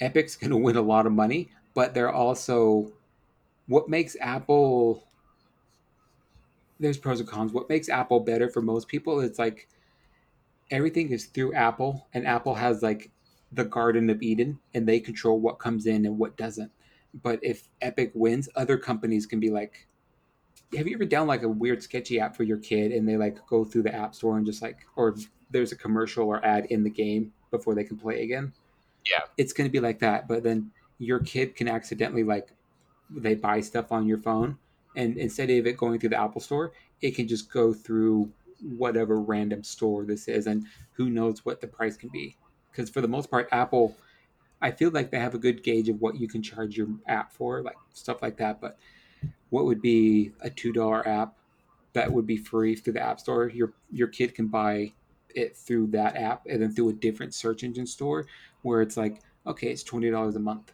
Epic's 0.00 0.36
going 0.36 0.50
to 0.50 0.56
win 0.56 0.76
a 0.76 0.82
lot 0.82 1.06
of 1.06 1.12
money. 1.12 1.50
But 1.74 1.94
they're 1.94 2.12
also, 2.12 2.92
what 3.66 3.88
makes 3.88 4.16
Apple, 4.20 5.02
there's 6.78 6.98
pros 6.98 7.18
and 7.18 7.28
cons. 7.28 7.52
What 7.52 7.68
makes 7.68 7.88
Apple 7.88 8.20
better 8.20 8.48
for 8.48 8.62
most 8.62 8.86
people 8.86 9.20
it's 9.20 9.38
like, 9.38 9.68
everything 10.70 11.10
is 11.10 11.26
through 11.26 11.54
Apple, 11.54 12.06
and 12.14 12.26
Apple 12.26 12.54
has 12.54 12.82
like 12.82 13.10
the 13.52 13.64
Garden 13.64 14.10
of 14.10 14.22
Eden, 14.22 14.58
and 14.74 14.86
they 14.86 15.00
control 15.00 15.40
what 15.40 15.58
comes 15.58 15.86
in 15.86 16.06
and 16.06 16.18
what 16.18 16.36
doesn't. 16.36 16.70
But 17.12 17.40
if 17.42 17.68
Epic 17.80 18.12
wins, 18.14 18.48
other 18.54 18.78
companies 18.78 19.26
can 19.26 19.40
be 19.40 19.50
like, 19.50 19.88
"Have 20.76 20.86
you 20.86 20.94
ever 20.94 21.04
done 21.04 21.26
like 21.26 21.42
a 21.42 21.48
weird 21.48 21.82
sketchy 21.82 22.20
app 22.20 22.36
for 22.36 22.44
your 22.44 22.58
kid?" 22.58 22.92
And 22.92 23.08
they 23.08 23.16
like 23.16 23.44
go 23.48 23.64
through 23.64 23.82
the 23.82 23.94
App 23.94 24.14
Store 24.14 24.36
and 24.36 24.46
just 24.46 24.62
like, 24.62 24.86
or 24.96 25.16
there's 25.50 25.72
a 25.72 25.76
commercial 25.76 26.28
or 26.28 26.44
ad 26.44 26.66
in 26.66 26.84
the 26.84 26.90
game 26.90 27.32
before 27.50 27.74
they 27.74 27.84
can 27.84 27.98
play 27.98 28.22
again. 28.22 28.52
Yeah, 29.10 29.24
it's 29.36 29.52
going 29.52 29.68
to 29.68 29.72
be 29.72 29.80
like 29.80 29.98
that. 30.00 30.28
But 30.28 30.44
then 30.44 30.70
your 30.98 31.18
kid 31.18 31.56
can 31.56 31.66
accidentally 31.66 32.22
like 32.22 32.50
they 33.10 33.34
buy 33.34 33.60
stuff 33.60 33.90
on 33.90 34.06
your 34.06 34.18
phone, 34.18 34.58
and 34.94 35.16
instead 35.16 35.50
of 35.50 35.66
it 35.66 35.76
going 35.76 35.98
through 35.98 36.10
the 36.10 36.20
Apple 36.20 36.40
Store, 36.40 36.72
it 37.00 37.16
can 37.16 37.26
just 37.26 37.50
go 37.50 37.72
through 37.72 38.30
whatever 38.62 39.20
random 39.20 39.62
store 39.62 40.04
this 40.04 40.28
is, 40.28 40.46
and 40.46 40.66
who 40.92 41.10
knows 41.10 41.44
what 41.44 41.60
the 41.60 41.66
price 41.66 41.96
can 41.96 42.08
be. 42.10 42.36
Because 42.70 42.90
for 42.90 43.00
the 43.00 43.08
most 43.08 43.30
part, 43.30 43.48
Apple, 43.52 43.96
I 44.62 44.70
feel 44.70 44.90
like 44.90 45.10
they 45.10 45.18
have 45.18 45.34
a 45.34 45.38
good 45.38 45.62
gauge 45.62 45.88
of 45.88 46.00
what 46.00 46.20
you 46.20 46.28
can 46.28 46.42
charge 46.42 46.76
your 46.76 46.88
app 47.06 47.32
for, 47.32 47.62
like 47.62 47.76
stuff 47.94 48.22
like 48.22 48.36
that. 48.36 48.60
But 48.60 48.78
what 49.50 49.64
would 49.64 49.82
be 49.82 50.32
a 50.40 50.50
two 50.50 50.72
dollar 50.72 51.06
app 51.08 51.34
that 51.92 52.10
would 52.10 52.26
be 52.26 52.36
free 52.36 52.76
through 52.76 52.92
the 52.92 53.02
App 53.02 53.18
Store? 53.18 53.48
Your 53.48 53.72
your 53.90 54.08
kid 54.08 54.34
can 54.34 54.46
buy 54.46 54.92
it 55.34 55.56
through 55.56 55.88
that 55.88 56.16
app, 56.16 56.46
and 56.46 56.62
then 56.62 56.72
through 56.72 56.90
a 56.90 56.92
different 56.92 57.34
search 57.34 57.64
engine 57.64 57.86
store 57.86 58.26
where 58.62 58.82
it's 58.82 58.96
like, 58.96 59.22
okay, 59.46 59.68
it's 59.68 59.82
twenty 59.82 60.10
dollars 60.10 60.36
a 60.36 60.40
month, 60.40 60.72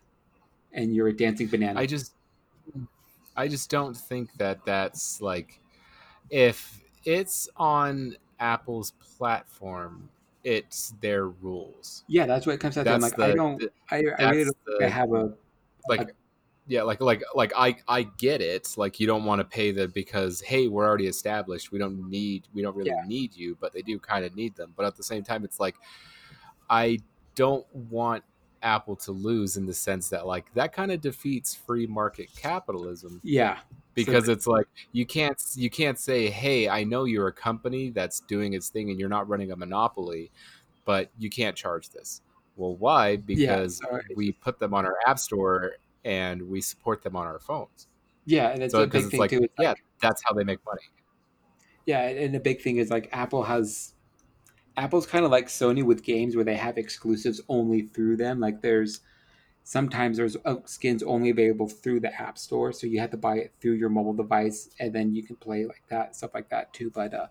and 0.73 0.95
you're 0.95 1.09
a 1.09 1.17
dancing 1.17 1.47
banana. 1.47 1.79
I 1.79 1.87
just, 1.87 2.13
I 3.37 3.49
just 3.49 3.71
don't 3.71 3.97
think 3.97 4.33
that 4.39 4.65
that's 4.65 5.21
like, 5.21 5.61
if 6.31 6.83
it's 7.07 7.49
on 7.57 8.17
Apple's 8.41 8.93
platform, 8.93 10.09
it's 10.45 10.95
their 11.01 11.29
rules. 11.29 12.05
Yeah, 12.09 12.27
that's 12.27 12.47
what 12.47 12.55
it 12.55 12.59
comes 12.61 12.77
out 12.77 12.85
to. 12.85 12.91
I'm 12.93 13.01
like, 13.01 13.17
the, 13.17 13.25
I 13.25 13.35
don't, 13.35 13.59
the, 13.59 13.71
I, 13.91 13.97
I 14.19 14.31
really 14.31 14.45
don't 14.45 14.79
the, 14.81 14.89
have 14.89 15.13
a 15.13 15.33
like. 15.89 16.01
A, 16.03 16.07
yeah 16.69 16.83
like 16.83 17.01
like 17.01 17.23
like 17.37 17.53
i 17.57 17.77
i 17.87 18.03
get 18.03 18.41
it 18.41 18.75
like 18.77 18.99
you 18.99 19.07
don't 19.07 19.25
want 19.25 19.39
to 19.39 19.45
pay 19.45 19.71
the 19.71 19.87
because 19.87 20.41
hey 20.41 20.67
we're 20.67 20.85
already 20.85 21.07
established 21.07 21.71
we 21.71 21.79
don't 21.79 22.11
need 22.11 22.49
we 22.53 22.61
don't 22.61 22.75
really 22.77 22.91
Yeah. 22.91 23.07
need 23.07 23.37
you 23.37 23.57
but 23.61 23.73
they 23.73 23.83
do 23.83 24.01
kind 24.01 24.25
of 24.25 24.35
need 24.35 24.57
them 24.57 24.73
but 24.75 24.85
at 24.85 24.97
the 24.97 25.03
same 25.05 25.23
time 25.23 25.45
it's 25.45 25.61
like 25.61 25.77
i 26.69 26.99
don't 27.37 27.65
want 27.73 28.25
apple 28.63 28.97
to 28.97 29.13
lose 29.13 29.57
in 29.57 29.65
the 29.65 29.73
sense 29.73 30.09
that 30.09 30.27
like 30.27 30.53
that 30.55 30.73
kind 30.73 30.91
of 30.91 31.01
defeats 31.01 31.55
free 31.55 31.87
market 31.87 32.29
capitalism 32.35 33.21
Yeah, 33.23 33.59
because 33.97 34.29
it's 34.29 34.47
like 34.47 34.67
you 34.93 35.05
can't 35.05 35.43
you 35.55 35.69
can't 35.71 35.99
say 35.99 36.29
hey 36.31 36.69
i 36.69 36.85
know 36.85 37.05
you're 37.05 37.29
a 37.29 37.33
company 37.33 37.91
that's 37.91 38.21
doing 38.21 38.53
its 38.53 38.69
thing 38.69 38.91
and 38.91 39.01
you're 39.01 39.09
not 39.09 39.29
running 39.29 39.51
a 39.51 39.57
monopoly 39.57 40.31
but 40.87 41.11
you 41.19 41.29
can't 41.29 41.55
charge 41.55 41.91
this. 41.91 42.23
Well 42.57 42.77
why? 42.77 43.17
Because 43.17 43.83
it's 43.83 44.17
we 44.17 44.33
put 44.33 44.59
them 44.59 44.73
on 44.73 44.87
our 44.87 44.97
app 45.07 45.19
store 45.19 45.73
and 46.07 46.41
we 46.41 46.63
support 46.63 47.03
them 47.03 47.15
on 47.15 47.27
our 47.27 47.41
phones. 47.41 47.89
Yeah, 48.25 48.49
and 48.49 48.63
it's 48.63 48.73
so 48.73 48.85
a 48.85 48.87
big 48.87 49.03
it's 49.03 49.11
thing 49.11 49.21
like 49.21 49.31
too. 49.31 49.47
Yeah 49.59 49.71
like, 49.71 49.85
that's 50.01 50.23
how 50.25 50.33
they 50.33 50.45
make 50.45 50.65
money. 50.65 50.81
Yeah, 51.85 52.01
and 52.01 52.35
the 52.35 52.41
big 52.41 52.63
thing 52.63 52.79
is 52.79 52.89
like 52.91 53.11
Apple 53.13 53.43
has 53.43 53.93
Apple's 54.79 55.07
kind 55.07 55.25
of 55.25 55.31
like 55.31 55.49
Sony 55.49 55.83
with 55.83 56.03
games 56.03 56.35
where 56.35 56.45
they 56.45 56.57
have 56.57 56.79
exclusives 56.79 57.43
only 57.49 57.83
through 57.83 58.17
them. 58.17 58.41
Like 58.41 58.63
there's 58.63 59.01
sometimes 59.67 60.17
there's 60.17 60.37
uh, 60.45 60.55
skins 60.65 61.03
only 61.03 61.31
available 61.31 61.69
through 61.69 61.99
the 61.99 62.23
App 62.23 62.39
Store, 62.39 62.73
so 62.73 62.87
you 62.87 63.01
have 63.01 63.11
to 63.11 63.17
buy 63.17 63.39
it 63.39 63.53
through 63.61 63.73
your 63.73 63.89
mobile 63.89 64.13
device, 64.13 64.71
and 64.79 64.95
then 64.95 65.13
you 65.13 65.25
can 65.25 65.35
play 65.35 65.65
like 65.65 65.83
that 65.89 66.15
stuff 66.15 66.31
like 66.35 66.49
that 66.51 66.73
too. 66.73 66.89
But 66.89 67.13
uh, 67.13 67.27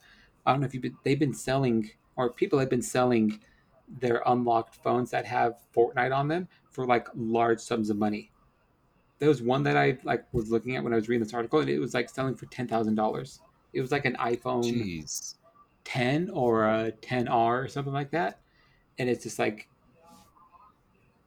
I 0.45 0.51
don't 0.51 0.59
know 0.59 0.65
if 0.65 0.73
you've 0.73 0.83
been, 0.83 0.97
they've 1.03 1.17
been 1.17 1.33
selling 1.33 1.89
or 2.17 2.29
people 2.29 2.59
have 2.59 2.69
been 2.69 2.81
selling 2.81 3.39
their 4.01 4.21
unlocked 4.25 4.75
phones 4.83 5.11
that 5.11 5.25
have 5.25 5.59
Fortnite 5.73 6.13
on 6.13 6.27
them 6.27 6.49
for 6.71 6.85
like 6.85 7.07
large 7.15 7.61
sums 7.61 7.89
of 7.89 7.97
money. 7.97 8.31
There 9.19 9.29
was 9.29 9.41
one 9.41 9.63
that 9.63 9.77
I 9.77 9.97
like 10.03 10.25
was 10.33 10.51
looking 10.51 10.75
at 10.75 10.83
when 10.83 10.91
I 10.91 10.97
was 10.97 11.07
reading 11.07 11.23
this 11.23 11.33
article, 11.33 11.59
and 11.59 11.69
it 11.69 11.79
was 11.79 11.93
like 11.93 12.09
selling 12.09 12.35
for 12.35 12.47
ten 12.47 12.67
thousand 12.67 12.95
dollars. 12.95 13.39
It 13.71 13.79
was 13.79 13.93
like 13.93 14.03
an 14.03 14.17
iPhone 14.19 14.63
jeez 14.63 15.35
10 15.85 16.31
or 16.31 16.65
a 16.65 16.91
10R 17.01 17.63
or 17.63 17.67
something 17.69 17.93
like 17.93 18.11
that. 18.11 18.39
And 18.97 19.09
it's 19.09 19.23
just 19.23 19.39
like, 19.39 19.69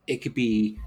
it 0.06 0.18
could 0.18 0.34
be 0.34 0.78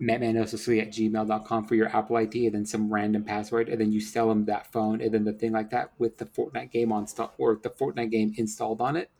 mattmanosically 0.00 0.80
at 0.80 0.88
gmail.com 0.88 1.66
for 1.66 1.74
your 1.74 1.94
Apple 1.94 2.16
ID 2.16 2.46
and 2.46 2.54
then 2.54 2.66
some 2.66 2.92
random 2.92 3.24
password. 3.24 3.68
And 3.68 3.80
then 3.80 3.92
you 3.92 4.00
sell 4.00 4.28
them 4.28 4.44
that 4.46 4.72
phone 4.72 5.00
and 5.00 5.12
then 5.12 5.24
the 5.24 5.32
thing 5.32 5.52
like 5.52 5.70
that 5.70 5.92
with 5.98 6.18
the 6.18 6.26
Fortnite 6.26 6.70
game 6.70 6.92
on 6.92 7.06
stuff 7.06 7.30
or 7.38 7.58
the 7.62 7.70
Fortnite 7.70 8.10
game 8.10 8.34
installed 8.36 8.80
on 8.80 8.96
it. 8.96 9.10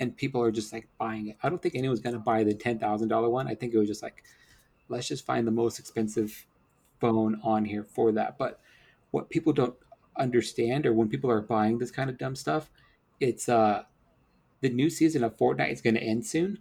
And 0.00 0.16
people 0.16 0.42
are 0.42 0.50
just 0.50 0.72
like 0.72 0.88
buying 0.98 1.28
it. 1.28 1.36
I 1.42 1.48
don't 1.48 1.62
think 1.62 1.74
anyone's 1.74 2.00
going 2.00 2.14
to 2.14 2.20
buy 2.20 2.42
the 2.42 2.54
$10,000 2.54 3.30
one. 3.30 3.46
I 3.46 3.54
think 3.54 3.74
it 3.74 3.78
was 3.78 3.88
just 3.88 4.02
like, 4.02 4.24
let's 4.88 5.08
just 5.08 5.24
find 5.24 5.46
the 5.46 5.52
most 5.52 5.78
expensive 5.78 6.46
phone 7.00 7.40
on 7.42 7.64
here 7.64 7.84
for 7.84 8.12
that. 8.12 8.38
But 8.38 8.60
what 9.10 9.30
people 9.30 9.52
don't 9.52 9.76
understand 10.16 10.86
or 10.86 10.92
when 10.92 11.08
people 11.08 11.30
are 11.30 11.40
buying 11.40 11.78
this 11.78 11.90
kind 11.90 12.10
of 12.10 12.18
dumb 12.18 12.36
stuff, 12.36 12.70
it's 13.20 13.48
uh 13.48 13.82
the 14.60 14.70
new 14.70 14.88
season 14.88 15.22
of 15.22 15.36
Fortnite 15.36 15.72
is 15.72 15.82
going 15.82 15.94
to 15.94 16.02
end 16.02 16.24
soon, 16.24 16.58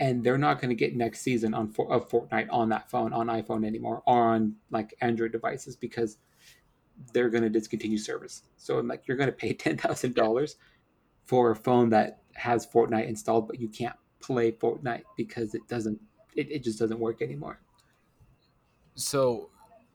and 0.00 0.24
they're 0.24 0.38
not 0.38 0.60
going 0.60 0.70
to 0.70 0.74
get 0.74 0.96
next 0.96 1.20
season 1.20 1.54
on 1.54 1.68
for, 1.68 1.92
of 1.92 2.08
Fortnite 2.08 2.48
on 2.50 2.68
that 2.70 2.90
phone 2.90 3.12
on 3.12 3.28
iPhone 3.28 3.64
anymore 3.66 4.02
or 4.06 4.22
on 4.34 4.56
like 4.70 4.94
Android 5.00 5.32
devices 5.32 5.76
because 5.76 6.18
they're 7.12 7.30
going 7.30 7.44
to 7.44 7.50
discontinue 7.50 7.98
service. 7.98 8.42
So 8.56 8.78
I'm 8.78 8.88
like, 8.88 9.06
you're 9.06 9.16
going 9.16 9.28
to 9.28 9.32
pay 9.32 9.52
ten 9.54 9.76
thousand 9.76 10.14
dollars 10.14 10.56
for 11.26 11.50
a 11.52 11.56
phone 11.56 11.90
that 11.90 12.22
has 12.34 12.66
Fortnite 12.66 13.08
installed, 13.08 13.46
but 13.48 13.60
you 13.60 13.68
can't 13.68 13.96
play 14.20 14.52
Fortnite 14.52 15.02
because 15.16 15.54
it 15.54 15.66
doesn't. 15.68 16.00
It, 16.34 16.50
it 16.50 16.64
just 16.64 16.78
doesn't 16.80 16.98
work 16.98 17.22
anymore. 17.22 17.60
so 18.94 19.50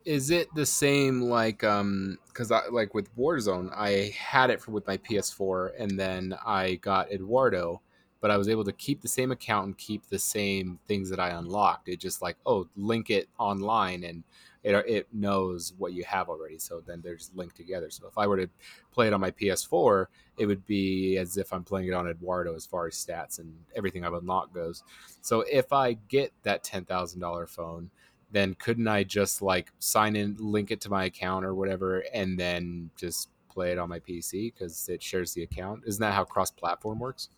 is 0.06 0.30
it 0.30 0.48
the 0.56 0.66
same 0.66 1.22
like 1.22 1.64
um 1.64 2.18
because 2.28 2.52
i 2.52 2.62
like 2.70 2.94
with 2.94 3.14
warzone 3.18 3.70
i 3.76 4.14
had 4.18 4.50
it 4.50 4.62
for 4.62 4.72
with 4.72 4.88
my 4.88 4.98
ps4 4.98 5.72
and 5.78 6.00
then 6.00 6.34
i 6.46 6.76
got 6.76 7.12
eduardo 7.12 7.82
but 8.21 8.32
i 8.32 8.38
was 8.38 8.49
able 8.49 8.63
to 8.63 8.73
keep 8.73 9.01
the 9.01 9.08
same 9.08 9.32
account 9.32 9.65
and 9.65 9.77
keep 9.77 10.08
the 10.08 10.19
same 10.19 10.79
things 10.88 11.10
that 11.10 11.19
i 11.19 11.29
unlocked 11.29 11.89
it 11.89 11.99
just 11.99 12.21
like 12.21 12.38
oh 12.45 12.67
link 12.75 13.10
it 13.10 13.27
online 13.38 14.03
and 14.03 14.23
it, 14.62 14.75
it 14.88 15.08
knows 15.13 15.73
what 15.77 15.93
you 15.93 16.03
have 16.03 16.27
already 16.27 16.58
so 16.58 16.82
then 16.86 17.01
they're 17.01 17.15
just 17.15 17.36
linked 17.36 17.55
together 17.55 17.89
so 17.89 18.08
if 18.08 18.17
i 18.17 18.27
were 18.27 18.38
to 18.38 18.49
play 18.91 19.08
it 19.08 19.13
on 19.13 19.21
my 19.21 19.32
ps4 19.32 20.05
it 20.38 20.45
would 20.45 20.65
be 20.65 21.17
as 21.17 21.38
if 21.38 21.53
i'm 21.53 21.63
playing 21.63 21.88
it 21.88 21.93
on 21.93 22.08
eduardo 22.08 22.53
as 22.55 22.65
far 22.65 22.88
as 22.88 22.95
stats 22.95 23.39
and 23.39 23.53
everything 23.75 24.03
i've 24.03 24.13
unlocked 24.13 24.53
goes 24.53 24.84
so 25.21 25.41
if 25.51 25.71
i 25.71 25.93
get 26.10 26.34
that 26.43 26.63
$10000 26.63 27.49
phone 27.49 27.89
then 28.32 28.53
couldn't 28.55 28.88
I 28.88 29.03
just 29.03 29.41
like 29.41 29.71
sign 29.79 30.15
in, 30.15 30.36
link 30.39 30.71
it 30.71 30.82
to 30.82 30.89
my 30.89 31.05
account 31.05 31.45
or 31.45 31.55
whatever, 31.55 32.03
and 32.13 32.39
then 32.39 32.89
just 32.95 33.29
play 33.49 33.71
it 33.71 33.77
on 33.77 33.89
my 33.89 33.99
PC 33.99 34.53
because 34.53 34.88
it 34.89 35.01
shares 35.01 35.34
the 35.34 35.43
account? 35.43 35.84
Isn't 35.88 36.01
that 36.01 36.13
how 36.13 36.23
cross-platform 36.25 36.99
works? 36.99 37.29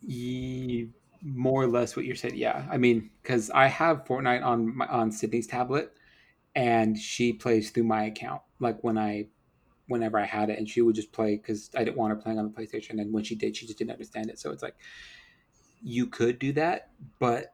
Ye, 0.00 0.90
more 1.22 1.62
or 1.62 1.66
less 1.66 1.96
what 1.96 2.04
you're 2.04 2.16
saying. 2.16 2.36
Yeah, 2.36 2.66
I 2.70 2.76
mean, 2.76 3.10
because 3.22 3.50
I 3.50 3.66
have 3.66 4.04
Fortnite 4.04 4.44
on 4.44 4.76
my, 4.76 4.86
on 4.86 5.10
Sydney's 5.10 5.46
tablet, 5.46 5.92
and 6.54 6.96
she 6.96 7.32
plays 7.32 7.70
through 7.70 7.84
my 7.84 8.04
account. 8.04 8.42
Like 8.60 8.82
when 8.82 8.96
I, 8.98 9.26
whenever 9.88 10.18
I 10.18 10.24
had 10.24 10.50
it, 10.50 10.58
and 10.58 10.68
she 10.68 10.80
would 10.80 10.94
just 10.94 11.12
play 11.12 11.36
because 11.36 11.70
I 11.76 11.84
didn't 11.84 11.96
want 11.96 12.10
her 12.10 12.16
playing 12.16 12.38
on 12.38 12.44
the 12.44 12.50
PlayStation. 12.50 13.00
And 13.00 13.12
when 13.12 13.24
she 13.24 13.34
did, 13.34 13.56
she 13.56 13.66
just 13.66 13.78
didn't 13.78 13.92
understand 13.92 14.30
it. 14.30 14.38
So 14.38 14.50
it's 14.50 14.62
like 14.62 14.76
you 15.82 16.06
could 16.06 16.38
do 16.38 16.52
that, 16.52 16.90
but 17.18 17.52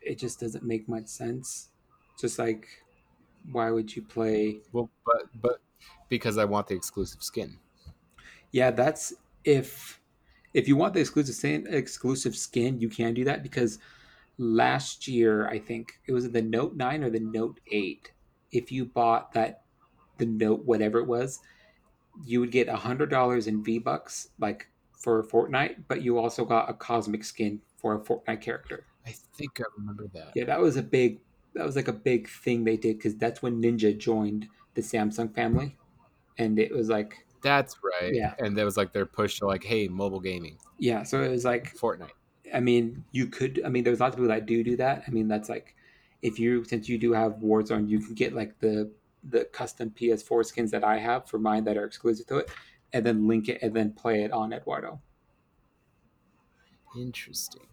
it 0.00 0.18
just 0.18 0.40
doesn't 0.40 0.64
make 0.64 0.88
much 0.88 1.06
sense. 1.06 1.68
Just 2.18 2.38
like, 2.38 2.66
why 3.52 3.70
would 3.70 3.94
you 3.94 4.02
play? 4.02 4.60
Well, 4.72 4.90
but 5.04 5.26
but 5.40 5.60
because 6.08 6.38
I 6.38 6.44
want 6.44 6.66
the 6.66 6.74
exclusive 6.74 7.22
skin. 7.22 7.58
Yeah, 8.52 8.70
that's 8.70 9.14
if 9.44 9.99
if 10.54 10.66
you 10.66 10.76
want 10.76 10.94
the 10.94 11.00
exclusive 11.00 11.34
skin, 11.34 11.66
exclusive 11.68 12.36
skin, 12.36 12.80
you 12.80 12.88
can 12.88 13.14
do 13.14 13.24
that 13.24 13.42
because 13.42 13.78
last 14.38 15.06
year 15.06 15.48
I 15.48 15.58
think 15.58 16.00
it 16.06 16.12
was 16.12 16.30
the 16.30 16.42
Note 16.42 16.76
nine 16.76 17.04
or 17.04 17.10
the 17.10 17.20
Note 17.20 17.60
eight. 17.70 18.12
If 18.52 18.72
you 18.72 18.84
bought 18.84 19.32
that 19.32 19.62
the 20.18 20.26
Note 20.26 20.64
whatever 20.64 20.98
it 20.98 21.06
was, 21.06 21.40
you 22.24 22.40
would 22.40 22.50
get 22.50 22.68
a 22.68 22.76
hundred 22.76 23.10
dollars 23.10 23.46
in 23.46 23.62
V 23.62 23.78
bucks 23.78 24.30
like 24.38 24.66
for 24.92 25.22
Fortnite, 25.24 25.84
but 25.88 26.02
you 26.02 26.18
also 26.18 26.44
got 26.44 26.68
a 26.68 26.74
cosmic 26.74 27.24
skin 27.24 27.60
for 27.76 27.94
a 27.94 28.00
Fortnite 28.00 28.40
character. 28.40 28.84
I 29.06 29.14
think 29.36 29.60
I 29.60 29.64
remember 29.78 30.08
that. 30.14 30.32
Yeah, 30.34 30.44
that 30.44 30.60
was 30.60 30.76
a 30.76 30.82
big 30.82 31.20
that 31.54 31.64
was 31.64 31.76
like 31.76 31.88
a 31.88 31.92
big 31.92 32.28
thing 32.28 32.64
they 32.64 32.76
did 32.76 32.98
because 32.98 33.16
that's 33.16 33.42
when 33.42 33.60
Ninja 33.62 33.96
joined 33.96 34.48
the 34.74 34.82
Samsung 34.82 35.34
family, 35.34 35.76
and 36.38 36.58
it 36.58 36.72
was 36.72 36.88
like 36.88 37.26
That's 37.42 37.76
right. 37.82 38.14
Yeah. 38.14 38.34
And 38.38 38.56
there 38.56 38.64
was 38.64 38.76
like 38.76 38.92
their 38.92 39.06
push 39.06 39.38
to 39.38 39.46
like, 39.46 39.64
hey, 39.64 39.88
mobile 39.88 40.20
gaming, 40.20 40.58
yeah, 40.80 41.02
so 41.02 41.22
it 41.22 41.28
was 41.28 41.44
like 41.44 41.76
Fortnite. 41.76 42.10
I 42.52 42.60
mean, 42.60 43.04
you 43.12 43.26
could. 43.26 43.62
I 43.64 43.68
mean, 43.68 43.84
there's 43.84 44.00
lots 44.00 44.14
of 44.14 44.18
people 44.18 44.28
that 44.34 44.46
do 44.46 44.64
do 44.64 44.76
that. 44.78 45.04
I 45.06 45.10
mean, 45.10 45.28
that's 45.28 45.48
like 45.48 45.76
if 46.22 46.38
you 46.38 46.64
since 46.64 46.88
you 46.88 46.98
do 46.98 47.12
have 47.12 47.34
Warzone, 47.34 47.88
you 47.88 48.00
can 48.00 48.14
get 48.14 48.34
like 48.34 48.58
the 48.58 48.90
the 49.28 49.44
custom 49.44 49.90
PS4 49.90 50.46
skins 50.46 50.70
that 50.70 50.82
I 50.82 50.98
have 50.98 51.28
for 51.28 51.38
mine 51.38 51.64
that 51.64 51.76
are 51.76 51.84
exclusive 51.84 52.26
to 52.28 52.38
it, 52.38 52.50
and 52.94 53.04
then 53.04 53.28
link 53.28 53.48
it 53.48 53.62
and 53.62 53.74
then 53.74 53.92
play 53.92 54.24
it 54.24 54.32
on 54.32 54.52
Eduardo. 54.52 55.00
Interesting. 56.96 57.66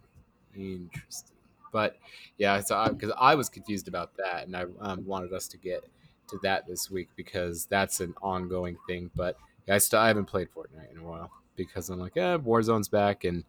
Interesting. 0.54 1.36
But 1.72 1.96
yeah, 2.36 2.60
so 2.60 2.88
because 2.90 3.12
I, 3.18 3.32
I, 3.32 3.34
was 3.34 3.48
confused 3.48 3.88
about 3.88 4.16
that, 4.16 4.46
and 4.46 4.56
I 4.56 4.64
um, 4.80 5.04
wanted 5.04 5.32
us 5.32 5.48
to 5.48 5.56
get 5.56 5.84
to 6.28 6.38
that 6.42 6.66
this 6.66 6.90
week 6.90 7.08
because 7.16 7.66
that's 7.66 8.00
an 8.00 8.14
ongoing 8.22 8.76
thing. 8.86 9.10
But 9.14 9.36
yeah, 9.68 9.74
I 9.74 9.78
still 9.78 10.00
I 10.00 10.08
haven't 10.08 10.24
played 10.24 10.48
Fortnite 10.50 10.90
in 10.90 10.98
a 10.98 11.04
while 11.04 11.30
because 11.56 11.90
I'm 11.90 12.00
like, 12.00 12.16
eh, 12.16 12.38
Warzone's 12.38 12.88
back, 12.88 13.24
and 13.24 13.44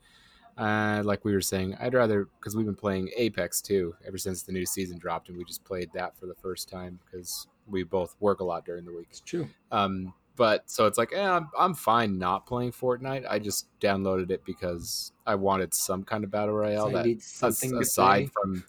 uh, 0.58 1.02
like 1.06 1.24
we 1.24 1.32
were 1.34 1.42
saying, 1.42 1.76
I'd 1.80 1.94
rather 1.94 2.26
because 2.40 2.56
we've 2.56 2.66
been 2.66 2.76
playing 2.76 3.10
Apex 3.16 3.62
too 3.62 3.96
ever 4.06 4.18
since 4.18 4.44
the 4.44 4.52
new 4.52 4.66
season 4.66 4.98
dropped, 5.00 5.30
and 5.30 5.38
we 5.38 5.46
just 5.46 5.64
played 5.64 5.90
that 5.94 6.18
for 6.18 6.26
the 6.26 6.36
first 6.36 6.68
time 6.70 7.00
because 7.06 7.48
we 7.68 7.84
both 7.84 8.16
work 8.20 8.42
a 8.42 8.44
lot 8.44 8.66
during 8.66 8.84
the 8.86 8.92
week. 8.94 9.08
It's 9.10 9.22
true. 9.22 9.48
Um, 9.72 10.14
but 10.36 10.70
so 10.70 10.86
it's 10.88 10.98
like, 10.98 11.12
eh, 11.14 11.22
I'm, 11.30 11.50
I'm 11.58 11.74
fine 11.74 12.18
not 12.18 12.46
playing 12.46 12.72
Fortnite. 12.72 13.26
I 13.30 13.40
just 13.40 13.68
downloaded 13.80 14.32
it 14.32 14.44
because 14.46 15.12
I 15.28 15.36
wanted 15.36 15.74
some 15.74 16.04
kind 16.04 16.24
of 16.24 16.32
battle 16.32 16.56
royale 16.56 16.90
So 16.92 17.04
that 17.04 17.22
something 17.22 17.76
aside 17.78 18.32
from 18.32 18.64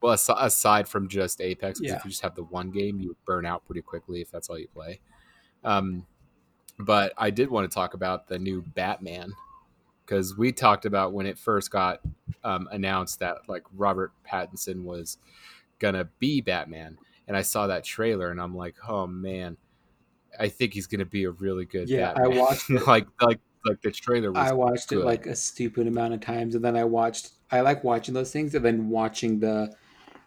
well 0.00 0.12
aside 0.38 0.86
from 0.88 1.08
just 1.08 1.40
Apex. 1.40 1.80
'cause 1.80 1.88
Yeah. 1.88 1.96
if 1.96 2.04
you 2.04 2.10
just 2.10 2.22
have 2.22 2.34
the 2.36 2.44
one 2.44 2.70
game, 2.70 3.00
you 3.00 3.16
burn 3.24 3.44
out 3.46 3.64
pretty 3.66 3.82
quickly 3.82 4.20
if 4.20 4.30
that's 4.30 4.48
all 4.48 4.58
you 4.58 4.68
play. 4.68 5.00
Um, 5.64 6.06
but 6.78 7.12
I 7.16 7.30
did 7.30 7.50
want 7.50 7.70
to 7.70 7.74
talk 7.74 7.94
about 7.94 8.28
the 8.28 8.38
new 8.38 8.62
Batman 8.62 9.32
because 10.04 10.36
we 10.36 10.52
talked 10.52 10.84
about 10.84 11.12
when 11.12 11.26
it 11.26 11.38
first 11.38 11.70
got 11.70 12.00
um, 12.44 12.68
announced 12.70 13.20
that 13.20 13.38
like 13.48 13.62
Robert 13.74 14.12
Pattinson 14.30 14.82
was 14.82 15.18
gonna 15.78 16.08
be 16.18 16.40
Batman, 16.40 16.98
and 17.26 17.36
I 17.36 17.42
saw 17.42 17.66
that 17.66 17.84
trailer 17.84 18.30
and 18.30 18.40
I'm 18.40 18.56
like, 18.56 18.74
oh 18.88 19.06
man, 19.06 19.56
I 20.38 20.48
think 20.48 20.74
he's 20.74 20.86
gonna 20.86 21.06
be 21.06 21.24
a 21.24 21.30
really 21.30 21.64
good. 21.64 21.88
Yeah, 21.88 22.12
I 22.12 22.22
Batman. 22.22 22.38
watched 22.38 22.70
it. 22.70 22.86
like 22.86 23.06
like 23.20 23.40
like 23.64 23.82
the 23.82 23.90
trailer 23.90 24.30
was. 24.30 24.50
I 24.50 24.52
watched 24.52 24.92
it 24.92 25.00
like 25.00 25.26
a 25.26 25.34
stupid 25.36 25.86
amount 25.86 26.14
of 26.14 26.20
times, 26.20 26.54
and 26.54 26.64
then 26.64 26.76
I 26.76 26.84
watched. 26.84 27.30
I 27.50 27.60
like 27.60 27.84
watching 27.84 28.14
those 28.14 28.32
things, 28.32 28.54
and 28.54 28.64
then 28.64 28.88
watching 28.88 29.40
the 29.40 29.74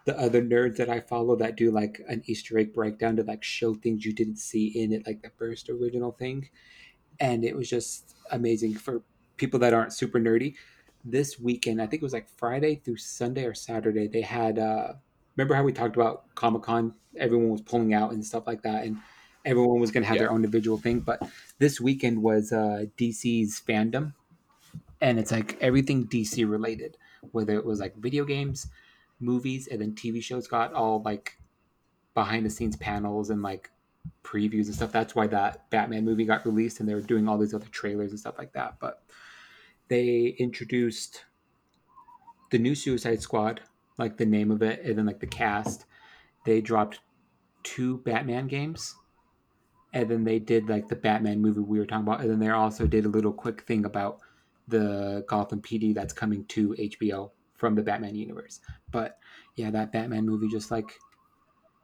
the 0.06 0.18
other 0.18 0.42
nerds 0.42 0.76
that 0.76 0.88
I 0.88 1.00
follow 1.00 1.36
that 1.36 1.56
do 1.56 1.70
like 1.70 2.00
an 2.08 2.22
Easter 2.26 2.58
egg 2.58 2.72
breakdown 2.72 3.16
to 3.16 3.22
like 3.22 3.42
show 3.44 3.74
things 3.74 4.04
you 4.04 4.12
didn't 4.12 4.36
see 4.38 4.66
in 4.68 4.92
it, 4.92 5.06
like 5.06 5.22
the 5.22 5.30
first 5.30 5.68
original 5.68 6.12
thing. 6.12 6.48
And 7.20 7.44
it 7.44 7.56
was 7.56 7.68
just 7.68 8.16
amazing 8.30 8.74
for 8.76 9.02
people 9.36 9.60
that 9.60 9.74
aren't 9.74 9.92
super 9.92 10.18
nerdy. 10.20 10.56
This 11.04 11.38
weekend, 11.38 11.80
I 11.80 11.86
think 11.86 12.02
it 12.02 12.06
was 12.06 12.12
like 12.12 12.28
Friday 12.28 12.76
through 12.76 12.98
Sunday 12.98 13.44
or 13.44 13.54
Saturday, 13.54 14.06
they 14.08 14.22
had 14.22 14.58
uh 14.58 14.94
remember 15.36 15.54
how 15.54 15.62
we 15.62 15.72
talked 15.72 15.96
about 15.96 16.34
Comic 16.34 16.62
Con? 16.62 16.94
Everyone 17.16 17.50
was 17.50 17.62
pulling 17.62 17.94
out 17.94 18.12
and 18.12 18.24
stuff 18.24 18.46
like 18.46 18.62
that, 18.62 18.84
and 18.84 18.98
everyone 19.44 19.80
was 19.80 19.90
gonna 19.90 20.06
have 20.06 20.16
Yeah. 20.16 20.20
their 20.20 20.30
own 20.30 20.36
individual 20.44 20.78
thing. 20.78 21.00
But 21.00 21.22
this 21.58 21.80
weekend 21.80 22.22
was 22.22 22.52
uh 22.52 22.86
DC's 22.96 23.60
fandom. 23.66 24.14
And 25.00 25.18
it's 25.18 25.30
like 25.32 25.56
everything 25.60 26.06
DC 26.06 26.44
related, 26.44 26.96
whether 27.32 27.54
it 27.54 27.64
was 27.64 27.80
like 27.80 27.96
video 27.96 28.24
games, 28.24 28.68
movies 29.20 29.68
and 29.68 29.80
then 29.80 29.92
TV 29.92 30.22
shows 30.22 30.46
got 30.46 30.72
all 30.72 31.02
like 31.02 31.38
behind 32.14 32.44
the 32.44 32.50
scenes 32.50 32.76
panels 32.76 33.30
and 33.30 33.42
like 33.42 33.70
previews 34.22 34.66
and 34.66 34.74
stuff. 34.74 34.92
That's 34.92 35.14
why 35.14 35.26
that 35.28 35.68
Batman 35.70 36.04
movie 36.04 36.24
got 36.24 36.46
released 36.46 36.80
and 36.80 36.88
they 36.88 36.94
were 36.94 37.00
doing 37.00 37.28
all 37.28 37.38
these 37.38 37.54
other 37.54 37.66
trailers 37.66 38.10
and 38.10 38.20
stuff 38.20 38.38
like 38.38 38.52
that. 38.52 38.76
But 38.80 39.02
they 39.88 40.34
introduced 40.38 41.24
the 42.50 42.58
new 42.58 42.74
Suicide 42.74 43.22
Squad, 43.22 43.60
like 43.98 44.16
the 44.16 44.26
name 44.26 44.50
of 44.50 44.62
it, 44.62 44.82
and 44.84 44.98
then 44.98 45.06
like 45.06 45.20
the 45.20 45.26
cast. 45.26 45.84
They 46.44 46.60
dropped 46.60 47.00
two 47.62 47.98
Batman 47.98 48.46
games. 48.46 48.94
And 49.92 50.08
then 50.08 50.22
they 50.22 50.38
did 50.38 50.68
like 50.68 50.88
the 50.88 50.96
Batman 50.96 51.42
movie 51.42 51.60
we 51.60 51.78
were 51.78 51.86
talking 51.86 52.06
about. 52.06 52.20
And 52.20 52.30
then 52.30 52.38
they 52.38 52.48
also 52.48 52.86
did 52.86 53.04
a 53.04 53.08
little 53.08 53.32
quick 53.32 53.62
thing 53.62 53.84
about 53.84 54.20
the 54.68 55.24
Gotham 55.28 55.60
PD 55.60 55.92
that's 55.92 56.12
coming 56.12 56.44
to 56.46 56.70
HBO 56.78 57.32
from 57.60 57.76
the 57.76 57.82
Batman 57.84 58.16
universe. 58.16 58.60
But 58.90 59.20
yeah, 59.56 59.70
that 59.70 59.92
Batman 59.92 60.26
movie 60.26 60.48
just 60.48 60.72
like 60.72 60.98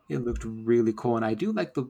it 0.08 0.18
looked 0.18 0.44
really 0.44 0.92
cool, 0.92 1.16
and 1.16 1.24
I 1.24 1.34
do 1.34 1.52
like 1.52 1.74
the 1.74 1.86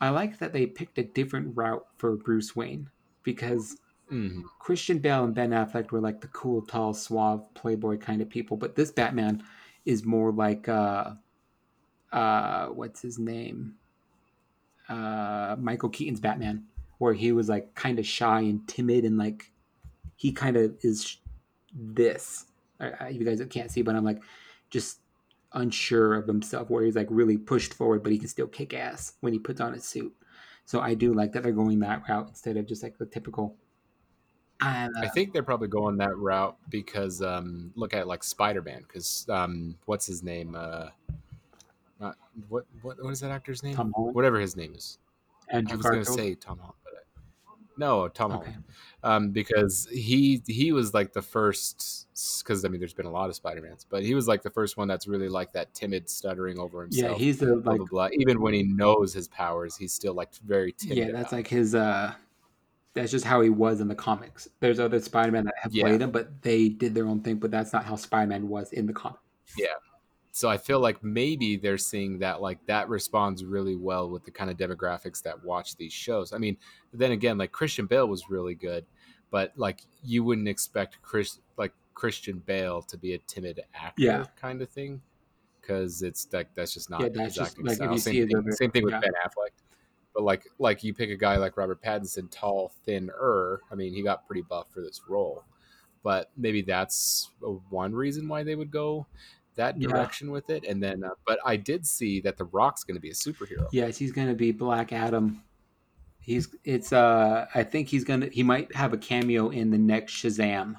I 0.00 0.10
like 0.10 0.38
that 0.38 0.52
they 0.52 0.66
picked 0.66 0.98
a 0.98 1.04
different 1.04 1.56
route 1.56 1.86
for 1.98 2.16
Bruce 2.16 2.56
Wayne 2.56 2.90
because 3.22 3.78
Mhm. 4.10 4.42
Christian 4.60 5.00
Bale 5.00 5.24
and 5.24 5.34
Ben 5.34 5.50
Affleck 5.50 5.92
were 5.92 6.00
like 6.00 6.20
the 6.22 6.28
cool, 6.28 6.62
tall, 6.62 6.94
suave, 6.94 7.52
playboy 7.54 7.98
kind 7.98 8.22
of 8.22 8.30
people, 8.30 8.56
but 8.56 8.76
this 8.76 8.92
Batman 8.92 9.44
is 9.86 10.04
more 10.04 10.32
like 10.32 10.68
uh 10.68 11.14
uh 12.12 12.68
what's 12.68 13.02
his 13.02 13.18
name? 13.18 13.78
Uh 14.88 15.56
Michael 15.58 15.88
Keaton's 15.88 16.20
Batman, 16.20 16.66
where 16.98 17.14
he 17.14 17.32
was 17.32 17.48
like 17.48 17.74
kind 17.74 17.98
of 17.98 18.06
shy 18.06 18.40
and 18.40 18.66
timid 18.68 19.04
and 19.04 19.16
like 19.16 19.52
he 20.16 20.32
kind 20.32 20.56
of 20.56 20.76
is 20.82 21.18
this. 21.74 22.46
I, 22.80 23.04
I, 23.04 23.08
you 23.08 23.24
guys 23.24 23.42
can't 23.50 23.70
see, 23.70 23.82
but 23.82 23.94
I'm 23.94 24.04
like 24.04 24.22
just 24.70 25.00
unsure 25.52 26.14
of 26.14 26.26
himself, 26.26 26.70
where 26.70 26.84
he's 26.84 26.96
like 26.96 27.08
really 27.10 27.36
pushed 27.36 27.74
forward, 27.74 28.02
but 28.02 28.12
he 28.12 28.18
can 28.18 28.28
still 28.28 28.46
kick 28.46 28.74
ass 28.74 29.14
when 29.20 29.32
he 29.32 29.38
puts 29.38 29.60
on 29.60 29.72
his 29.72 29.84
suit. 29.84 30.14
So 30.64 30.80
I 30.80 30.94
do 30.94 31.12
like 31.12 31.32
that 31.32 31.42
they're 31.42 31.52
going 31.52 31.80
that 31.80 32.02
route 32.08 32.28
instead 32.28 32.56
of 32.56 32.66
just 32.66 32.82
like 32.82 32.96
the 32.98 33.06
typical. 33.06 33.56
Uh, 34.62 34.88
I 35.00 35.08
think 35.08 35.32
they're 35.32 35.42
probably 35.42 35.68
going 35.68 35.96
that 35.96 36.16
route 36.16 36.56
because 36.68 37.22
um, 37.22 37.72
look 37.74 37.94
at 37.94 38.06
like 38.06 38.22
Spider 38.22 38.62
Man 38.62 38.82
because 38.82 39.26
um, 39.28 39.74
what's 39.86 40.06
his 40.06 40.22
name? 40.22 40.54
Uh, 40.54 40.88
not 41.98 42.16
what 42.48 42.66
what 42.82 43.02
what 43.02 43.10
is 43.10 43.20
that 43.20 43.30
actor's 43.30 43.62
name? 43.62 43.76
Whatever 43.76 44.38
his 44.38 44.56
name 44.56 44.74
is. 44.74 44.98
I 45.52 45.60
was 45.60 45.82
going 45.82 46.04
to 46.04 46.12
say 46.12 46.34
Tom 46.34 46.58
Holland, 46.58 46.76
but 46.84 46.92
no, 47.80 48.06
Tom 48.08 48.32
Okay. 48.32 48.44
Holland. 48.50 48.64
Um, 49.02 49.30
because 49.30 49.88
he 49.90 50.42
he 50.46 50.70
was 50.72 50.92
like 50.94 51.12
the 51.14 51.22
first 51.22 52.06
because 52.44 52.64
I 52.64 52.68
mean 52.68 52.78
there's 52.80 52.92
been 52.94 53.06
a 53.06 53.10
lot 53.10 53.28
of 53.30 53.34
Spider 53.34 53.62
Mans, 53.62 53.84
but 53.88 54.02
he 54.04 54.14
was 54.14 54.28
like 54.28 54.42
the 54.42 54.50
first 54.50 54.76
one 54.76 54.86
that's 54.86 55.08
really 55.08 55.28
like 55.28 55.52
that 55.54 55.72
timid, 55.74 56.08
stuttering 56.08 56.58
over 56.58 56.82
himself. 56.82 57.12
Yeah, 57.12 57.18
he's 57.18 57.38
the 57.38 57.56
blah 57.56 57.72
like 57.72 57.78
blah 57.78 57.86
blah. 57.90 58.08
Even 58.12 58.40
when 58.40 58.52
he 58.54 58.62
knows 58.62 59.12
his 59.14 59.26
powers, 59.26 59.74
he's 59.76 59.92
still 59.94 60.14
like 60.14 60.34
very 60.46 60.72
timid. 60.72 60.98
yeah, 60.98 61.04
that's 61.12 61.32
about 61.32 61.38
like 61.38 61.46
his. 61.48 61.74
uh 61.74 62.12
That's 62.92 63.10
just 63.10 63.24
how 63.24 63.40
he 63.40 63.48
was 63.50 63.80
in 63.80 63.88
the 63.88 63.94
comics. 63.94 64.48
There's 64.60 64.78
other 64.80 65.00
Spider-Man 65.00 65.44
that 65.46 65.54
have 65.62 65.72
Yeah. 65.72 65.84
played 65.84 66.02
him, 66.02 66.10
but 66.10 66.42
they 66.42 66.68
did 66.68 66.94
their 66.94 67.06
own 67.06 67.20
thing. 67.22 67.36
But 67.36 67.50
that's 67.50 67.72
not 67.72 67.84
how 67.84 67.96
Spider-Man 67.96 68.48
was 68.48 68.72
in 68.72 68.86
the 68.86 68.92
comic. 68.92 69.20
So 70.40 70.48
I 70.48 70.56
feel 70.56 70.80
like 70.80 71.04
maybe 71.04 71.56
they're 71.56 71.76
seeing 71.76 72.18
that 72.20 72.40
like 72.40 72.64
that 72.64 72.88
responds 72.88 73.44
really 73.44 73.76
well 73.76 74.08
with 74.08 74.24
the 74.24 74.30
kind 74.30 74.50
of 74.50 74.56
demographics 74.56 75.22
that 75.24 75.44
watch 75.44 75.76
these 75.76 75.92
shows. 75.92 76.32
I 76.32 76.38
mean, 76.38 76.56
then 76.94 77.12
again, 77.12 77.36
like 77.36 77.52
Christian 77.52 77.84
Bale 77.84 78.08
was 78.08 78.30
really 78.30 78.54
good, 78.54 78.86
but 79.30 79.52
like 79.56 79.82
you 80.02 80.24
wouldn't 80.24 80.48
expect 80.48 80.96
Chris 81.02 81.40
like 81.58 81.74
Christian 81.92 82.38
Bale 82.46 82.80
to 82.82 82.96
be 82.96 83.12
a 83.12 83.18
timid 83.18 83.60
actor 83.74 84.02
Yeah. 84.02 84.24
kind 84.40 84.62
of 84.62 84.70
thing 84.70 85.02
because 85.60 86.00
it's 86.00 86.26
like 86.32 86.48
that's 86.54 86.72
just 86.72 86.88
not 86.88 87.02
Yeah, 87.02 87.08
that's 87.08 87.20
his 87.26 87.34
just, 87.34 87.50
acting 87.50 87.66
like. 87.66 87.76
Same 88.00 88.26
thing, 88.26 88.36
other- 88.36 88.52
same 88.52 88.70
thing 88.70 88.84
with 88.84 88.94
yeah. 88.94 89.00
Ben 89.00 89.12
Affleck. 89.22 89.50
But 90.14 90.22
like 90.22 90.44
like 90.58 90.82
you 90.82 90.94
pick 90.94 91.10
a 91.10 91.16
guy 91.16 91.36
like 91.36 91.58
Robert 91.58 91.82
Pattinson, 91.82 92.28
tall, 92.30 92.72
thin 92.86 93.10
er. 93.10 93.60
I 93.70 93.74
mean, 93.74 93.92
he 93.92 94.02
got 94.02 94.26
pretty 94.26 94.42
buff 94.42 94.68
for 94.72 94.80
this 94.80 95.02
role, 95.06 95.44
but 96.02 96.30
maybe 96.34 96.62
that's 96.62 97.28
one 97.68 97.94
reason 97.94 98.26
why 98.26 98.42
they 98.42 98.54
would 98.54 98.70
go 98.70 99.06
that 99.56 99.80
Yeah. 99.80 99.88
direction 99.88 100.30
with 100.30 100.48
it. 100.50 100.64
And 100.64 100.82
then, 100.82 101.02
uh, 101.04 101.10
but 101.26 101.38
I 101.44 101.56
did 101.56 101.86
see 101.86 102.20
that 102.20 102.36
The 102.36 102.44
Rock's 102.46 102.84
going 102.84 102.94
to 102.96 103.00
be 103.00 103.10
a 103.10 103.14
superhero. 103.14 103.66
Yes, 103.72 103.96
he's 103.98 104.12
gonna 104.12 104.34
be 104.34 104.52
Black 104.52 104.92
Adam. 104.92 105.42
He's 106.20 106.54
it's 106.64 106.92
uh 106.92 107.46
I 107.54 107.62
think 107.64 107.88
he's 107.88 108.04
gonna 108.04 108.26
he 108.26 108.42
might 108.42 108.74
have 108.76 108.92
a 108.92 108.98
cameo 108.98 109.48
in 109.50 109.70
the 109.70 109.78
next 109.78 110.14
Shazam. 110.14 110.76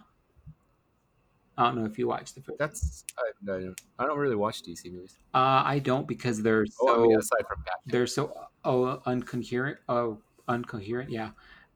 I 1.58 1.66
don't 1.66 1.76
know 1.80 1.86
if 1.86 2.00
you 2.00 2.08
watched 2.08 2.36
the 2.36 2.42
first. 2.42 2.58
That's 2.58 3.04
I, 3.20 3.32
no, 3.44 3.74
I 4.00 4.06
don't 4.06 4.18
really 4.18 4.36
watch 4.36 4.64
DC 4.64 4.92
movies. 4.92 5.18
Uh, 5.34 5.62
I 5.66 5.80
don't 5.80 6.08
because 6.08 6.42
they're 6.42 6.66
so 6.66 6.74
Oh, 6.82 7.04
I 7.04 7.08
mean, 7.08 7.18
aside 7.20 7.46
from 7.48 7.58
Batman. 7.60 7.92
they're 7.92 8.08
so 8.08 8.34
oh 8.64 9.02
uncoherent. 9.06 9.78
Oh, 9.90 10.20
uncoherent. 10.48 11.10
Yeah, 11.10 11.32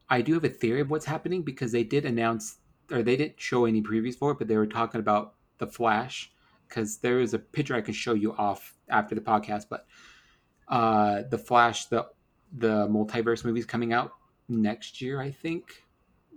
I 0.08 0.22
do 0.22 0.34
have 0.34 0.44
a 0.44 0.48
theory 0.48 0.80
of 0.80 0.90
what's 0.90 1.04
happening 1.04 1.42
because 1.42 1.72
they 1.72 1.84
did 1.84 2.04
announce 2.06 2.58
or 2.90 3.02
they 3.02 3.16
didn't 3.16 3.38
show 3.40 3.64
any 3.66 3.82
previews 3.82 4.16
for 4.16 4.30
it, 4.32 4.38
but 4.38 4.48
they 4.48 4.56
were 4.56 4.66
talking 4.66 5.00
about 5.00 5.34
the 5.58 5.66
Flash 5.66 6.32
because 6.68 6.98
there 6.98 7.20
is 7.20 7.34
a 7.34 7.38
picture 7.38 7.74
I 7.74 7.80
can 7.80 7.94
show 7.94 8.14
you 8.14 8.34
off 8.34 8.74
after 8.88 9.14
the 9.14 9.20
podcast. 9.20 9.66
But 9.68 9.86
uh, 10.68 11.22
the 11.30 11.38
Flash, 11.38 11.86
the 11.86 12.06
the 12.56 12.86
multiverse 12.88 13.44
movie's 13.44 13.66
coming 13.66 13.92
out 13.92 14.12
next 14.48 15.00
year, 15.00 15.20
I 15.20 15.30
think, 15.30 15.82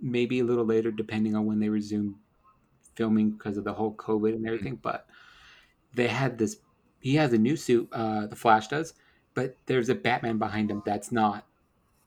maybe 0.02 0.40
a 0.40 0.44
little 0.44 0.64
later, 0.64 0.90
depending 0.90 1.36
on 1.36 1.46
when 1.46 1.60
they 1.60 1.68
resume 1.68 2.16
filming 2.94 3.30
because 3.30 3.56
of 3.56 3.64
the 3.64 3.72
whole 3.72 3.94
COVID 3.94 4.34
and 4.34 4.46
everything. 4.46 4.76
But 4.76 5.06
they 5.94 6.08
had 6.08 6.38
this. 6.38 6.58
He 7.00 7.14
has 7.16 7.32
a 7.32 7.38
new 7.38 7.56
suit. 7.56 7.88
Uh, 7.92 8.26
the 8.26 8.36
Flash 8.36 8.68
does, 8.68 8.94
but 9.34 9.56
there's 9.66 9.88
a 9.88 9.94
Batman 9.94 10.38
behind 10.38 10.70
him. 10.70 10.82
That's 10.84 11.12
not. 11.12 11.46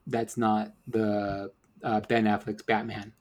That's 0.06 0.38
not 0.38 0.74
the 0.88 1.52
uh, 1.84 2.02
Ben 2.02 2.26
Affleck's 2.26 2.64
Batman. 2.64 3.14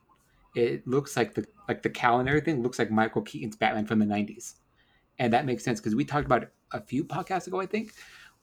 It 0.54 0.86
looks 0.86 1.16
like 1.16 1.34
the 1.34 1.46
like 1.68 1.82
the 1.82 1.90
cowl 1.90 2.20
and 2.20 2.28
everything 2.28 2.62
looks 2.62 2.78
like 2.78 2.90
Michael 2.90 3.22
Keaton's 3.22 3.56
Batman 3.56 3.86
from 3.86 3.98
the 3.98 4.04
'90s, 4.04 4.54
and 5.18 5.32
that 5.32 5.46
makes 5.46 5.64
sense 5.64 5.80
because 5.80 5.94
we 5.94 6.04
talked 6.04 6.26
about 6.26 6.48
a 6.72 6.80
few 6.80 7.04
podcasts 7.04 7.46
ago, 7.46 7.60
I 7.60 7.66
think, 7.66 7.92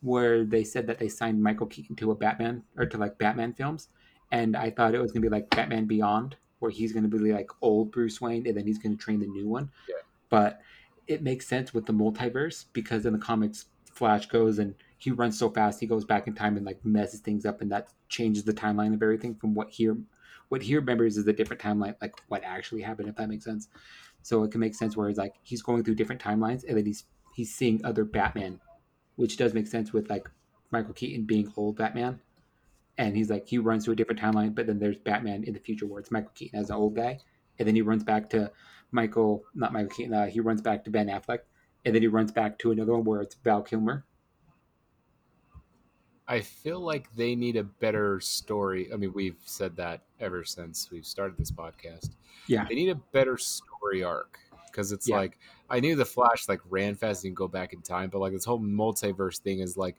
where 0.02 0.46
they 0.46 0.64
said 0.64 0.88
that 0.88 1.00
they 1.00 1.10
signed 1.10 1.42
Michael 1.42 1.68
Keaton 1.68 1.96
to 1.98 2.12
a 2.12 2.16
Batman 2.16 2.64
or 2.78 2.86
to 2.86 2.98
like 2.98 3.18
Batman 3.18 3.54
films, 3.54 3.90
and 4.32 4.56
I 4.56 4.70
thought 4.70 4.94
it 4.94 5.02
was 5.02 5.12
gonna 5.12 5.24
be 5.24 5.30
like 5.30 5.50
Batman 5.50 5.86
Beyond, 5.86 6.36
where 6.60 6.72
he's 6.72 6.94
gonna 6.94 7.08
be 7.08 7.18
like 7.18 7.50
old 7.62 7.92
Bruce 7.92 8.22
Wayne, 8.22 8.48
and 8.48 8.56
then 8.56 8.66
he's 8.66 8.80
gonna 8.80 8.96
train 8.96 9.20
the 9.20 9.28
new 9.28 9.48
one. 9.48 9.70
Yeah. 9.88 9.96
But 10.30 10.62
it 11.08 11.24
makes 11.24 11.48
sense 11.48 11.74
with 11.74 11.86
the 11.86 11.94
multiverse 11.94 12.66
because 12.72 13.06
in 13.06 13.14
the 13.14 13.20
comics, 13.20 13.66
Flash 13.92 14.28
goes 14.28 14.60
and 14.60 14.76
he 15.00 15.12
runs 15.12 15.38
so 15.38 15.50
fast 15.50 15.80
he 15.80 15.88
goes 15.88 16.06
back 16.06 16.28
in 16.28 16.34
time 16.34 16.56
and 16.56 16.66
like 16.66 16.84
messes 16.86 17.20
things 17.20 17.46
up, 17.46 17.62
and 17.62 17.72
that 17.72 17.90
changes 18.08 18.44
the 18.44 18.54
timeline 18.54 18.94
of 18.94 19.02
everything 19.02 19.36
from 19.36 19.54
what 19.54 19.70
he 19.70 19.90
what 20.50 20.62
he 20.64 20.76
remembers 20.76 21.18
is 21.18 21.28
a 21.28 21.34
different 21.34 21.62
timeline, 21.62 21.96
like 22.02 22.16
what 22.28 22.44
actually 22.44 22.82
happened, 22.82 23.08
if 23.08 23.16
that 23.16 23.30
makes 23.30 23.46
sense. 23.46 23.68
So 24.22 24.44
it 24.44 24.52
can 24.52 24.60
make 24.60 24.76
sense 24.76 24.96
where 24.96 25.08
he's 25.08 25.18
like 25.18 25.36
he's 25.44 25.62
going 25.62 25.84
through 25.84 25.96
different 25.96 26.22
timelines, 26.22 26.64
and 26.68 26.78
then 26.78 26.86
he's 26.86 27.06
he's 27.36 27.54
seeing 27.54 27.84
other 27.84 28.04
Batman, 28.04 28.60
which 29.16 29.38
does 29.38 29.54
make 29.54 29.68
sense 29.68 29.94
with 29.94 30.10
like 30.10 30.30
Michael 30.72 30.94
Keaton 30.94 31.26
being 31.26 31.52
old 31.56 31.78
Batman. 31.78 32.20
And 32.98 33.16
he's 33.16 33.30
like, 33.30 33.48
he 33.48 33.58
runs 33.58 33.86
to 33.86 33.92
a 33.92 33.96
different 33.96 34.20
timeline, 34.20 34.54
but 34.54 34.68
then 34.68 34.80
there's 34.80 34.98
Batman 34.98 35.46
in 35.46 35.54
the 35.54 35.60
future 35.60 35.88
where 35.88 36.02
it's 36.02 36.12
Michael 36.12 36.32
Keaton 36.36 36.60
as 36.60 36.70
an 36.70 36.76
old 36.76 36.96
guy. 36.96 37.20
And 37.58 37.68
then 37.68 37.76
he 37.76 37.82
runs 37.82 38.04
back 38.04 38.30
to 38.32 38.52
Michael, 38.92 39.46
not 39.56 39.72
Michael 39.72 39.90
Keaton, 39.90 40.14
uh, 40.14 40.26
he 40.26 40.42
runs 40.42 40.62
back 40.62 40.84
to 40.84 40.92
Ben 40.92 41.08
Affleck. 41.08 41.40
And 41.86 41.96
then 41.96 42.02
he 42.02 42.10
runs 42.10 42.34
back 42.34 42.60
to 42.60 42.72
another 42.72 42.94
one 42.94 43.06
where 43.06 43.22
it's 43.22 43.36
Val 43.36 43.62
Kilmer. 43.62 44.06
I 46.30 46.42
feel 46.42 46.80
like 46.80 47.14
they 47.16 47.36
need 47.36 47.56
a 47.56 47.64
better 47.64 48.20
story. 48.20 48.94
I 48.94 48.98
mean, 48.98 49.12
we've 49.14 49.40
said 49.46 49.76
that 49.78 50.04
ever 50.20 50.44
since 50.46 50.92
we've 50.92 51.06
started 51.06 51.38
this 51.38 51.52
podcast. 51.52 52.12
Yeah. 52.48 52.66
They 52.70 52.76
need 52.76 52.90
a 52.90 52.96
better 52.96 53.36
story 53.38 54.04
arc 54.04 54.40
because 54.68 54.92
it's 54.92 55.10
Yeah. 55.10 55.18
like 55.18 55.40
I 55.72 55.80
knew 55.80 55.96
the 55.96 56.06
Flash 56.06 56.48
like 56.48 56.62
ran 56.70 56.94
fast 56.96 57.24
and 57.24 57.32
can 57.32 57.36
go 57.36 57.48
back 57.48 57.74
in 57.74 57.82
time, 57.82 58.10
but 58.12 58.20
like 58.20 58.32
this 58.34 58.46
whole 58.46 58.60
multiverse 58.60 59.40
thing 59.40 59.60
is 59.60 59.76
like 59.76 59.96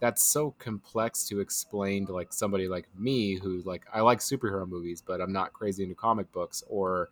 that's 0.00 0.22
so 0.22 0.52
complex 0.58 1.26
to 1.28 1.40
explain 1.40 2.06
to 2.06 2.12
like 2.12 2.32
somebody 2.32 2.68
like 2.68 2.86
me 2.98 3.34
who 3.34 3.60
like 3.66 3.84
I 3.92 4.00
like 4.00 4.20
superhero 4.20 4.66
movies, 4.66 5.02
but 5.06 5.20
I'm 5.20 5.32
not 5.32 5.52
crazy 5.52 5.82
into 5.82 5.94
comic 5.94 6.32
books 6.32 6.62
or 6.68 7.10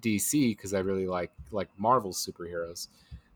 DC 0.00 0.56
because 0.56 0.74
I 0.74 0.80
really 0.80 1.06
like 1.06 1.30
like 1.52 1.68
Marvel 1.78 2.12
superheroes. 2.12 2.88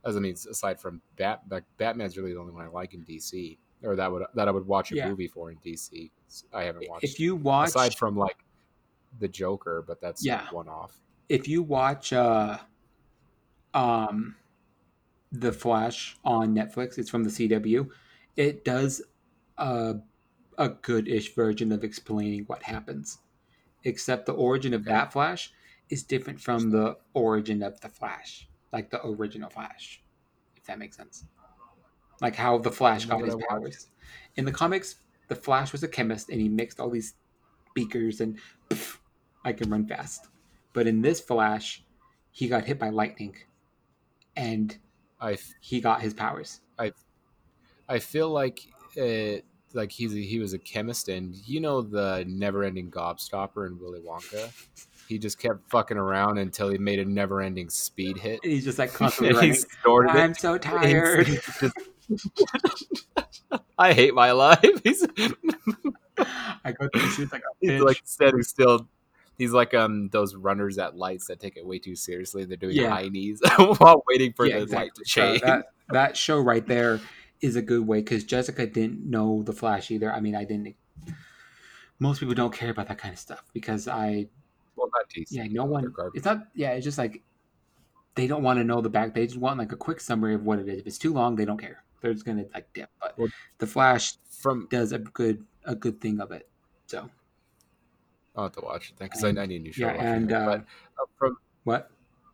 as 0.05 0.17
I 0.17 0.21
mean, 0.21 0.35
aside 0.35 0.81
from 0.81 1.01
Bat, 1.17 1.43
like 1.51 1.65
Batman's 1.79 2.17
really 2.17 2.33
the 2.35 2.41
only 2.41 2.53
one 2.53 2.65
I 2.65 2.69
like 2.69 2.93
in 2.95 3.05
DC, 3.05 3.57
or 3.85 3.97
that 3.97 4.11
would 4.11 4.25
that 4.35 4.49
I 4.49 4.51
would 4.51 4.67
watch 4.67 4.93
a 4.93 4.97
Yeah. 4.97 5.09
movie 5.09 5.29
for 5.29 5.51
in 5.51 5.59
DC. 5.59 6.11
I 6.53 6.63
haven't 6.65 6.89
watched 6.89 7.05
If 7.05 7.21
you 7.21 7.37
watch, 7.37 7.69
aside 7.69 7.95
from 7.95 8.17
like 8.17 8.45
the 9.21 9.29
Joker, 9.29 9.83
but 9.87 10.01
that's 10.01 10.25
Yeah. 10.25 10.49
one 10.51 10.69
off. 10.69 11.01
if 11.29 11.49
you 11.49 11.63
watch, 11.63 12.13
uh, 12.13 12.59
um, 13.73 14.37
the 15.33 15.53
Flash 15.53 16.17
on 16.25 16.55
Netflix, 16.55 16.99
it's 16.99 17.11
from 17.11 17.25
the 17.25 17.31
CW. 17.31 17.91
It 18.37 18.65
does 18.65 19.03
a 19.59 19.97
a 20.59 20.69
good-ish 20.69 21.35
version 21.35 21.73
of 21.73 21.83
explaining 21.83 22.45
what 22.45 22.63
happens, 22.63 23.19
except 23.85 24.27
the 24.27 24.33
origin 24.35 24.73
of 24.75 24.85
that 24.85 25.13
Flash 25.13 25.53
is 25.91 26.05
different 26.05 26.41
from 26.41 26.71
the 26.71 26.97
origin 27.15 27.63
of 27.63 27.81
the 27.81 27.89
Flash, 27.89 28.49
like 28.73 28.91
the 28.91 29.05
original 29.07 29.51
Flash, 29.51 30.03
if 30.57 30.65
that 30.65 30.79
makes 30.79 30.97
sense. 30.97 31.25
Like 32.25 32.37
how 32.37 32.57
the 32.57 32.73
Flash 32.73 33.05
got 33.05 33.21
his 33.21 33.37
powers. 33.51 33.89
In 34.37 34.47
the 34.47 34.51
comics, 34.51 34.97
the 35.29 35.35
Flash 35.35 35.73
was 35.73 35.83
a 35.83 35.89
chemist 35.89 36.31
and 36.31 36.41
he 36.41 36.49
mixed 36.49 36.81
all 36.81 36.89
these 36.89 37.13
beakers 37.75 38.23
and 38.23 38.39
I 39.45 39.53
can 39.53 39.69
run 39.69 39.87
fast. 39.87 40.29
But 40.73 40.87
in 40.87 41.03
this 41.03 41.21
Flash, 41.21 41.85
he 42.31 42.49
got 42.49 42.65
hit 42.65 42.79
by 42.79 42.89
lightning 42.89 43.37
and 44.37 44.75
I 45.21 45.37
he 45.61 45.83
got 45.83 46.01
his 46.01 46.15
powers. 46.15 46.63
I 46.79 46.93
I 47.91 47.99
feel 47.99 48.31
like 48.31 48.61
it, 48.97 49.45
like 49.75 49.93
he's 49.93 50.15
a, 50.15 50.19
he 50.19 50.39
was 50.39 50.55
a 50.55 50.59
chemist, 50.59 51.11
and 51.11 51.35
you 51.47 51.61
know 51.61 51.83
the 51.83 52.25
never-ending 52.27 52.91
gobstopper 52.91 53.67
in 53.67 53.79
Willy 53.79 54.01
Wonka. 54.01 54.51
He 55.09 55.19
just 55.19 55.39
kept 55.39 55.69
fucking 55.71 55.99
around 55.99 56.39
until 56.39 56.71
he 56.71 56.79
made 56.79 57.01
a 57.01 57.05
never-ending 57.05 57.69
speed 57.69 58.17
hit. 58.17 58.41
And 58.43 58.51
he's 58.51 58.65
just 58.65 58.79
like 58.79 58.93
constantly 58.95 59.53
he. 59.53 59.63
I'm 59.87 60.33
so 60.33 60.57
tired. 60.59 61.29
I 63.79 63.93
hate 63.93 64.15
my 64.15 64.33
life. 64.33 64.81
He's, 64.85 65.07
I 66.65 66.73
go 66.73 66.89
through 66.93 67.11
shit 67.11 67.33
like 67.33 67.43
a 67.43 67.47
he's 67.73 67.81
like 67.81 68.01
standing 68.05 68.43
still. 68.43 68.89
He's 69.37 69.53
like 69.53 69.75
um 69.75 70.09
those 70.11 70.35
runners 70.37 70.79
at 70.79 70.97
lights 70.97 71.27
that 71.27 71.41
take 71.41 71.57
it 71.57 71.67
way 71.67 71.79
too 71.81 71.97
seriously. 71.97 72.45
They're 72.45 72.57
doing 72.57 72.77
Yeah. 72.77 72.91
high 72.91 73.09
knees 73.09 73.41
while 73.79 74.05
waiting 74.07 74.33
for 74.33 74.47
Yeah, 74.47 74.61
the 74.61 74.67
light 74.77 74.93
exactly. 74.97 75.05
to 75.05 75.11
So 75.11 75.21
change. 75.33 75.43
that 75.43 75.67
that 75.91 76.17
show 76.17 76.39
right 76.39 76.65
there 76.67 77.01
is 77.41 77.57
a 77.57 77.63
good 77.63 77.87
way 77.87 77.99
because 77.99 78.23
Jessica 78.25 78.67
didn't 78.67 79.05
know 79.11 79.43
the 79.43 79.53
Flash 79.53 79.91
either. 79.91 80.13
I 80.13 80.21
mean, 80.21 80.35
I 80.37 80.45
didn't. 80.45 80.77
Most 81.99 82.21
people 82.21 82.35
don't 82.35 82.53
care 82.53 82.71
about 82.71 82.89
that 82.89 82.99
kind 82.99 83.13
of 83.13 83.19
stuff 83.19 83.43
because 83.53 83.89
I 83.89 84.29
well, 84.77 84.89
not 84.95 85.09
DC. 85.11 85.27
yeah 85.31 85.47
no 85.51 85.65
one. 85.65 85.93
It's 86.15 86.25
not 86.25 86.47
yeah. 86.55 86.71
It's 86.73 86.85
just 86.85 86.99
like 86.99 87.23
they 88.15 88.29
don't 88.29 88.45
want 88.45 88.61
to 88.61 88.65
know 88.65 88.81
the 88.81 88.89
back. 88.89 89.15
They 89.15 89.27
just 89.27 89.39
want 89.39 89.59
like 89.59 89.73
a 89.73 89.77
quick 89.77 90.01
summary 90.01 90.35
of 90.35 90.45
what 90.45 90.61
it 90.61 90.69
is. 90.69 90.79
If 90.79 90.87
it's 90.87 90.99
too 90.99 91.13
long, 91.13 91.35
they 91.35 91.45
don't 91.45 91.59
care. 91.59 91.83
They're 92.05 92.13
gonna 92.13 92.45
like 92.53 92.71
dip. 92.75 92.91
But 93.01 93.19
Well- 93.19 93.31
the 93.57 93.67
Flash 93.67 94.19
From 94.29 94.69
does 94.71 94.93
a 94.93 94.99
good 94.99 95.47
a 95.65 95.75
good 95.75 96.03
thing 96.03 96.21
of 96.21 96.33
it. 96.33 96.47
So 96.87 97.09
I'll 98.37 98.45
have 98.45 98.53
to 98.53 98.61
watch 98.61 98.91
it 98.91 98.97
then 98.99 99.09
because 99.09 99.25
I, 99.25 99.29
I 99.29 99.47
need 99.47 99.57
a 99.57 99.65
new 99.65 99.73
show. 99.73 99.87
yeah, 99.87 100.15
and 100.15 100.31
uh, 100.31 100.45
but 100.45 100.61
uh, 101.01 101.07
from 101.17 101.39
what? 101.65 101.91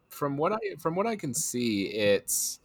from 0.08 0.36
what 0.36 0.52
I 0.52 0.58
from 0.80 0.96
what 0.96 1.06
I 1.06 1.14
can 1.14 1.32
see, 1.32 1.84
it's 1.84 2.58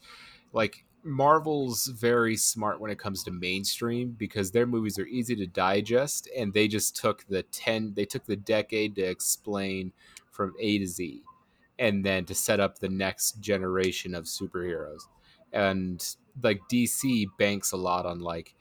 like 0.51 0.83
Marvel's 1.03 1.85
very 1.85 2.35
smart 2.37 2.79
when 2.79 2.89
it 2.89 2.97
comes 2.97 3.23
to 3.25 3.31
mainstream 3.31 4.15
because 4.17 4.49
their 4.49 4.65
movies 4.65 4.97
are 4.97 5.05
easy 5.05 5.35
to 5.35 5.45
digest, 5.45 6.27
and 6.35 6.51
they 6.51 6.67
just 6.67 6.95
took 6.95 7.23
the 7.27 7.43
ten 7.43 7.93
they 7.93 8.05
took 8.05 8.25
the 8.25 8.35
decade 8.35 8.95
to 8.95 9.03
explain 9.03 9.91
from 10.31 10.55
A 10.59 10.79
to 10.79 10.87
Z, 10.87 11.21
and 11.77 12.03
then 12.03 12.25
to 12.25 12.33
set 12.33 12.59
up 12.59 12.79
the 12.79 12.89
next 12.89 13.39
generation 13.41 14.15
of 14.15 14.23
superheroes, 14.23 15.01
and 15.53 16.15
like 16.41 16.61
DC 16.71 17.25
banks 17.37 17.71
a 17.71 17.77
lot 17.77 18.05
on 18.05 18.19
like 18.19 18.55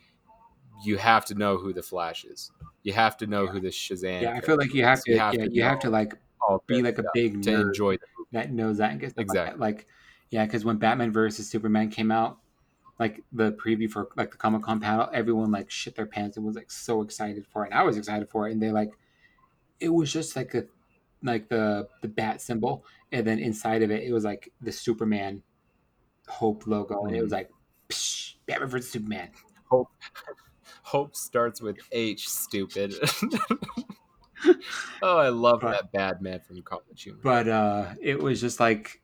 you 0.85 0.97
have 0.99 1.25
to 1.27 1.35
know 1.35 1.57
who 1.57 1.73
the 1.73 1.83
Flash 1.83 2.25
is, 2.25 2.51
you 2.83 2.93
have 2.93 3.17
to 3.19 3.27
know 3.27 3.47
who 3.47 3.61
the 3.61 3.69
Shazam. 3.69 4.23
Yeah, 4.23 4.33
I 4.35 4.41
feel 4.41 4.57
like 4.57 4.75
you 4.75 4.85
have 4.85 5.03
to. 5.05 5.17
character 5.17 5.43
is. 5.43 5.49
yeah, 5.53 5.63
you 5.63 5.63
have 5.63 5.79
to 5.81 5.91
like 5.91 6.15
be 6.67 6.83
like 6.83 6.99
a 6.99 7.05
big 7.15 7.43
to 7.43 7.69
enjoy 7.69 7.97
that 8.33 8.53
knows 8.53 8.79
that 8.79 8.91
and 8.91 9.01
gets. 9.01 9.15
Exactly. 9.17 9.59
Like, 9.59 9.87
yeah, 10.31 10.45
because 10.45 10.65
when 10.65 10.77
Batman 10.77 11.13
versus 11.13 11.49
Superman 11.49 11.89
came 11.91 12.11
out, 12.11 12.39
like 12.99 13.23
the 13.33 13.53
preview 13.53 13.91
for 13.91 14.09
like 14.17 14.31
the 14.31 14.37
Comic 14.37 14.63
Con 14.63 14.81
panel, 14.81 15.09
everyone 15.13 15.51
like 15.51 15.71
shit 15.71 15.95
their 15.97 16.07
pants 16.07 16.37
and 16.37 16.45
was 16.45 16.57
like 16.57 16.71
so 16.71 17.03
excited 17.03 17.47
for 17.47 17.65
it. 17.65 17.71
And 17.71 17.79
I 17.79 17.83
was 17.83 17.97
excited 17.97 18.29
for 18.29 18.49
it, 18.49 18.53
and 18.53 18.61
they 18.63 18.71
like, 18.71 18.91
it 19.81 19.89
was 19.89 20.13
just 20.13 20.37
like 20.37 20.55
a 20.55 20.65
like 21.23 21.49
the 21.49 21.89
the 22.03 22.09
bat 22.09 22.41
symbol, 22.43 22.85
and 23.13 23.27
then 23.27 23.39
inside 23.39 23.83
of 23.83 23.91
it, 23.91 24.03
it 24.03 24.13
was 24.13 24.25
like 24.25 24.53
the 24.61 24.73
Superman 24.73 25.43
hope 26.29 26.67
logo, 26.67 27.05
and 27.05 27.15
it 27.17 27.23
was 27.23 27.31
Mm. 27.33 27.37
like, 27.37 27.51
Psh, 27.88 28.35
Batman 28.47 28.68
versus 28.68 28.90
Superman. 28.90 29.31
Hope 29.70 29.88
Hope 30.83 31.16
starts 31.16 31.61
with 31.62 31.79
H, 31.92 32.29
stupid. 32.29 32.94
oh, 35.03 35.18
I 35.18 35.29
love 35.29 35.61
But- 35.62 35.73
that 35.73 35.92
bad 35.92 36.23
man 36.23 36.40
from 36.40 36.62
College 36.62 37.03
Humor. 37.03 37.20
But 37.23 37.49
uh 37.49 37.94
it 38.01 38.20
was 38.23 38.40
just 38.40 38.61
like, 38.61 39.03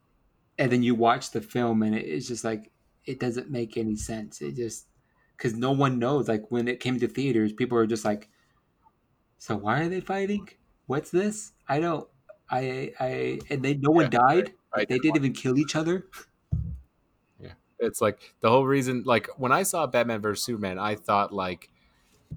and 0.58 0.70
then 0.70 0.82
you 0.82 0.94
watch 0.94 1.30
the 1.30 1.40
film, 1.40 1.82
and 1.82 1.94
it's 1.96 2.28
just 2.28 2.44
like 2.44 2.72
it 3.06 3.20
doesn't 3.20 3.50
make 3.50 3.76
any 3.76 3.96
sense. 3.96 4.40
It 4.42 4.56
just 4.56 4.86
because 5.36 5.54
no 5.54 5.72
one 5.72 5.98
knows. 5.98 6.28
Like 6.28 6.50
when 6.50 6.68
it 6.68 6.80
came 6.80 6.98
to 7.00 7.08
theaters, 7.08 7.52
people 7.52 7.78
are 7.78 7.86
just 7.86 8.04
like, 8.04 8.28
"So 9.38 9.56
why 9.56 9.80
are 9.80 9.88
they 9.88 10.00
fighting? 10.00 10.48
What's 10.86 11.10
this? 11.10 11.52
I 11.68 11.80
don't." 11.80 12.08
I 12.50 12.92
I 12.98 13.40
and 13.48 13.62
they 13.64 13.74
no 13.74 13.90
one 13.92 14.10
died. 14.10 14.52
I 14.74 14.78
Like, 14.80 14.88
they 14.88 14.96
did 14.96 15.02
didn't 15.14 15.16
even 15.16 15.32
kill 15.32 15.58
each 15.58 15.76
other. 15.76 16.06
It's 17.80 18.00
like 18.00 18.34
the 18.40 18.50
whole 18.50 18.66
reason. 18.66 19.02
Like 19.06 19.28
when 19.38 19.52
I 19.52 19.62
saw 19.64 19.86
Batman 19.86 20.20
vs 20.20 20.44
Superman, 20.44 20.78
I 20.78 20.94
thought 20.96 21.32
like 21.32 21.70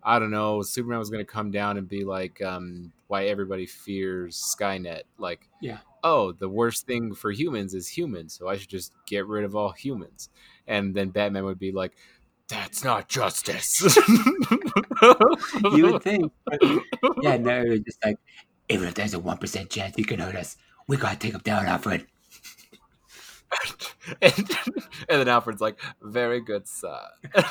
I 0.03 0.19
don't 0.19 0.31
know, 0.31 0.61
Superman 0.61 0.99
was 0.99 1.09
going 1.09 1.25
to 1.25 1.31
come 1.31 1.51
down 1.51 1.77
and 1.77 1.87
be 1.87 2.03
like, 2.03 2.41
um, 2.41 2.91
why 3.07 3.25
everybody 3.25 3.65
fears 3.67 4.37
Skynet. 4.59 5.03
Like, 5.19 5.47
Yeah. 5.61 5.79
oh, 6.03 6.31
the 6.31 6.49
worst 6.49 6.87
thing 6.87 7.13
for 7.13 7.31
humans 7.31 7.73
is 7.75 7.87
humans, 7.87 8.33
so 8.33 8.47
I 8.47 8.57
should 8.57 8.69
just 8.69 8.93
get 9.07 9.27
rid 9.27 9.43
of 9.45 9.55
all 9.55 9.71
humans. 9.71 10.29
And 10.67 10.95
then 10.95 11.09
Batman 11.09 11.45
would 11.45 11.59
be 11.59 11.71
like, 11.71 11.93
that's 12.47 12.83
not 12.83 13.07
justice. 13.09 13.97
You 15.73 15.91
would 15.93 16.03
think, 16.03 16.31
but 16.45 16.59
yeah, 17.21 17.37
no, 17.37 17.61
it 17.61 17.69
was 17.69 17.79
just 17.81 18.03
like 18.05 18.17
even 18.69 18.87
if 18.87 18.93
there's 18.95 19.13
a 19.13 19.19
one 19.19 19.37
percent 19.37 19.69
chance 19.69 19.95
he 19.95 20.03
can 20.03 20.19
hurt 20.19 20.35
us, 20.35 20.57
we 20.87 20.97
gotta 20.97 21.17
take 21.17 21.33
him 21.33 21.41
down, 21.43 21.65
Alfred. 21.65 22.07
and, 24.21 24.49
and 25.09 25.19
then 25.19 25.27
Alfred's 25.27 25.61
like, 25.61 25.79
very 26.01 26.41
good, 26.41 26.67
sir. 26.67 26.99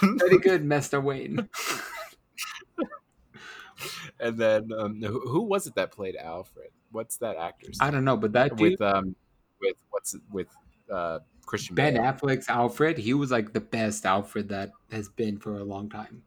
Very 0.03 0.39
good, 0.39 0.65
Master 0.65 1.01
Wayne. 1.01 1.49
and 4.21 4.39
then 4.39 4.71
um, 4.77 5.03
who, 5.03 5.21
who 5.21 5.43
was 5.43 5.67
it 5.67 5.75
that 5.75 5.93
played 5.93 6.17
Alfred? 6.17 6.71
What's 6.91 7.17
that 7.19 7.37
actor's 7.37 7.79
I 7.81 7.91
don't 7.91 8.05
know, 8.05 8.17
but 8.17 8.33
that 8.33 8.57
dude, 8.57 8.73
with 8.73 8.83
um 8.83 9.17
with 9.61 9.77
what's 9.91 10.15
with 10.31 10.49
uh 10.91 11.21
Christian 11.47 11.75
Ben 11.75 11.95
Bale. 11.95 12.03
Affleck's 12.03 12.49
Alfred, 12.49 12.99
he 12.99 13.15
was 13.15 13.31
like 13.31 13.53
the 13.53 13.61
best 13.61 14.05
Alfred 14.05 14.49
that 14.51 14.71
has 14.91 15.09
been 15.09 15.39
for 15.39 15.59
a 15.59 15.65
long 15.65 15.89
time. 15.89 16.23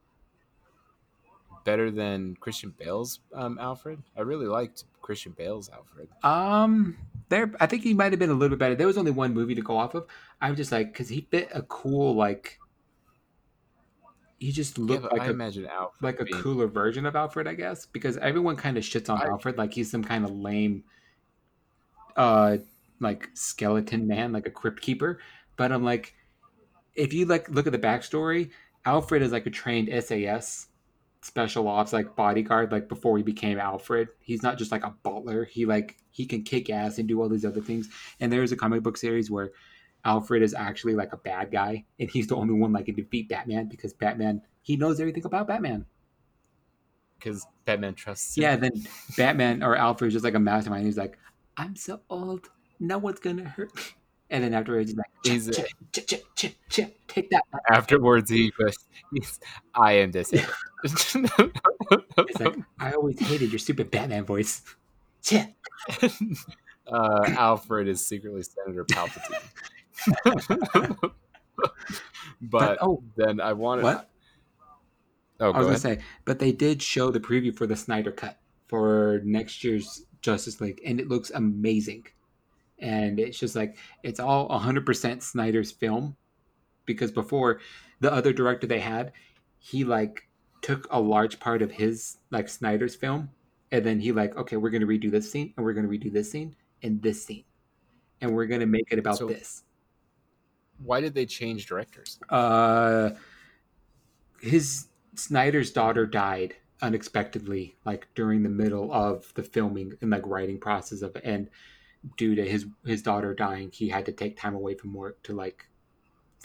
better 1.64 1.92
than 1.92 2.36
Christian 2.40 2.74
Bale's 2.78 3.20
um 3.34 3.58
Alfred. 3.60 4.02
I 4.18 4.22
really 4.22 4.48
liked 4.48 4.86
Christian 5.06 5.34
Bale's 5.34 5.70
Alfred. 5.70 6.10
Um, 6.24 6.98
there, 7.30 7.52
I 7.60 7.68
think 7.68 7.84
he 7.84 7.94
might 7.94 8.12
have 8.12 8.18
been 8.18 8.32
a 8.32 8.34
little 8.34 8.50
bit 8.50 8.60
better. 8.60 8.76
There 8.76 8.88
was 8.88 8.98
only 8.98 9.12
one 9.12 9.36
movie 9.36 9.54
to 9.54 9.62
go 9.62 9.78
off 9.78 9.94
of. 9.94 10.08
I'm 10.42 10.56
just 10.56 10.72
like, 10.72 10.92
because 10.92 11.10
he 11.10 11.28
fit 11.30 11.50
a 11.54 11.62
cool 11.62 12.16
like. 12.16 12.58
He 14.40 14.52
just 14.52 14.78
looked 14.80 15.04
but 15.04 15.14
like 15.14 15.22
I 15.22 15.26
a 15.28 15.30
imagine 15.30 15.68
Alfred 15.68 16.02
like 16.02 16.20
a 16.20 16.26
being- 16.26 16.42
cooler 16.42 16.68
version 16.68 17.06
of 17.06 17.16
Alfred, 17.16 17.48
I 17.48 17.54
guess, 17.54 17.86
because 17.86 18.18
everyone 18.18 18.56
kind 18.56 18.78
of 18.78 18.84
shits 18.84 19.08
on 19.08 19.22
I- 19.22 19.28
Alfred 19.28 19.58
like 19.60 19.74
he's 19.74 19.92
some 19.92 20.04
kind 20.04 20.26
of 20.26 20.32
lame, 20.32 20.84
uh, 22.18 22.58
like 23.00 23.30
skeleton 23.36 24.08
man, 24.08 24.34
like 24.34 24.48
a 24.48 24.52
crypt 24.52 24.82
keeper. 24.82 25.20
But 25.56 25.72
I'm 25.72 25.84
like, 25.84 26.16
if 26.96 27.14
you 27.14 27.26
like 27.28 27.48
look 27.50 27.68
at 27.68 27.74
the 27.74 27.80
backstory, 27.80 28.50
Alfred 28.86 29.22
is 29.22 29.32
like 29.32 29.46
a 29.46 29.52
trained 29.52 29.88
SAS 30.04 30.68
special 31.26 31.68
ops 31.68 31.92
like 31.92 32.16
bodyguard 32.16 32.72
like 32.72 32.88
before 32.88 33.18
he 33.18 33.24
became 33.24 33.58
Alfred. 33.58 34.10
He's 34.22 34.44
not 34.44 34.60
just 34.60 34.72
like 34.72 34.84
a 34.86 34.94
butler. 35.02 35.44
He 35.46 35.66
like 35.66 35.98
he 36.12 36.26
can 36.28 36.44
kick 36.44 36.70
ass 36.70 37.00
and 37.00 37.08
do 37.08 37.20
all 37.22 37.30
these 37.30 37.44
other 37.46 37.62
things. 37.62 37.90
And 38.20 38.32
there's 38.32 38.52
a 38.52 38.56
comic 38.56 38.84
book 38.84 38.96
series 38.96 39.32
where 39.32 39.52
Alfred 40.04 40.44
is 40.44 40.54
actually 40.54 40.94
like 40.94 41.14
a 41.14 41.18
bad 41.18 41.52
guy 41.52 41.86
and 42.00 42.12
he's 42.12 42.28
the 42.28 42.36
only 42.36 42.54
one 42.54 42.72
like 42.72 42.86
can 42.86 42.96
defeat 42.96 43.28
Batman 43.28 43.68
because 43.70 43.92
Batman 43.94 44.44
he 44.62 44.78
knows 44.78 45.00
everything 45.00 45.26
about 45.26 45.48
Batman. 45.48 45.86
because 47.18 47.46
Batman 47.66 47.96
trusts 47.96 48.38
him. 48.38 48.44
Yeah, 48.44 48.56
then 48.58 48.72
Batman 49.18 49.64
or 49.64 49.76
Alfred 49.76 50.10
is 50.10 50.14
just 50.14 50.26
like 50.26 50.36
a 50.36 50.40
mastermind. 50.40 50.86
He's 50.86 50.98
like, 50.98 51.18
I'm 51.58 51.76
so 51.76 52.02
old, 52.10 52.50
no 52.80 52.98
one's 53.00 53.20
gonna 53.20 53.50
hurt 53.50 53.76
me. 53.76 53.82
And 54.30 54.44
then 54.44 54.54
afterwards 54.54 54.92
he's 54.92 54.98
like, 54.98 55.12
He's 55.24 55.50
chip, 55.56 55.68
a- 55.98 56.02
chip, 56.36 56.54
take 57.16 57.30
that. 57.32 57.44
Afterwards, 57.70 58.30
he 58.30 58.52
goes, 58.52 58.78
"I 59.74 59.94
am 59.94 60.12
this." 60.12 60.34
Like, 62.40 62.56
I 62.80 62.92
always 62.92 63.20
hated 63.20 63.52
your 63.52 63.58
stupid 63.60 63.90
Batman 63.90 64.24
voice. 64.24 64.62
Chip. 65.24 65.50
uh, 66.88 67.24
Alfred 67.28 67.88
is 67.88 68.06
secretly 68.06 68.44
Senator 68.44 68.86
Palpatine. 68.86 69.42
but, 72.42 72.78
oh, 72.82 73.02
then 73.16 73.42
I 73.42 73.54
wanted. 73.54 73.84
what? 73.84 74.10
Oh, 75.40 75.52
I 75.52 75.58
was 75.60 75.68
ahead. 75.68 75.84
gonna 75.84 75.96
say, 75.98 76.06
but 76.26 76.38
they 76.40 76.52
did 76.52 76.84
show 76.84 77.10
the 77.10 77.20
preview 77.20 77.56
for 77.56 77.66
the 77.66 77.76
Snyder 77.76 78.12
cut 78.12 78.38
for 78.68 79.22
next 79.24 79.64
year's 79.64 80.06
Justice 80.22 80.62
League, 80.62 80.82
and 80.86 81.00
it 81.00 81.08
looks 81.08 81.32
amazing. 81.32 82.06
And 82.80 83.20
it's 83.20 83.40
just 83.40 83.56
like 83.56 83.78
it's 84.04 84.20
all 84.20 84.48
100% 84.50 85.22
Snyder's 85.24 85.72
film 85.72 86.16
because 86.86 87.12
before 87.12 87.60
the 88.00 88.12
other 88.12 88.34
director 88.34 88.68
they 88.68 88.80
had, 88.80 89.12
he 89.60 89.84
like 89.84 90.28
took 90.62 90.88
a 90.92 91.00
large 91.00 91.40
part 91.40 91.62
of 91.62 91.72
his 91.72 92.18
like 92.32 92.50
Snyder's 92.50 92.96
film, 92.96 93.30
and 93.72 93.86
then 93.86 94.00
he 94.00 94.12
like, 94.12 94.36
okay, 94.36 94.58
we're 94.58 94.70
gonna 94.70 94.86
redo 94.86 95.12
this 95.12 95.32
scene, 95.32 95.54
and 95.58 95.66
we're 95.66 95.74
gonna 95.74 95.88
redo 95.88 96.12
this 96.12 96.32
scene 96.32 96.56
and 96.84 97.02
this 97.02 97.24
scene, 97.26 97.44
and 98.22 98.34
we're 98.34 98.46
gonna 98.46 98.66
make 98.66 98.88
it 98.92 99.00
about 99.00 99.18
So- 99.18 99.28
this. 99.28 99.64
Why 100.78 101.00
did 101.00 101.14
they 101.14 101.26
change 101.26 101.68
directors? 101.68 102.20
Uh, 102.30 103.12
his 104.42 104.88
Snyder's 105.16 105.72
daughter 105.72 106.06
died 106.06 106.56
unexpectedly, 106.82 107.78
like 107.86 108.08
during 108.14 108.44
the 108.44 108.50
middle 108.50 108.92
of 108.92 109.34
the 109.36 109.44
filming 109.44 109.94
and 110.02 110.12
like 110.12 110.28
writing 110.28 110.60
process 110.60 111.02
of 111.02 111.16
it, 111.16 111.24
and 111.24 111.50
due 112.18 112.36
to 112.36 112.46
his 112.48 112.66
his 112.86 113.02
daughter 113.02 113.34
dying, 113.34 113.72
he 113.72 113.88
had 113.90 114.06
to 114.06 114.12
take 114.12 114.38
time 114.38 114.54
away 114.54 114.76
from 114.76 114.94
work 114.94 115.24
to 115.24 115.34
like 115.34 115.66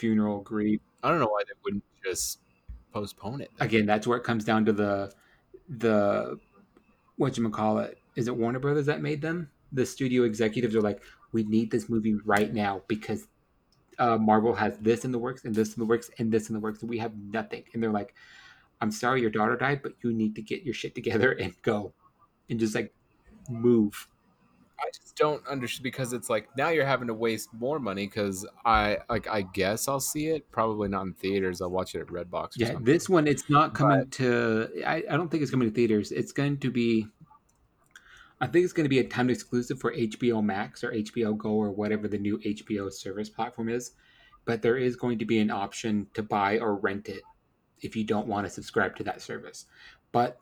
funeral 0.01 0.41
grief. 0.41 0.81
I 1.03 1.09
don't 1.09 1.19
know 1.19 1.27
why 1.27 1.43
they 1.47 1.53
wouldn't 1.63 1.83
just 2.03 2.39
postpone 2.91 3.41
it. 3.41 3.51
Again, 3.59 3.85
that's 3.85 4.07
where 4.07 4.17
it 4.17 4.23
comes 4.23 4.43
down 4.43 4.65
to 4.65 4.73
the 4.73 5.13
the 5.69 6.39
what 7.17 7.37
you 7.37 7.49
call 7.51 7.77
it. 7.77 7.99
Is 8.15 8.27
it 8.27 8.35
Warner 8.35 8.59
Brothers 8.59 8.87
that 8.87 9.01
made 9.01 9.21
them? 9.21 9.49
The 9.71 9.85
studio 9.85 10.23
executives 10.23 10.75
are 10.75 10.81
like, 10.81 11.01
we 11.31 11.43
need 11.43 11.71
this 11.71 11.87
movie 11.87 12.15
right 12.25 12.51
now 12.51 12.81
because 12.87 13.27
uh, 13.99 14.17
Marvel 14.17 14.53
has 14.55 14.77
this 14.79 15.05
in 15.05 15.11
the 15.11 15.19
works 15.19 15.45
and 15.45 15.53
this 15.53 15.75
in 15.75 15.79
the 15.79 15.85
works 15.85 16.09
and 16.17 16.31
this 16.31 16.49
in 16.49 16.55
the 16.55 16.59
works, 16.59 16.81
and 16.81 16.89
we 16.89 16.97
have 16.97 17.13
nothing. 17.15 17.63
And 17.73 17.81
they're 17.81 17.91
like, 17.91 18.15
I'm 18.81 18.91
sorry 18.91 19.21
your 19.21 19.29
daughter 19.29 19.55
died, 19.55 19.81
but 19.83 19.93
you 20.01 20.11
need 20.11 20.35
to 20.35 20.41
get 20.41 20.63
your 20.63 20.73
shit 20.73 20.95
together 20.95 21.31
and 21.31 21.53
go 21.61 21.93
and 22.49 22.59
just 22.59 22.73
like 22.73 22.91
move. 23.49 24.07
I 24.81 24.87
just 24.95 25.15
don't 25.15 25.45
understand 25.47 25.83
because 25.83 26.11
it's 26.13 26.29
like 26.29 26.47
now 26.57 26.69
you're 26.69 26.85
having 26.85 27.07
to 27.07 27.13
waste 27.13 27.49
more 27.53 27.79
money 27.79 28.07
because 28.07 28.45
I 28.65 28.97
like 29.09 29.27
I 29.27 29.43
guess 29.43 29.87
I'll 29.87 29.99
see 29.99 30.27
it 30.27 30.49
probably 30.51 30.89
not 30.89 31.03
in 31.05 31.13
theaters. 31.13 31.61
I'll 31.61 31.69
watch 31.69 31.93
it 31.95 31.99
at 32.01 32.07
Redbox. 32.07 32.33
Or 32.45 32.49
Yeah, 32.55 32.67
something. 32.67 32.85
this 32.85 33.07
one 33.07 33.27
it's 33.27 33.49
not 33.49 33.73
coming 33.75 33.99
But- 33.99 34.11
to. 34.13 34.69
I, 34.85 35.03
I 35.09 35.17
don't 35.17 35.29
think 35.29 35.43
it's 35.43 35.51
coming 35.51 35.69
to 35.69 35.73
theaters. 35.75 36.11
It's 36.11 36.31
going 36.31 36.57
to 36.59 36.71
be. 36.71 37.07
I 38.39 38.47
think 38.47 38.63
it's 38.63 38.73
going 38.73 38.85
to 38.85 38.89
be 38.89 38.97
a 38.99 39.03
timed 39.03 39.29
exclusive 39.29 39.79
for 39.79 39.93
HBO 39.93 40.43
Max 40.43 40.83
or 40.83 40.91
HBO 40.91 41.37
Go 41.37 41.49
or 41.51 41.69
whatever 41.69 42.07
the 42.07 42.17
new 42.17 42.39
HBO 42.39 42.91
service 42.91 43.29
platform 43.29 43.69
is. 43.69 43.91
But 44.45 44.63
there 44.63 44.77
is 44.77 44.95
going 44.95 45.19
to 45.19 45.25
be 45.25 45.37
an 45.37 45.51
option 45.51 46.07
to 46.15 46.23
buy 46.23 46.57
or 46.57 46.75
rent 46.75 47.07
it 47.07 47.21
if 47.81 47.95
you 47.95 48.03
don't 48.03 48.25
want 48.25 48.47
to 48.47 48.49
subscribe 48.51 48.95
to 48.95 49.03
that 49.03 49.21
service. 49.21 49.67
But 50.11 50.39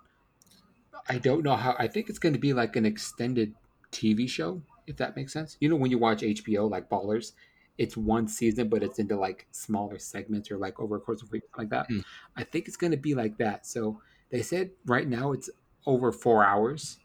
I 1.10 1.18
don't 1.18 1.44
know 1.44 1.58
how. 1.58 1.76
I 1.78 1.88
think 1.88 2.10
it's 2.10 2.20
going 2.20 2.32
to 2.34 2.40
be 2.40 2.54
like 2.54 2.78
an 2.78 2.86
extended 2.86 3.54
TV 3.92 4.30
show, 4.30 4.62
if 4.88 4.98
that 4.98 5.16
makes 5.16 5.34
sense. 5.34 5.58
You 5.60 5.70
know, 5.70 5.76
when 5.76 5.92
you 5.92 5.98
watch 5.98 6.22
HBO, 6.22 6.70
like 6.70 6.90
Ballers, 6.90 7.34
it's 7.78 7.96
one 7.96 8.28
season, 8.28 8.68
but 8.68 8.84
it's 8.84 9.00
into 9.00 9.16
like 9.16 9.48
smaller 9.52 9.98
segments 10.00 10.52
or 10.52 10.58
like 10.58 10.80
over 10.80 10.98
a 10.98 11.00
course 11.00 11.22
of 11.22 11.30
a 11.30 11.32
week, 11.32 11.44
like 11.58 11.70
that. 11.70 11.88
Hmm. 11.88 12.00
I 12.36 12.44
think 12.44 12.68
it's 12.68 12.78
going 12.78 12.92
to 12.92 12.98
be 12.98 13.16
like 13.16 13.38
that. 13.38 13.66
So 13.66 14.02
they 14.30 14.42
said 14.42 14.72
right 14.86 15.08
now 15.08 15.32
it's 15.32 15.50
over 15.86 16.12
four 16.12 16.46
hours 16.46 16.98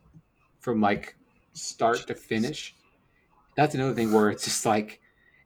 from 0.58 0.80
like 0.80 1.16
start 1.52 2.06
to 2.08 2.14
finish. 2.14 2.74
That's 3.56 3.74
another 3.74 3.94
thing 3.94 4.12
where 4.12 4.30
it's 4.30 4.44
just 4.44 4.66
like 4.66 5.00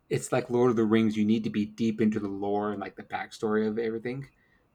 it's 0.08 0.32
like 0.32 0.48
Lord 0.48 0.70
of 0.70 0.76
the 0.76 0.84
Rings. 0.84 1.16
You 1.16 1.24
need 1.24 1.44
to 1.44 1.50
be 1.50 1.66
deep 1.66 2.00
into 2.00 2.18
the 2.18 2.28
lore 2.28 2.72
and 2.72 2.80
like 2.80 2.96
the 2.96 3.02
backstory 3.02 3.68
of 3.68 3.78
everything. 3.78 4.26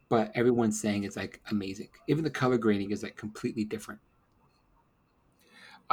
But 0.09 0.31
everyone's 0.35 0.79
saying 0.79 1.03
it's 1.03 1.17
like 1.17 1.41
amazing. 1.49 1.89
Even 2.07 2.23
the 2.23 2.29
color 2.29 2.57
grading 2.57 2.91
is 2.91 3.01
like 3.01 3.15
completely 3.15 3.63
different. 3.63 3.99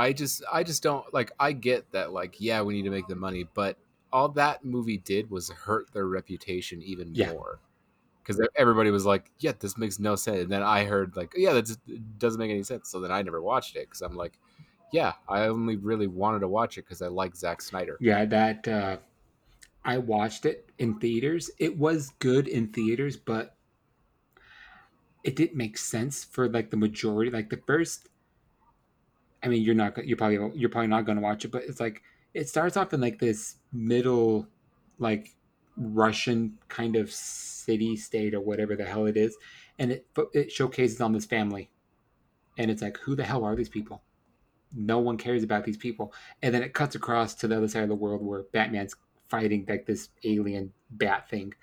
I 0.00 0.12
just 0.12 0.42
I 0.52 0.62
just 0.62 0.82
don't 0.82 1.12
like 1.14 1.32
I 1.40 1.52
get 1.52 1.90
that 1.92 2.12
like 2.12 2.40
yeah 2.40 2.62
we 2.62 2.74
need 2.74 2.84
to 2.84 2.90
make 2.90 3.06
the 3.08 3.16
money 3.16 3.44
but 3.44 3.78
all 4.12 4.28
that 4.30 4.64
movie 4.64 4.98
did 4.98 5.30
was 5.30 5.50
hurt 5.50 5.92
their 5.92 6.06
reputation 6.06 6.82
even 6.82 7.12
Yeah. 7.12 7.32
more 7.32 7.60
because 8.22 8.40
everybody 8.56 8.90
was 8.90 9.06
like 9.06 9.32
yeah 9.40 9.52
this 9.58 9.78
makes 9.78 9.98
no 9.98 10.16
sense 10.16 10.42
and 10.42 10.52
then 10.52 10.62
I 10.62 10.84
heard 10.84 11.16
like 11.16 11.32
yeah 11.36 11.52
that 11.54 11.76
doesn't 12.18 12.38
make 12.40 12.50
any 12.50 12.62
sense 12.64 12.90
so 12.90 13.00
then 13.00 13.12
I 13.12 13.22
never 13.22 13.42
watched 13.42 13.76
it 13.76 13.88
because 13.88 14.02
I'm 14.02 14.16
like 14.16 14.38
yeah 14.92 15.14
I 15.28 15.46
only 15.48 15.76
really 15.76 16.08
wanted 16.08 16.40
to 16.40 16.48
watch 16.48 16.78
it 16.78 16.82
because 16.86 17.02
I 17.02 17.08
like 17.08 17.36
Zack 17.36 17.62
Snyder 17.62 18.00
Yeah, 18.00 18.24
that 18.24 18.66
uh, 18.66 18.98
I 19.84 19.98
watched 19.98 20.46
it 20.46 20.70
in 20.78 21.00
theaters. 21.00 21.50
It 21.58 21.78
was 21.78 22.10
good 22.10 22.48
in 22.48 22.72
theaters, 22.72 23.16
but 23.16 23.58
it 25.22 25.36
didn't 25.36 25.56
make 25.56 25.76
sense 25.76 26.24
for 26.24 26.48
like 26.48 26.70
the 26.70 26.76
majority. 26.76 27.30
Like 27.30 27.50
the 27.50 27.62
first, 27.66 28.08
I 29.42 29.48
mean, 29.48 29.62
you're 29.62 29.74
not 29.74 30.04
you're 30.06 30.16
probably 30.16 30.58
you're 30.58 30.70
probably 30.70 30.88
not 30.88 31.06
going 31.06 31.16
to 31.16 31.22
watch 31.22 31.44
it, 31.44 31.50
but 31.50 31.62
it's 31.64 31.80
like 31.80 32.02
it 32.34 32.48
starts 32.48 32.76
off 32.76 32.92
in 32.92 33.00
like 33.00 33.18
this 33.18 33.56
middle, 33.72 34.46
like 34.98 35.34
Russian 35.76 36.58
kind 36.68 36.96
of 36.96 37.10
city 37.10 37.96
state 37.96 38.34
or 38.34 38.40
whatever 38.40 38.76
the 38.76 38.84
hell 38.84 39.06
it 39.06 39.16
is, 39.16 39.36
and 39.78 39.92
it 39.92 40.06
it 40.34 40.52
showcases 40.52 41.00
on 41.00 41.12
this 41.12 41.24
family, 41.24 41.70
and 42.58 42.70
it's 42.70 42.82
like 42.82 42.98
who 42.98 43.14
the 43.14 43.24
hell 43.24 43.44
are 43.44 43.56
these 43.56 43.68
people? 43.68 44.02
No 44.72 44.98
one 44.98 45.16
cares 45.16 45.42
about 45.42 45.64
these 45.64 45.76
people. 45.76 46.12
And 46.42 46.54
then 46.54 46.62
it 46.62 46.74
cuts 46.74 46.94
across 46.94 47.34
to 47.36 47.48
the 47.48 47.56
other 47.56 47.66
side 47.66 47.82
of 47.82 47.88
the 47.88 47.94
world 47.96 48.22
where 48.22 48.44
Batman's 48.52 48.94
fighting 49.28 49.64
like 49.68 49.86
this 49.86 50.10
alien 50.22 50.72
bat 50.90 51.28
thing, 51.28 51.54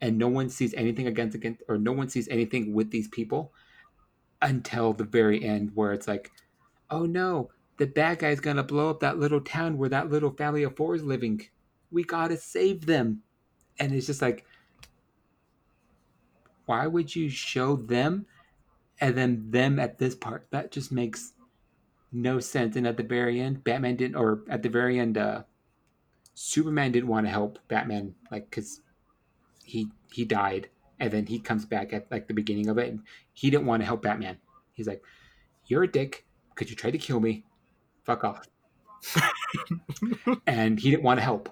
and 0.00 0.18
no 0.18 0.28
one 0.28 0.48
sees 0.48 0.74
anything 0.74 1.06
against 1.06 1.34
against 1.36 1.62
or 1.68 1.78
no 1.78 1.92
one 1.92 2.08
sees 2.08 2.28
anything 2.28 2.72
with 2.72 2.90
these 2.90 3.08
people 3.08 3.52
until 4.42 4.92
the 4.94 5.04
very 5.04 5.44
end 5.44 5.70
where 5.74 5.92
it's 5.92 6.08
like, 6.08 6.30
oh 6.90 7.06
no, 7.06 7.50
the 7.78 7.86
bad 7.86 8.18
guy's 8.18 8.40
gonna 8.40 8.62
blow 8.62 8.90
up 8.90 9.00
that 9.00 9.18
little 9.18 9.40
town 9.40 9.78
where 9.78 9.88
that 9.88 10.10
little 10.10 10.30
family 10.30 10.62
of 10.62 10.76
four 10.76 10.94
is 10.94 11.02
living. 11.02 11.46
We 11.90 12.04
gotta 12.04 12.36
save 12.36 12.86
them, 12.86 13.22
and 13.78 13.92
it's 13.92 14.06
just 14.06 14.22
like, 14.22 14.44
why 16.66 16.86
would 16.86 17.14
you 17.14 17.28
show 17.28 17.76
them 17.76 18.26
and 19.00 19.16
then 19.16 19.50
them 19.50 19.78
at 19.78 19.98
this 19.98 20.14
part? 20.14 20.46
That 20.50 20.70
just 20.70 20.92
makes 20.92 21.32
no 22.12 22.38
sense. 22.38 22.76
And 22.76 22.86
at 22.86 22.96
the 22.96 23.02
very 23.02 23.40
end, 23.40 23.64
Batman 23.64 23.96
didn't, 23.96 24.16
or 24.16 24.42
at 24.48 24.62
the 24.62 24.68
very 24.68 24.98
end, 24.98 25.16
uh, 25.16 25.42
Superman 26.34 26.92
didn't 26.92 27.08
want 27.08 27.26
to 27.26 27.30
help 27.30 27.58
Batman, 27.68 28.14
like 28.30 28.50
because 28.50 28.80
he 29.64 29.90
he 30.12 30.24
died, 30.24 30.68
and 30.98 31.10
then 31.12 31.26
he 31.26 31.38
comes 31.38 31.64
back 31.64 31.92
at 31.92 32.10
like 32.10 32.28
the 32.28 32.34
beginning 32.34 32.68
of 32.68 32.78
it, 32.78 32.88
and 32.88 33.00
he 33.32 33.50
didn't 33.50 33.66
want 33.66 33.80
to 33.80 33.86
help 33.86 34.02
Batman. 34.02 34.38
He's 34.72 34.86
like, 34.86 35.02
"You're 35.66 35.84
a 35.84 35.90
dick 35.90 36.24
because 36.60 36.70
you 36.70 36.76
tried 36.76 36.90
to 36.90 36.98
kill 36.98 37.20
me. 37.20 37.44
Fuck 38.04 38.22
off." 38.22 38.46
and 40.46 40.78
he 40.78 40.90
didn't 40.90 41.02
want 41.02 41.18
to 41.18 41.24
help. 41.24 41.48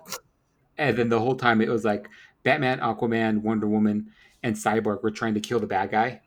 And 0.77 0.97
then 0.97 1.09
the 1.09 1.19
whole 1.19 1.35
time 1.35 1.63
it 1.63 1.71
was 1.71 1.85
like 1.85 2.09
Batman, 2.43 2.81
Aquaman, 2.81 3.39
Wonder 3.39 3.67
Woman, 3.67 4.11
and 4.43 4.55
Cyborg 4.55 5.03
were 5.03 5.11
trying 5.11 5.35
to 5.35 5.41
kill 5.41 5.59
the 5.59 5.67
bad 5.67 5.91
guy, 5.91 6.21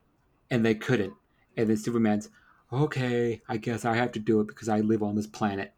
and 0.49 0.65
they 0.65 0.73
couldn't. 0.73 1.13
And 1.55 1.69
then 1.69 1.77
Superman's, 1.77 2.29
okay, 2.73 3.41
I 3.47 3.57
guess 3.57 3.85
I 3.85 3.95
have 3.95 4.11
to 4.13 4.19
do 4.19 4.41
it 4.41 4.47
because 4.47 4.67
I 4.67 4.79
live 4.79 5.03
on 5.03 5.15
this 5.15 5.27
planet. 5.27 5.73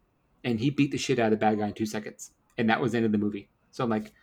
And 0.45 0.59
he 0.59 0.69
beat 0.69 0.91
the 0.91 0.97
shit 0.97 1.19
out 1.19 1.31
of 1.31 1.31
the 1.31 1.37
bad 1.37 1.59
guy 1.59 1.67
in 1.67 1.73
two 1.73 1.85
seconds. 1.85 2.31
And 2.57 2.69
that 2.69 2.79
was 2.79 2.91
the 2.91 2.97
end 2.97 3.05
of 3.05 3.11
the 3.11 3.17
movie. 3.17 3.49
So 3.71 3.83
I'm 3.83 3.89
like, 3.89 4.13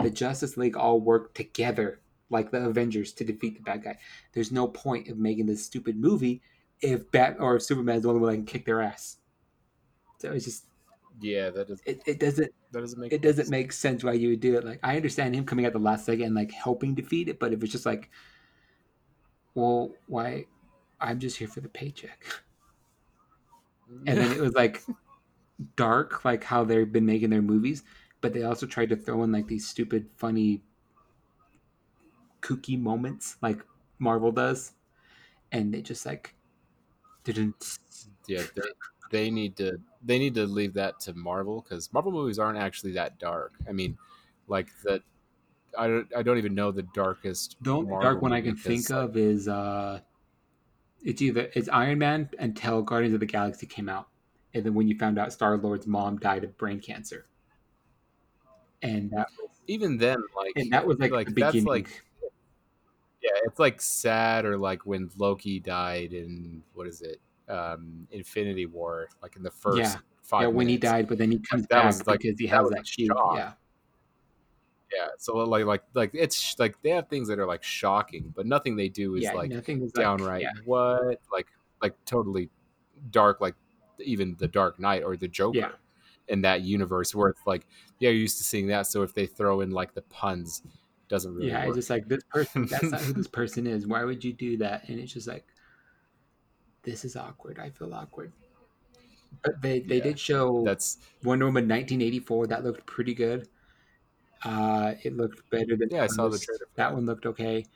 the 0.00 0.10
Justice 0.10 0.56
League 0.56 0.76
all 0.76 1.00
worked 1.00 1.36
together 1.36 2.00
like 2.30 2.50
the 2.50 2.64
Avengers 2.64 3.12
to 3.14 3.24
defeat 3.24 3.56
the 3.56 3.62
bad 3.62 3.82
guy. 3.82 3.98
There's 4.32 4.52
no 4.52 4.68
point 4.68 5.08
of 5.08 5.18
making 5.18 5.46
this 5.46 5.64
stupid 5.64 5.96
movie 5.96 6.42
if 6.82 7.10
Bat 7.10 7.36
or 7.40 7.56
if 7.56 7.62
Superman's 7.62 8.02
the 8.02 8.08
only 8.08 8.20
one 8.20 8.30
that 8.30 8.36
can 8.36 8.46
kick 8.46 8.64
their 8.64 8.82
ass. 8.82 9.18
So 10.18 10.32
it's 10.32 10.44
just 10.44 10.66
yeah 11.20 11.50
that 11.50 11.68
does 11.68 11.82
it, 11.84 12.02
it 12.06 12.18
doesn't 12.18 12.50
that 12.72 12.80
doesn't 12.80 13.00
make 13.00 13.12
it 13.12 13.20
doesn't 13.20 13.50
make 13.50 13.72
sense 13.72 14.02
why 14.02 14.12
you 14.12 14.30
would 14.30 14.40
do 14.40 14.56
it. 14.56 14.64
Like 14.64 14.80
I 14.82 14.96
understand 14.96 15.34
him 15.34 15.44
coming 15.44 15.64
at 15.64 15.72
the 15.72 15.78
last 15.78 16.06
second 16.06 16.26
and 16.26 16.34
like 16.34 16.52
helping 16.52 16.94
defeat 16.94 17.28
it, 17.28 17.38
but 17.38 17.52
if 17.52 17.62
it's 17.62 17.72
just 17.72 17.86
like, 17.86 18.10
well, 19.54 19.92
why? 20.06 20.46
I'm 21.00 21.18
just 21.18 21.36
here 21.36 21.48
for 21.48 21.60
the 21.60 21.68
paycheck. 21.68 22.24
And 24.06 24.18
then 24.18 24.32
it 24.32 24.40
was 24.40 24.54
like 24.54 24.84
dark, 25.76 26.24
like 26.24 26.44
how 26.44 26.64
they've 26.64 26.90
been 26.90 27.06
making 27.06 27.30
their 27.30 27.42
movies, 27.42 27.82
but 28.20 28.32
they 28.32 28.42
also 28.42 28.66
tried 28.66 28.90
to 28.90 28.96
throw 28.96 29.22
in 29.24 29.32
like 29.32 29.46
these 29.46 29.66
stupid, 29.66 30.06
funny, 30.16 30.62
kooky 32.40 32.80
moments, 32.80 33.36
like 33.42 33.64
Marvel 33.98 34.30
does, 34.30 34.72
and 35.52 35.72
they 35.72 35.82
just 35.82 36.06
like 36.06 36.34
didn't. 37.24 37.78
yeah 38.26 38.42
they, 38.54 38.62
they 39.10 39.30
need 39.30 39.56
to 39.56 39.78
they 40.02 40.18
need 40.18 40.34
to 40.34 40.46
leave 40.46 40.74
that 40.74 41.00
to 41.00 41.14
Marvel 41.14 41.64
because 41.68 41.92
Marvel 41.92 42.12
movies 42.12 42.38
aren't 42.38 42.58
actually 42.58 42.92
that 42.92 43.18
dark. 43.18 43.52
I 43.68 43.72
mean, 43.72 43.98
like 44.48 44.68
the 44.82 45.02
I 45.76 45.86
don't 45.86 46.08
I 46.16 46.22
don't 46.22 46.38
even 46.38 46.54
know 46.54 46.70
the 46.70 46.82
darkest 46.94 47.56
only 47.66 47.90
Marvel 47.90 48.00
dark 48.00 48.22
one 48.22 48.32
I 48.32 48.40
can 48.40 48.56
think 48.56 48.88
like, 48.90 48.98
of 48.98 49.16
is 49.16 49.48
uh 49.48 50.00
it's 51.02 51.22
either 51.22 51.50
it's 51.54 51.68
Iron 51.68 51.98
Man 51.98 52.30
until 52.38 52.82
Guardians 52.82 53.14
of 53.14 53.20
the 53.20 53.26
Galaxy 53.26 53.66
came 53.66 53.88
out. 53.88 54.08
And 54.52 54.64
then 54.64 54.74
when 54.74 54.88
you 54.88 54.98
found 54.98 55.18
out 55.18 55.32
Star 55.32 55.56
Lord's 55.56 55.86
mom 55.86 56.18
died 56.18 56.44
of 56.44 56.56
brain 56.58 56.80
cancer. 56.80 57.26
and 58.82 59.10
that 59.10 59.28
was, 59.38 59.50
even 59.66 59.96
then, 59.98 60.18
like 60.36 60.52
and 60.56 60.72
that 60.72 60.86
was 60.86 60.98
like, 60.98 61.12
like 61.12 61.28
that's 61.28 61.52
beginning. 61.52 61.64
like 61.64 62.02
yeah, 63.22 63.30
it's 63.44 63.58
like 63.58 63.80
sad 63.80 64.44
or 64.44 64.56
like 64.58 64.86
when 64.86 65.10
Loki 65.18 65.60
died 65.60 66.12
in 66.12 66.62
what 66.74 66.86
is 66.86 67.02
it, 67.02 67.20
um, 67.48 68.06
Infinity 68.10 68.66
War, 68.66 69.08
like 69.22 69.36
in 69.36 69.42
the 69.42 69.50
first 69.50 69.78
Yeah. 69.78 69.96
five. 70.22 70.42
yeah, 70.42 70.48
when 70.48 70.68
he 70.68 70.76
died, 70.78 71.08
but 71.08 71.18
then 71.18 71.30
he 71.30 71.38
comes 71.38 71.62
that 71.62 71.68
back 71.70 71.84
was, 71.86 72.06
like- 72.06 72.20
because 72.20 72.38
he 72.38 72.46
that 72.46 72.56
has 72.56 72.70
that 72.70 72.86
shield. 72.86 73.16
shock. 73.18 73.36
Yeah, 73.36 73.52
Yeah, 74.92 75.08
so 75.18 75.36
like 75.36 75.64
like 75.66 75.82
like 75.94 76.10
it's 76.14 76.58
like 76.58 76.80
they 76.82 76.90
have 76.90 77.08
things 77.08 77.28
that 77.28 77.38
are 77.38 77.46
like 77.46 77.62
shocking, 77.62 78.32
but 78.34 78.46
nothing 78.46 78.74
they 78.76 78.88
do 78.88 79.14
is 79.16 79.22
yeah, 79.24 79.32
like 79.34 79.50
nothing 79.50 79.82
is 79.82 79.94
like, 79.94 80.02
downright 80.04 80.42
Yeah, 80.42 80.50
what 80.64 81.20
like 81.32 81.46
like 81.82 81.94
totally 82.04 82.50
dark 83.10 83.40
like 83.40 83.54
even 83.98 84.34
the 84.38 84.48
Dark 84.48 84.78
Knight 84.80 85.02
or 85.02 85.16
the 85.16 85.28
Joker 85.28 85.58
Yeah. 85.58 85.70
in 86.28 86.40
that 86.42 86.62
universe 86.62 87.14
where 87.14 87.28
it's 87.28 87.40
like 87.46 87.66
yeah 87.98 88.10
you're 88.10 88.18
used 88.20 88.38
to 88.38 88.44
seeing 88.44 88.66
that 88.68 88.86
so 88.86 89.02
if 89.02 89.14
they 89.14 89.26
throw 89.26 89.60
in 89.60 89.70
like 89.70 89.94
the 89.94 90.02
puns 90.02 90.62
doesn't 91.10 91.34
really 91.34 91.48
yeah. 91.48 91.66
work. 91.66 91.68
It's 91.68 91.76
just 91.76 91.90
like 91.90 92.08
this 92.08 92.22
person. 92.30 92.66
That's 92.66 92.84
not 92.90 93.00
who 93.02 93.12
this 93.12 93.26
person 93.40 93.66
is. 93.66 93.86
Why 93.86 94.04
would 94.04 94.24
you 94.24 94.32
do 94.32 94.56
that? 94.58 94.88
And 94.88 94.98
it's 94.98 95.12
just 95.12 95.26
like, 95.28 95.44
this 96.82 97.04
is 97.04 97.16
awkward. 97.16 97.58
I 97.58 97.70
feel 97.70 97.92
awkward. 97.92 98.32
But 99.44 99.60
they 99.62 99.80
they 99.80 99.96
Yeah. 99.98 100.02
did 100.04 100.18
show 100.18 100.62
that's 100.64 100.98
Wonder 101.24 101.46
Woman 101.46 101.68
1984. 101.68 102.46
That 102.48 102.64
looked 102.64 102.86
pretty 102.86 103.14
good. 103.14 103.48
Uh, 104.44 104.94
it 105.02 105.14
looked 105.16 105.48
better 105.50 105.76
than 105.76 105.88
Yeah, 105.90 106.04
I 106.04 106.06
saw 106.06 106.28
the 106.28 106.38
trailer 106.38 106.66
That 106.74 106.94
one 106.94 107.04
looked 107.06 107.26
okay, 107.26 107.66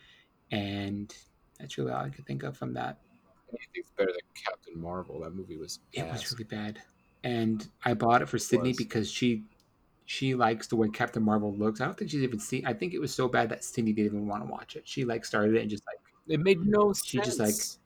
and 0.50 1.14
that's 1.58 1.76
really 1.76 1.92
all 1.92 2.04
I 2.04 2.08
could 2.08 2.26
think 2.26 2.42
of 2.42 2.56
from 2.56 2.72
that. 2.74 2.98
anything's 3.50 3.90
better 3.96 4.10
than 4.10 4.20
Captain 4.34 4.80
Marvel. 4.80 5.20
That 5.20 5.34
movie 5.34 5.58
was 5.58 5.80
It 5.92 6.06
was 6.06 6.32
really 6.32 6.44
bad, 6.44 6.80
and 7.22 7.68
I 7.84 7.94
bought 7.94 8.22
it 8.22 8.28
for 8.28 8.38
Sydney 8.38 8.70
was. 8.70 8.78
because 8.78 9.10
she 9.10 9.44
she 10.06 10.34
likes 10.34 10.66
the 10.66 10.76
way 10.76 10.88
Captain 10.88 11.22
Marvel 11.22 11.54
looks. 11.54 11.80
I 11.80 11.86
don't 11.86 11.96
think 11.96 12.10
she's 12.10 12.22
even 12.22 12.38
seen. 12.38 12.66
I 12.66 12.72
think 12.74 12.92
it 12.94 12.98
was 13.00 13.14
so 13.14 13.26
bad 13.28 13.48
that 13.50 13.64
Cindy 13.64 13.92
didn't 13.92 14.06
even 14.16 14.26
want 14.28 14.44
to 14.44 14.50
watch 14.50 14.76
it. 14.76 14.82
She 14.86 15.04
like 15.04 15.24
started 15.24 15.54
it 15.56 15.62
and 15.62 15.70
just 15.70 15.84
like 15.86 15.98
It 16.28 16.40
made 16.40 16.60
no 16.66 16.92
She 16.92 17.18
sense. 17.18 17.26
just, 17.26 17.38
like- 17.40 17.80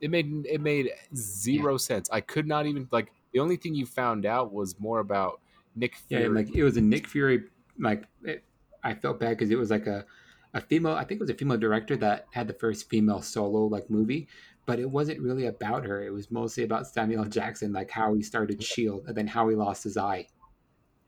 it 0.00 0.10
made 0.10 0.46
it 0.46 0.60
made 0.60 0.90
zero 1.14 1.76
sense. 1.76 2.08
I 2.10 2.20
could 2.20 2.46
not 2.46 2.66
even 2.66 2.88
like 2.90 3.12
the 3.32 3.38
only 3.40 3.56
thing 3.56 3.74
you 3.74 3.84
found 3.86 4.24
out 4.24 4.52
was 4.52 4.78
more 4.80 5.00
about 5.00 5.40
Nick 5.76 5.94
yeah, 6.08 6.20
Fury. 6.20 6.34
like 6.44 6.54
it 6.54 6.64
was 6.64 6.76
a 6.76 6.80
Nick 6.80 7.06
Fury. 7.06 7.44
Like 7.78 8.04
it, 8.24 8.42
I 8.82 8.94
felt 8.94 9.20
bad 9.20 9.30
because 9.30 9.50
it 9.50 9.58
was 9.58 9.70
like 9.70 9.86
a 9.86 10.06
a 10.54 10.60
female. 10.60 10.92
I 10.94 11.04
think 11.04 11.20
it 11.20 11.22
was 11.22 11.30
a 11.30 11.34
female 11.34 11.58
director 11.58 11.96
that 11.98 12.26
had 12.32 12.48
the 12.48 12.54
first 12.54 12.88
female 12.88 13.22
solo 13.22 13.66
like 13.66 13.88
movie. 13.90 14.28
But 14.66 14.78
it 14.78 14.90
wasn't 14.90 15.20
really 15.20 15.46
about 15.46 15.84
her. 15.84 16.04
It 16.04 16.12
was 16.12 16.30
mostly 16.30 16.62
about 16.64 16.86
Samuel 16.86 17.24
Jackson, 17.24 17.72
like 17.72 17.90
how 17.90 18.14
he 18.14 18.22
started 18.22 18.62
Shield, 18.62 19.06
and 19.06 19.16
then 19.16 19.26
how 19.26 19.48
he 19.48 19.56
lost 19.56 19.82
his 19.82 19.96
eye, 19.96 20.28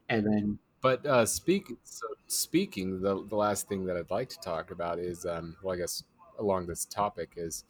and 0.08 0.26
then 0.26 0.58
But 0.80 1.06
uh, 1.06 1.26
speak 1.26 1.68
so 1.84 2.06
speaking, 2.26 3.00
the 3.00 3.24
the 3.28 3.36
last 3.36 3.68
thing 3.68 3.86
that 3.86 3.96
I'd 3.96 4.10
like 4.10 4.28
to 4.30 4.40
talk 4.40 4.72
about 4.72 4.98
is 4.98 5.24
um, 5.24 5.56
well, 5.62 5.74
I 5.74 5.78
guess 5.78 6.02
along 6.40 6.66
this 6.66 6.84
topic 6.86 7.34
is 7.36 7.64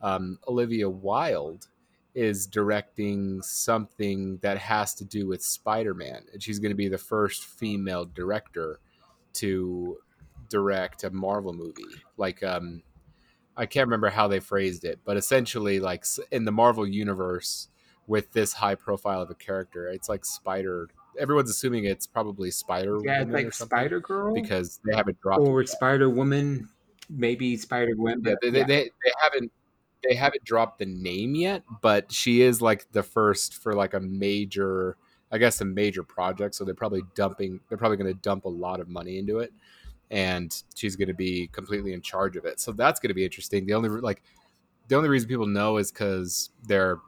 um, 0.00 0.38
Olivia 0.46 0.88
Wilde 0.88 1.66
is 2.14 2.46
directing 2.46 3.42
something 3.42 4.36
that 4.42 4.58
has 4.58 4.94
to 4.94 5.04
do 5.04 5.26
with 5.26 5.42
Spider-Man, 5.42 6.24
and 6.32 6.42
she's 6.42 6.60
going 6.60 6.70
to 6.70 6.76
be 6.76 6.88
the 6.88 6.98
first 6.98 7.44
female 7.44 8.04
director 8.04 8.78
to 9.34 9.96
direct 10.52 11.02
a 11.02 11.10
Marvel 11.10 11.52
movie. 11.52 11.82
Like 12.16 12.42
um, 12.42 12.82
I 13.56 13.66
can't 13.66 13.86
remember 13.86 14.10
how 14.10 14.28
they 14.28 14.38
phrased 14.38 14.84
it, 14.84 15.00
but 15.04 15.16
essentially, 15.16 15.80
like 15.80 16.04
in 16.30 16.44
the 16.44 16.52
Marvel 16.52 16.86
universe, 16.86 17.68
with 18.06 18.32
this 18.32 18.52
high 18.52 18.74
profile 18.74 19.22
of 19.22 19.30
a 19.30 19.34
character, 19.34 19.88
it's 19.88 20.08
like 20.08 20.24
Spider. 20.24 20.88
Everyone's 21.18 21.50
assuming 21.50 21.84
it's 21.84 22.06
probably 22.06 22.50
Spider. 22.50 22.98
yeah, 23.02 23.24
like 23.26 23.52
Spider 23.52 24.00
Girl 24.00 24.34
because 24.34 24.78
they 24.84 24.94
haven't 24.94 25.20
dropped. 25.20 25.46
or. 25.46 25.64
Spider 25.66 26.08
Woman, 26.08 26.68
maybe 27.10 27.56
Spider 27.56 27.94
Gwen. 27.94 28.22
Yeah, 28.24 28.34
they, 28.40 28.50
they, 28.50 28.62
they, 28.62 28.84
they 28.84 29.12
haven't 29.20 29.50
they 30.08 30.14
haven't 30.14 30.44
dropped 30.44 30.78
the 30.78 30.86
name 30.86 31.34
yet, 31.34 31.62
but 31.80 32.12
she 32.12 32.42
is 32.42 32.60
like 32.60 32.90
the 32.92 33.02
first 33.02 33.54
for 33.54 33.74
like 33.74 33.94
a 33.94 34.00
major, 34.00 34.96
I 35.30 35.38
guess, 35.38 35.60
a 35.60 35.64
major 35.64 36.02
project. 36.02 36.54
So 36.54 36.64
they're 36.64 36.74
probably 36.74 37.02
dumping. 37.14 37.60
They're 37.68 37.78
probably 37.78 37.98
going 37.98 38.12
to 38.12 38.20
dump 38.20 38.44
a 38.44 38.50
lot 38.50 38.80
of 38.80 38.88
money 38.88 39.18
into 39.18 39.38
it, 39.38 39.52
and 40.12 40.62
she's 40.74 40.94
going 40.94 41.08
to 41.08 41.14
be 41.14 41.48
completely 41.48 41.94
in 41.94 42.02
charge 42.02 42.36
of 42.36 42.44
it. 42.44 42.60
So 42.60 42.70
that's 42.70 43.00
going 43.00 43.08
to 43.08 43.14
be 43.14 43.24
interesting. 43.24 43.66
The 43.66 43.74
only 43.74 43.88
like 43.88 44.22
the 44.86 44.94
only 44.94 45.08
reason 45.08 45.28
people 45.28 45.46
know 45.46 45.78
is 45.78 45.90
because 45.90 46.50
they're 46.64 46.98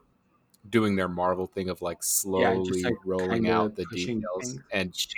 doing 0.68 0.96
their 0.96 1.08
Marvel 1.08 1.46
thing 1.46 1.68
of 1.68 1.82
like 1.82 2.02
slowly 2.02 2.82
like, 2.82 2.94
rolling 3.04 3.48
out 3.48 3.76
the 3.76 3.84
details, 3.92 4.24
things. 4.42 4.62
and 4.72 4.96
she 4.96 5.10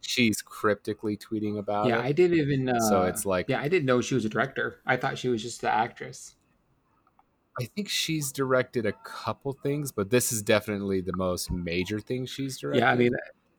she's 0.00 0.40
cryptically 0.40 1.16
tweeting 1.18 1.58
about 1.58 1.86
yeah, 1.86 1.96
it. 1.96 1.98
Yeah, 1.98 2.04
I 2.06 2.12
didn't 2.12 2.38
even. 2.38 2.68
Uh, 2.70 2.80
so 2.80 3.02
it's 3.02 3.26
like 3.26 3.48
yeah, 3.50 3.60
I 3.60 3.68
didn't 3.68 3.84
know 3.84 4.00
she 4.00 4.14
was 4.14 4.24
a 4.24 4.30
director. 4.30 4.80
I 4.86 4.96
thought 4.96 5.18
she 5.18 5.28
was 5.28 5.42
just 5.42 5.60
the 5.60 5.70
actress. 5.70 6.36
I 7.60 7.64
think 7.64 7.90
she's 7.90 8.32
directed 8.32 8.86
a 8.86 8.92
couple 9.04 9.52
things, 9.52 9.92
but 9.92 10.08
this 10.08 10.32
is 10.32 10.40
definitely 10.40 11.02
the 11.02 11.14
most 11.16 11.50
major 11.50 12.00
thing 12.00 12.24
she's 12.24 12.58
directed. 12.58 12.80
Yeah, 12.80 12.90
I 12.90 12.96
mean, 12.96 13.12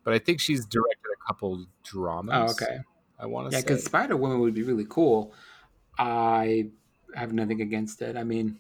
but 0.03 0.15
I 0.15 0.17
think 0.17 0.39
she's 0.39 0.65
directed 0.65 1.05
a 1.13 1.27
couple 1.27 1.67
dramas. 1.83 2.33
oh, 2.33 2.65
okay. 2.65 2.79
I 3.21 3.27
want 3.27 3.47
to 3.51 3.51
Yeah, 3.51 3.59
say. 3.59 3.61
because 3.61 3.85
Spider 3.85 4.17
Woman 4.17 4.39
would 4.39 4.53
be 4.53 4.63
really 4.63 4.85
cool. 4.85 5.33
I 5.99 6.71
have 7.15 7.33
nothing 7.33 7.61
against 7.61 8.01
it. 8.01 8.17
I 8.17 8.23
mean, 8.23 8.59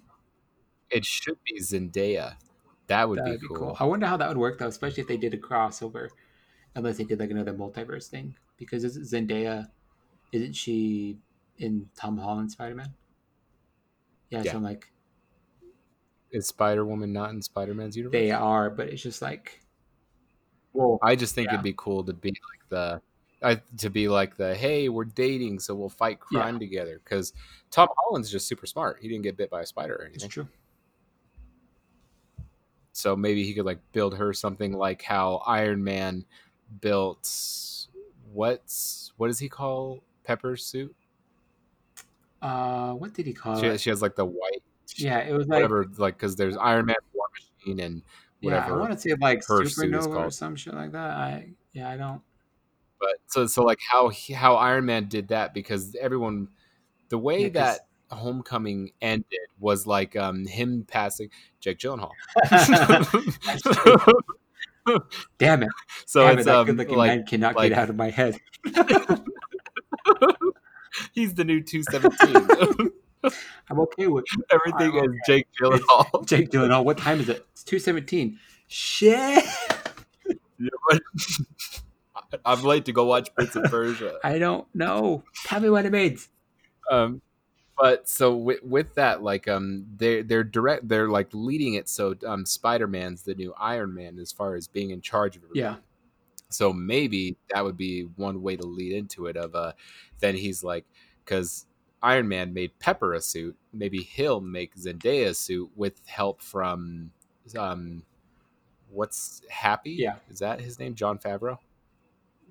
it 0.89 1.05
should 1.05 1.37
be 1.43 1.59
Zendaya. 1.59 2.37
That 2.87 3.09
would 3.09 3.23
be 3.23 3.37
be 3.39 3.49
cool. 3.49 3.57
cool. 3.57 3.77
I 3.79 3.85
wonder 3.85 4.07
how 4.07 4.17
that 4.17 4.27
would 4.27 4.37
work 4.37 4.59
though, 4.59 4.67
especially 4.67 5.01
if 5.01 5.07
they 5.07 5.17
did 5.17 5.33
a 5.33 5.37
crossover, 5.37 6.09
unless 6.75 6.97
they 6.97 7.05
did 7.05 7.19
like 7.19 7.31
another 7.31 7.53
multiverse 7.53 8.09
thing. 8.09 8.37
Because 8.57 8.83
isn't 8.83 9.05
Zendaya, 9.29 9.71
isn't 10.33 10.53
she 10.55 11.19
in 11.57 11.89
Tom 11.95 12.17
Holland 12.17 12.51
Spider 12.51 12.75
Man? 12.75 12.95
Yeah, 14.29 14.43
Yeah. 14.43 14.51
so 14.51 14.57
I'm 14.57 14.63
like 14.63 14.91
Is 16.31 16.47
Spider 16.47 16.83
Woman 16.83 17.13
not 17.13 17.29
in 17.29 17.41
Spider 17.41 17.73
Man's 17.73 17.95
universe? 17.95 18.11
they 18.11 18.31
are, 18.31 18.69
but 18.69 18.89
it's 18.89 19.01
just 19.01 19.21
like, 19.21 19.61
well, 20.73 20.99
I 21.03 21.15
just 21.15 21.35
think 21.35 21.51
Yeah. 21.51 21.53
it'd 21.53 21.63
be 21.63 21.73
cool 21.77 22.03
to 22.05 22.13
be 22.13 22.29
like 22.29 22.69
the, 22.69 23.01
I, 23.43 23.61
to 23.77 23.89
be 23.89 24.07
like 24.07 24.37
the 24.37 24.55
hey, 24.55 24.87
we're 24.89 25.05
dating, 25.05 25.59
so 25.59 25.73
we'll 25.73 25.89
fight 25.89 26.19
crime 26.19 26.59
together. 26.59 27.01
Because 27.03 27.33
Tom 27.71 27.89
Holland's 27.97 28.29
just 28.31 28.47
super 28.47 28.65
smart. 28.65 28.99
He 29.01 29.07
didn't 29.07 29.23
get 29.23 29.35
bit 29.37 29.49
by 29.49 29.61
a 29.61 29.65
spider 29.65 29.95
or 29.95 30.05
anything. 30.05 30.29
true. 30.29 30.47
So 32.93 33.15
maybe 33.15 33.43
he 33.43 33.53
could 33.53 33.65
like 33.65 33.79
build 33.93 34.15
her 34.17 34.33
something 34.33 34.73
like 34.73 35.01
how 35.01 35.41
Iron 35.47 35.83
Man 35.83 36.25
built 36.81 37.29
what's 38.31 39.11
what 39.17 39.27
does 39.27 39.39
he 39.39 39.49
call 39.49 40.03
Pepper's 40.23 40.63
suit? 40.65 40.95
Uh, 42.41 42.93
what 42.93 43.13
did 43.13 43.25
he 43.25 43.33
call 43.33 43.59
She, 43.59 43.67
it? 43.67 43.79
she 43.79 43.89
has 43.89 44.01
like 44.01 44.15
the 44.15 44.25
white 44.25 44.63
Yeah, 44.95 45.19
it 45.19 45.33
was 45.33 45.47
like 45.47 45.57
whatever 45.57 45.87
like 45.97 46.15
because 46.17 46.35
there's 46.35 46.57
Iron 46.57 46.85
Man 46.85 46.95
War 47.13 47.27
Machine 47.33 47.79
and 47.79 48.01
whatever. 48.41 48.69
yeah, 48.69 48.73
I 48.75 48.77
want 48.79 48.91
to 48.91 48.99
say 48.99 49.15
like 49.19 49.45
her 49.47 49.65
suit 49.65 49.91
Supernova 49.91 50.15
or 50.27 50.31
some 50.31 50.55
shit 50.55 50.73
like 50.73 50.91
that. 50.91 51.11
I 51.11 51.49
yeah, 51.73 51.89
I 51.89 51.97
don't. 51.97 52.21
But 53.01 53.15
so 53.27 53.45
so 53.47 53.63
like 53.63 53.79
how 53.91 54.07
he, 54.09 54.31
how 54.33 54.55
Iron 54.55 54.85
Man 54.85 55.09
did 55.09 55.27
that 55.29 55.53
because 55.53 55.95
everyone 55.99 56.47
the 57.09 57.17
way 57.17 57.43
Yeah, 57.43 57.49
that 57.49 57.79
Homecoming 58.11 58.91
ended 59.01 59.25
was 59.59 59.85
like 59.87 60.15
um 60.15 60.45
him 60.45 60.85
passing 60.87 61.29
Jake 61.59 61.79
Gyllenhaal. 61.79 62.11
Damn 65.37 65.63
it! 65.63 65.69
so 66.05 66.21
Damn 66.21 66.31
it! 66.31 66.39
it's 66.39 66.45
That 66.45 66.55
um 66.55 66.65
good-looking 66.67 66.95
like 66.97 67.09
man 67.09 67.25
cannot 67.25 67.55
like- 67.55 67.69
get 67.69 67.77
out 67.79 67.89
of 67.89 67.95
my 67.95 68.09
head. 68.09 68.37
he's 71.13 71.33
the 71.35 71.43
new 71.43 71.61
217. 71.61 72.91
I'm 73.69 73.79
okay 73.79 74.07
with 74.07 74.25
Everything 74.51 74.97
I'm 74.99 75.13
is 75.13 75.19
Jake 75.27 75.47
Gyllenhaal. 75.61 76.25
Jake 76.27 76.49
Gyllenhaal. 76.49 76.83
What 76.83 76.97
time 76.97 77.19
is 77.19 77.29
it? 77.29 77.45
It's 77.53 77.63
two 77.63 77.77
seventeen. 77.79 78.39
Shit! 78.67 79.43
I'm 82.45 82.63
late 82.63 82.85
to 82.85 82.91
go 82.93 83.05
watch 83.05 83.33
Prince 83.33 83.55
of 83.55 83.63
Persia. 83.65 84.17
I 84.23 84.39
don't 84.39 84.67
know. 84.73 85.23
Tell 85.45 85.59
me 85.59 85.69
what 85.69 85.85
it 85.85 85.91
means. 85.91 86.29
Um, 86.89 87.21
but 87.77 88.07
so 88.07 88.35
with, 88.35 88.63
with 88.63 88.95
that, 88.95 89.23
like, 89.23 89.47
um, 89.47 89.85
they 89.97 90.21
they're 90.21 90.43
direct, 90.43 90.87
they're 90.87 91.09
like 91.09 91.29
leading 91.33 91.73
it. 91.75 91.89
So, 91.89 92.15
um, 92.25 92.45
Spider 92.45 92.87
Man's 92.87 93.23
the 93.23 93.33
new 93.35 93.53
Iron 93.59 93.93
Man 93.93 94.19
as 94.19 94.31
far 94.31 94.55
as 94.55 94.67
being 94.67 94.91
in 94.91 95.01
charge 95.01 95.35
of 95.35 95.43
everything. 95.43 95.63
Yeah, 95.63 95.75
So 96.49 96.71
maybe 96.71 97.37
that 97.53 97.63
would 97.63 97.77
be 97.77 98.03
one 98.17 98.41
way 98.41 98.55
to 98.55 98.65
lead 98.65 98.93
into 98.93 99.25
it. 99.25 99.35
Of 99.37 99.55
uh, 99.55 99.71
then 100.19 100.35
he's 100.35 100.63
like, 100.63 100.85
because 101.25 101.65
Iron 102.03 102.27
Man 102.27 102.53
made 102.53 102.77
Pepper 102.79 103.13
a 103.13 103.21
suit, 103.21 103.55
maybe 103.73 103.99
he'll 103.99 104.41
make 104.41 104.75
Zendaya 104.75 105.27
a 105.27 105.33
suit 105.33 105.69
with 105.75 106.01
help 106.07 106.41
from, 106.41 107.11
um, 107.57 108.03
what's 108.89 109.41
Happy? 109.49 109.91
Yeah. 109.91 110.15
is 110.29 110.39
that 110.39 110.61
his 110.61 110.77
name? 110.79 110.93
Jon 110.95 111.17
Favreau. 111.17 111.57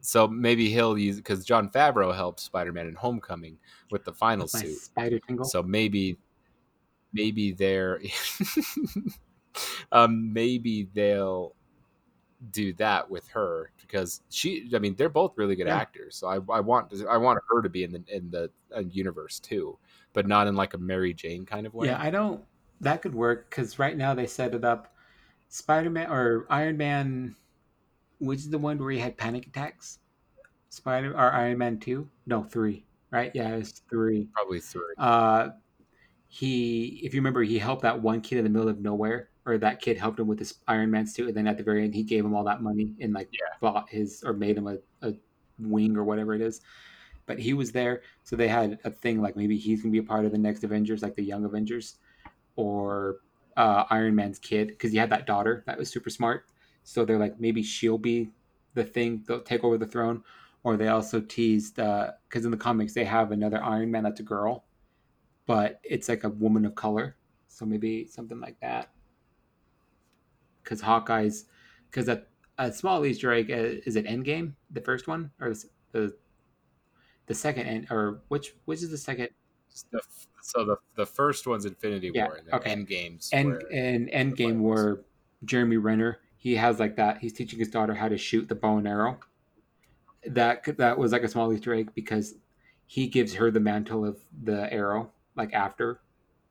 So 0.02 0.26
maybe 0.28 0.70
he'll 0.70 0.96
use 0.98 1.16
because 1.16 1.44
Jon 1.44 1.70
Favreau 1.70 2.14
helped 2.14 2.40
Spider 2.40 2.72
Man 2.72 2.86
in 2.86 2.94
Homecoming 2.94 3.58
with 3.90 4.04
the 4.04 4.12
final 4.12 4.44
With 4.44 4.50
suit. 4.52 4.78
spider 4.78 5.18
tingle. 5.18 5.44
So 5.44 5.62
maybe, 5.62 6.18
maybe 7.12 7.52
they're, 7.52 8.00
um, 9.92 10.32
maybe 10.32 10.88
they'll 10.94 11.54
do 12.52 12.72
that 12.72 13.10
with 13.10 13.28
her 13.28 13.70
because 13.82 14.22
she 14.30 14.70
I 14.74 14.78
mean 14.78 14.94
they're 14.94 15.10
both 15.10 15.36
really 15.36 15.54
good 15.54 15.66
Yeah. 15.66 15.76
actors 15.76 16.16
so 16.16 16.26
I, 16.26 16.36
I 16.50 16.60
want 16.60 16.90
I 17.06 17.18
want 17.18 17.38
her 17.50 17.60
to 17.60 17.68
be 17.68 17.84
in 17.84 17.92
the 17.92 18.02
in 18.08 18.30
the 18.30 18.50
uh, 18.74 18.80
universe 18.80 19.38
too 19.40 19.78
but 20.14 20.26
not 20.26 20.46
in 20.46 20.56
like 20.56 20.72
a 20.72 20.78
Mary 20.78 21.12
Jane 21.12 21.44
kind 21.44 21.66
of 21.66 21.74
way 21.74 21.88
Yeah, 21.88 22.00
I 22.00 22.08
don't. 22.08 22.42
That 22.80 23.02
could 23.02 23.14
work 23.14 23.50
because 23.50 23.78
right 23.78 23.94
now 23.94 24.14
they 24.14 24.26
set 24.26 24.54
it 24.54 24.64
up. 24.64 24.94
Spider 25.50 25.90
Man 25.90 26.10
or 26.10 26.46
Iron 26.48 26.78
Man, 26.78 27.36
which 28.20 28.38
is 28.40 28.50
the 28.50 28.58
one 28.58 28.78
where 28.78 28.90
he 28.92 28.98
had 28.98 29.16
panic 29.16 29.46
attacks. 29.46 29.98
Spider 30.68 31.12
or 31.12 31.32
Iron 31.32 31.58
Man 31.58 31.78
two? 31.78 32.08
No, 32.26 32.44
three. 32.44 32.84
Right? 33.10 33.32
Yeah, 33.34 33.56
it's 33.56 33.82
three. 33.90 34.28
probably 34.32 34.60
three 34.60 34.94
Uh, 34.98 35.48
he, 36.28 37.00
if 37.02 37.12
you 37.12 37.18
remember, 37.20 37.42
he 37.42 37.58
helped 37.58 37.82
that 37.82 38.00
one 38.00 38.20
kid 38.20 38.38
in 38.38 38.44
the 38.44 38.50
middle 38.50 38.68
of 38.68 38.80
nowhere, 38.80 39.30
or 39.46 39.58
that 39.58 39.80
kid 39.80 39.98
helped 39.98 40.20
him 40.20 40.28
with 40.28 40.38
his 40.38 40.54
Iron 40.68 40.90
Man 40.90 41.06
suit, 41.06 41.26
and 41.26 41.36
then 41.36 41.48
at 41.48 41.56
the 41.56 41.64
very 41.64 41.82
end, 41.82 41.92
he 41.94 42.04
gave 42.04 42.24
him 42.24 42.34
all 42.36 42.44
that 42.44 42.62
money 42.62 42.94
and 43.00 43.12
like 43.12 43.28
Yeah. 43.32 43.40
bought 43.60 43.90
his 43.90 44.22
or 44.24 44.32
made 44.32 44.56
him 44.56 44.68
a, 44.68 44.76
a 45.02 45.14
wing 45.58 45.96
or 45.96 46.04
whatever 46.04 46.34
it 46.34 46.40
is. 46.40 46.60
But 47.26 47.40
he 47.40 47.52
was 47.52 47.72
there, 47.72 48.02
so 48.22 48.36
they 48.36 48.46
had 48.48 48.78
a 48.84 48.90
thing 48.90 49.20
like 49.20 49.36
maybe 49.36 49.56
he's 49.56 49.82
gonna 49.82 49.90
be 49.92 49.98
a 49.98 50.04
part 50.04 50.24
of 50.24 50.30
the 50.30 50.38
next 50.38 50.62
Avengers, 50.62 51.02
like 51.02 51.16
the 51.16 51.24
Young 51.24 51.44
Avengers, 51.44 51.96
or 52.54 53.16
uh, 53.56 53.84
Iron 53.90 54.14
Man's 54.14 54.38
kid, 54.38 54.68
because 54.68 54.92
he 54.92 54.98
had 54.98 55.10
that 55.10 55.26
daughter 55.26 55.64
that 55.66 55.78
was 55.78 55.90
super 55.90 56.10
smart. 56.10 56.44
So 56.82 57.04
they're 57.04 57.18
like 57.18 57.38
maybe 57.40 57.62
she'll 57.62 57.98
be 57.98 58.30
the 58.74 58.84
thing, 58.84 59.24
they'll 59.26 59.40
take 59.42 59.64
over 59.64 59.78
the 59.78 59.86
throne. 59.86 60.22
Or 60.62 60.76
they 60.76 60.88
also 60.88 61.20
teased 61.22 61.76
because 61.76 62.44
in 62.44 62.50
the 62.50 62.56
comics 62.56 62.92
they 62.92 63.04
have 63.04 63.32
another 63.32 63.62
Iron 63.64 63.90
Man 63.90 64.02
that's 64.02 64.20
a 64.20 64.22
girl, 64.22 64.64
but 65.46 65.80
it's 65.82 66.06
like 66.08 66.24
a 66.24 66.28
woman 66.28 66.66
of 66.66 66.74
color. 66.74 67.16
So 67.48 67.64
maybe 67.64 68.06
something 68.06 68.38
like 68.40 68.60
that. 68.60 68.90
Because 70.62 70.82
Hawkeye's, 70.82 71.46
because 71.90 72.08
a, 72.08 72.24
a 72.58 72.70
small 72.72 73.04
Easter 73.06 73.32
egg 73.32 73.50
uh, 73.50 73.80
is 73.86 73.96
it 73.96 74.04
Endgame, 74.06 74.52
the 74.70 74.82
first 74.82 75.08
one, 75.08 75.30
or 75.40 75.54
the 75.54 75.64
the, 75.92 76.16
the 77.26 77.34
second 77.34 77.66
end, 77.66 77.86
or 77.90 78.20
which 78.28 78.54
which 78.66 78.82
is 78.82 78.90
the 78.90 78.98
second 78.98 79.30
the, 79.90 80.02
so 80.42 80.64
the 80.66 80.76
the 80.94 81.06
first 81.06 81.46
one's 81.46 81.64
Infinity 81.64 82.10
Yeah, 82.12 82.26
War 82.26 82.36
and 82.36 82.46
then 82.48 82.54
okay. 82.56 82.74
Endgame's 82.76 83.30
end 83.32 83.48
where- 83.48 83.70
in 83.70 84.10
Endgame 84.12 84.60
where 84.60 85.00
Jeremy 85.44 85.78
Renner 85.78 86.18
he 86.40 86.56
has 86.56 86.80
like 86.80 86.96
that. 86.96 87.18
He's 87.18 87.34
teaching 87.34 87.58
his 87.58 87.68
daughter 87.68 87.94
how 87.94 88.08
to 88.08 88.16
shoot 88.16 88.48
the 88.48 88.54
bow 88.54 88.78
and 88.78 88.88
arrow. 88.88 89.20
That 90.26 90.64
that 90.78 90.98
was 90.98 91.12
like 91.12 91.22
a 91.22 91.28
small 91.28 91.52
Easter 91.52 91.74
egg 91.74 91.90
because 91.94 92.34
he 92.86 93.06
gives 93.08 93.34
her 93.34 93.50
the 93.50 93.60
mantle 93.60 94.06
of 94.06 94.18
the 94.42 94.72
arrow 94.72 95.12
like 95.36 95.52
after. 95.52 96.00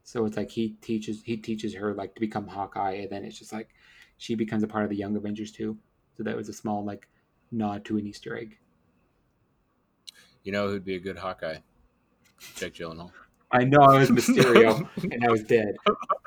So 0.03 0.25
it's 0.25 0.37
like 0.37 0.51
he 0.51 0.75
teaches 0.81 1.23
he 1.23 1.37
teaches 1.37 1.73
her 1.73 1.93
like 1.95 2.13
to 2.13 2.21
become 2.21 2.47
Hawkeye, 2.47 2.97
and 3.01 3.09
then 3.09 3.25
it's 3.25 3.39
just 3.39 3.51
like 3.51 3.69
she 4.17 4.35
becomes 4.35 4.61
a 4.61 4.67
part 4.67 4.83
of 4.83 4.91
the 4.91 4.95
Young 4.95 5.15
Avengers 5.17 5.51
too. 5.51 5.75
So 6.15 6.23
that 6.23 6.35
was 6.35 6.49
a 6.49 6.53
small 6.53 6.85
like 6.85 7.07
nod 7.51 7.83
to 7.85 7.97
an 7.97 8.05
Easter 8.05 8.37
egg. 8.37 8.57
you 10.43 10.51
know 10.51 10.67
who'd 10.67 10.85
be 10.85 10.95
a 10.95 10.99
good 10.99 11.17
Hawkeye 11.17 11.57
Jake 12.55 12.75
Gyllenhaal 12.75 13.11
I 13.51 13.63
know 13.63 13.79
I 13.81 13.97
was 13.99 14.09
Mysterio 14.11 14.87
and 15.11 15.25
I 15.25 15.31
was 15.31 15.43
dead, 15.43 15.75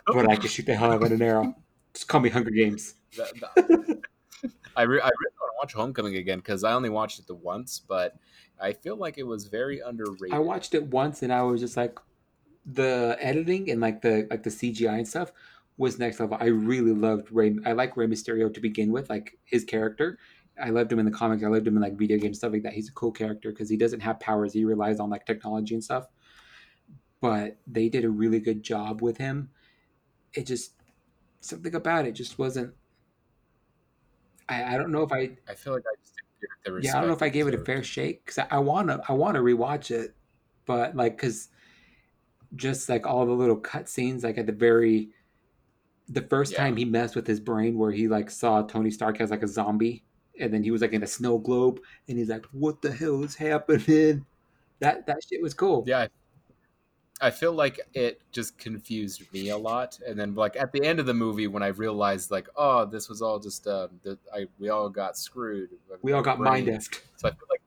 but 0.06 0.28
I 0.28 0.34
could 0.36 0.50
shoot 0.50 0.66
the 0.66 0.74
hell 0.74 0.90
out 0.90 1.02
of 1.04 1.12
an 1.12 1.22
arrow. 1.22 1.54
Just 1.95 2.09
call 2.09 2.20
me 2.20 2.30
Hunger 2.30 2.51
Games. 2.51 2.95
That- 3.16 3.32
that- 3.40 4.03
I, 4.76 4.82
re- 4.82 5.01
I 5.01 5.05
really 5.05 5.34
want 5.38 5.51
to 5.53 5.57
watch 5.61 5.72
Homecoming 5.74 6.16
again 6.16 6.38
because 6.38 6.64
I 6.64 6.72
only 6.72 6.88
watched 6.88 7.18
it 7.18 7.26
the 7.26 7.34
once, 7.34 7.78
but 7.78 8.16
I 8.61 8.72
feel 8.72 8.97
like 8.97 9.18
it 9.18 9.22
was 9.24 9.47
very 9.47 9.80
underrated. 9.80 10.32
I 10.34 10.38
watched 10.38 10.74
it 10.74 10.82
once 10.86 11.22
and 11.22 11.32
I 11.32 11.43
was 11.43 11.61
just 11.61 11.76
like 11.76 11.99
the 12.64 13.16
editing 13.20 13.70
and 13.70 13.80
like 13.80 14.01
the 14.01 14.26
like 14.30 14.43
the 14.43 14.51
CGI 14.51 14.95
and 14.99 15.07
stuff 15.07 15.32
was 15.76 15.99
next 15.99 16.20
level. 16.20 16.38
I 16.40 16.47
really 16.47 16.93
loved 16.93 17.30
Ray 17.30 17.57
I 17.66 17.72
like 17.72 17.97
Ray 17.97 18.07
Mysterio 18.07 18.53
to 18.53 18.61
begin 18.61 18.93
with, 18.93 19.11
like 19.11 19.38
his 19.45 19.64
character. 19.64 20.18
I 20.62 20.70
loved 20.70 20.93
him 20.93 20.99
in 20.99 21.05
the 21.05 21.11
comics. 21.11 21.43
I 21.45 21.49
loved 21.49 21.66
him 21.66 21.76
in 21.76 21.82
like 21.82 21.99
video 21.99 22.18
games 22.18 22.38
stuff 22.38 22.53
like 22.53 22.62
that. 22.62 22.72
He's 22.72 22.88
a 22.88 22.93
cool 22.93 23.12
character 23.12 23.51
because 23.51 23.68
he 23.68 23.76
doesn't 23.76 24.01
have 24.01 24.20
powers. 24.20 24.53
He 24.53 24.64
relies 24.64 25.01
on 25.01 25.11
like 25.11 25.26
technology 25.26 25.74
and 25.74 25.84
stuff. 25.84 26.07
But 27.20 27.59
they 27.66 27.88
did 27.88 28.05
a 28.05 28.11
really 28.11 28.40
good 28.40 28.62
job 28.62 29.03
with 29.03 29.16
him. 29.18 29.51
It 30.34 30.47
just 30.47 30.74
something 31.43 31.74
about 31.74 32.07
it 32.07 32.12
just 32.12 32.38
wasn't. 32.38 32.74
I, 34.49 34.74
I 34.74 34.78
don't 34.78 34.93
know 34.93 35.03
if 35.03 35.12
I 35.12 35.36
I 35.49 35.55
feel 35.55 35.72
like 35.72 35.84
I 35.86 35.95
just 36.01 36.14
didn't 36.16 36.40
give 36.40 36.51
it 36.51 36.64
the 36.64 36.72
respect. 36.72 36.95
yeah, 36.95 36.99
I 36.99 37.01
don't 37.01 37.09
know 37.09 37.14
if 37.16 37.22
I 37.22 37.28
gave 37.28 37.47
it 37.49 37.55
a 37.55 37.59
fair 37.59 37.82
shake 37.82 38.24
because 38.24 38.38
I, 38.38 38.47
I 38.51 38.59
wanna 38.59 39.01
I 39.09 39.12
wanna 39.12 39.40
rewatch 39.40 39.90
it, 39.90 40.16
but 40.66 40.97
like 40.97 41.16
because 41.16 41.49
just 42.55 42.88
like 42.88 43.07
all 43.07 43.26
the 43.26 43.32
little 43.32 43.57
cut 43.57 43.88
scenes, 43.88 44.24
like 44.24 44.38
at 44.38 44.47
the 44.47 44.53
very 44.53 45.11
the 46.09 46.22
first 46.22 46.53
Yeah. 46.53 46.59
time 46.59 46.76
he 46.76 46.84
messed 46.84 47.16
with 47.16 47.26
his 47.26 47.40
brain, 47.40 47.78
where 47.78 47.93
he 47.93 48.09
like 48.09 48.30
saw 48.30 48.62
Tony 48.62 48.90
Stark 48.90 49.20
as 49.20 49.30
like 49.30 49.43
a 49.43 49.49
zombie, 49.49 50.05
and 50.40 50.53
then 50.53 50.62
he 50.62 50.70
was 50.70 50.82
like 50.82 50.93
in 50.93 51.03
a 51.03 51.07
snow 51.07 51.38
globe, 51.38 51.80
and 52.09 52.18
he's 52.18 52.28
like, 52.28 52.47
"What 52.53 52.82
the 52.82 52.93
hell 52.93 53.22
is 53.24 53.36
happening?" 53.36 54.26
That 54.80 55.07
that 55.07 55.18
shit 55.28 55.40
was 55.40 55.55
cool. 55.55 55.84
Yeah, 55.86 56.01
I 56.01 56.09
feel 57.30 57.52
like 57.52 57.78
it 57.94 58.20
just 58.32 58.58
confused 58.58 59.32
me 59.32 59.50
a 59.50 59.56
lot, 59.56 59.98
and 60.06 60.18
then 60.18 60.34
like 60.34 60.56
at 60.56 60.72
the 60.72 60.84
end 60.84 60.98
of 60.98 61.06
the 61.06 61.14
movie, 61.14 61.46
when 61.46 61.62
I 61.62 61.68
realized 61.68 62.30
like, 62.30 62.48
oh, 62.56 62.84
this 62.84 63.08
was 63.08 63.22
all 63.22 63.38
just 63.38 63.66
um, 63.68 64.00
that 64.02 64.18
I 64.34 64.46
we 64.58 64.70
all 64.70 64.88
got 64.88 65.16
screwed. 65.16 65.70
We 66.02 66.12
all 66.12 66.22
got 66.22 66.40
mind 66.40 66.66
effed. 66.66 67.00
So 67.16 67.28
I 67.28 67.30
feel 67.30 67.46
like, 67.50 67.62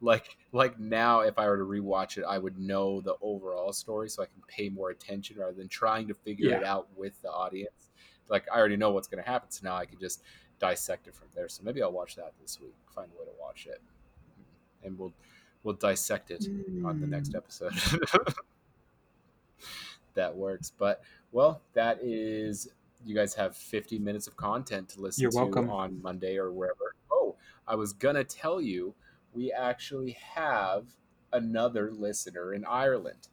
like, 0.00 0.36
like 0.52 0.78
now, 0.78 1.20
if 1.20 1.38
I 1.38 1.46
were 1.48 1.56
to 1.56 1.64
rewatch 1.64 2.18
it, 2.18 2.24
I 2.24 2.38
would 2.38 2.58
know 2.58 3.00
the 3.00 3.16
overall 3.20 3.72
story, 3.72 4.08
so 4.08 4.22
I 4.22 4.26
can 4.26 4.42
pay 4.46 4.68
more 4.68 4.90
attention 4.90 5.38
rather 5.38 5.52
than 5.54 5.68
trying 5.68 6.06
to 6.08 6.14
figure 6.14 6.50
it 6.50 6.64
out 6.64 6.86
with 6.96 7.20
the 7.22 7.30
audience. 7.30 7.90
Like 8.28 8.46
I 8.52 8.58
already 8.58 8.76
know 8.76 8.90
what's 8.92 9.08
going 9.08 9.22
to 9.22 9.28
happen, 9.28 9.50
so 9.50 9.60
now 9.64 9.76
I 9.76 9.86
can 9.86 9.98
just 9.98 10.22
dissect 10.60 11.08
it 11.08 11.14
from 11.14 11.28
there. 11.34 11.48
So 11.48 11.62
maybe 11.64 11.82
I'll 11.82 11.90
watch 11.92 12.14
that 12.16 12.32
this 12.40 12.60
week. 12.60 12.74
Find 12.94 13.08
a 13.14 13.18
way 13.18 13.24
to 13.26 13.32
watch 13.40 13.66
it, 13.66 13.80
and 14.84 14.96
we'll 14.98 15.12
we'll 15.64 15.74
dissect 15.74 16.30
it 16.30 16.46
on 16.84 17.00
the 17.00 17.06
Mm. 17.06 17.10
next 17.10 17.34
episode. 17.34 17.72
that 20.14 20.34
works. 20.34 20.72
But 20.76 21.02
well, 21.32 21.62
that 21.74 21.98
is 22.02 22.68
you 23.04 23.14
guys 23.14 23.34
have 23.34 23.56
50 23.56 23.98
minutes 23.98 24.26
of 24.26 24.36
content 24.36 24.88
to 24.90 25.00
listen 25.00 25.22
You're 25.22 25.30
to 25.32 25.36
welcome. 25.36 25.70
on 25.70 26.00
Monday 26.02 26.38
or 26.38 26.50
wherever. 26.52 26.94
Oh, 27.12 27.36
I 27.68 27.74
was 27.74 27.92
gonna 27.92 28.24
tell 28.24 28.60
you 28.60 28.94
we 29.32 29.52
actually 29.52 30.12
have 30.12 30.86
another 31.32 31.90
listener 31.90 32.54
in 32.54 32.64
Ireland. 32.64 33.28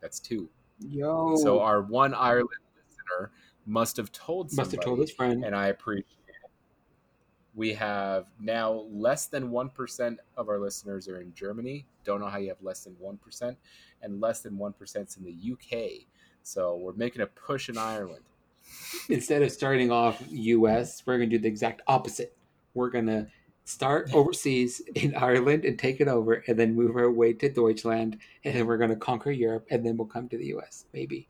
That's 0.00 0.18
two. 0.18 0.48
Yo, 0.80 1.36
So 1.36 1.60
our 1.60 1.82
one 1.82 2.14
Ireland 2.14 2.48
listener 2.76 3.30
must 3.66 3.96
have 3.96 4.10
told 4.12 4.50
somebody, 4.50 4.66
must 4.66 4.72
have 4.76 4.84
told 4.84 4.98
his 5.00 5.10
friend. 5.10 5.44
and 5.44 5.54
I 5.54 5.68
appreciate. 5.68 6.06
We 7.56 7.72
have 7.72 8.26
now 8.38 8.84
less 8.90 9.26
than 9.26 9.50
1% 9.50 10.16
of 10.36 10.48
our 10.48 10.58
listeners 10.58 11.08
are 11.08 11.20
in 11.22 11.32
Germany. 11.34 11.86
Don't 12.04 12.20
know 12.20 12.28
how 12.28 12.36
you 12.36 12.48
have 12.48 12.62
less 12.62 12.84
than 12.84 12.94
1%. 13.02 13.56
And 14.02 14.20
less 14.20 14.42
than 14.42 14.58
1% 14.58 15.08
is 15.08 15.16
in 15.16 15.24
the 15.24 15.52
UK. 15.52 16.06
So 16.42 16.76
we're 16.76 16.92
making 16.92 17.22
a 17.22 17.26
push 17.26 17.70
in 17.70 17.78
Ireland. 17.78 18.22
instead 19.08 19.42
of 19.42 19.50
starting 19.50 19.90
off 19.90 20.22
US, 20.28 21.02
we're 21.06 21.16
going 21.16 21.30
to 21.30 21.38
do 21.38 21.42
the 21.42 21.48
exact 21.48 21.80
opposite. 21.86 22.36
We're 22.74 22.90
going 22.90 23.06
to 23.06 23.26
start 23.64 24.10
overseas 24.14 24.82
in 24.94 25.14
Ireland 25.14 25.64
and 25.64 25.78
take 25.78 26.00
it 26.00 26.08
over, 26.08 26.44
and 26.46 26.58
then 26.58 26.74
move 26.74 26.96
our 26.96 27.10
way 27.10 27.32
to 27.34 27.48
Deutschland, 27.48 28.18
and 28.44 28.54
then 28.54 28.66
we're 28.66 28.76
going 28.76 28.90
to 28.90 28.96
conquer 28.96 29.30
Europe, 29.30 29.66
and 29.70 29.84
then 29.84 29.96
we'll 29.96 30.06
come 30.06 30.28
to 30.28 30.38
the 30.38 30.54
US, 30.56 30.84
maybe. 30.92 31.28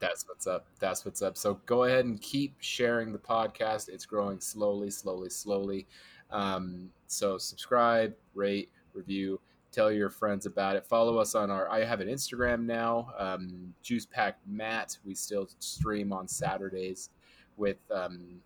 That's 0.00 0.26
what's 0.26 0.46
up. 0.46 0.66
That's 0.78 1.04
what's 1.04 1.22
up. 1.22 1.36
So 1.36 1.60
go 1.66 1.84
ahead 1.84 2.06
and 2.06 2.20
keep 2.20 2.54
sharing 2.60 3.12
the 3.12 3.18
podcast. 3.18 3.88
It's 3.88 4.06
growing 4.06 4.40
slowly, 4.40 4.90
slowly, 4.90 5.30
slowly. 5.30 5.86
Um, 6.30 6.90
so 7.06 7.38
subscribe, 7.38 8.14
rate, 8.34 8.70
review, 8.94 9.40
tell 9.72 9.92
your 9.92 10.10
friends 10.10 10.46
about 10.46 10.76
it. 10.76 10.86
Follow 10.86 11.18
us 11.18 11.34
on 11.34 11.50
our. 11.50 11.70
I 11.70 11.84
have 11.84 12.00
an 12.00 12.08
Instagram 12.08 12.64
now, 12.64 13.12
um, 13.18 13.74
Juice 13.82 14.06
Pack 14.06 14.38
Matt. 14.46 14.96
We 15.04 15.14
still 15.14 15.48
stream 15.58 16.12
on 16.12 16.28
Saturdays 16.28 17.10
with 17.56 17.78
um, 17.92 18.40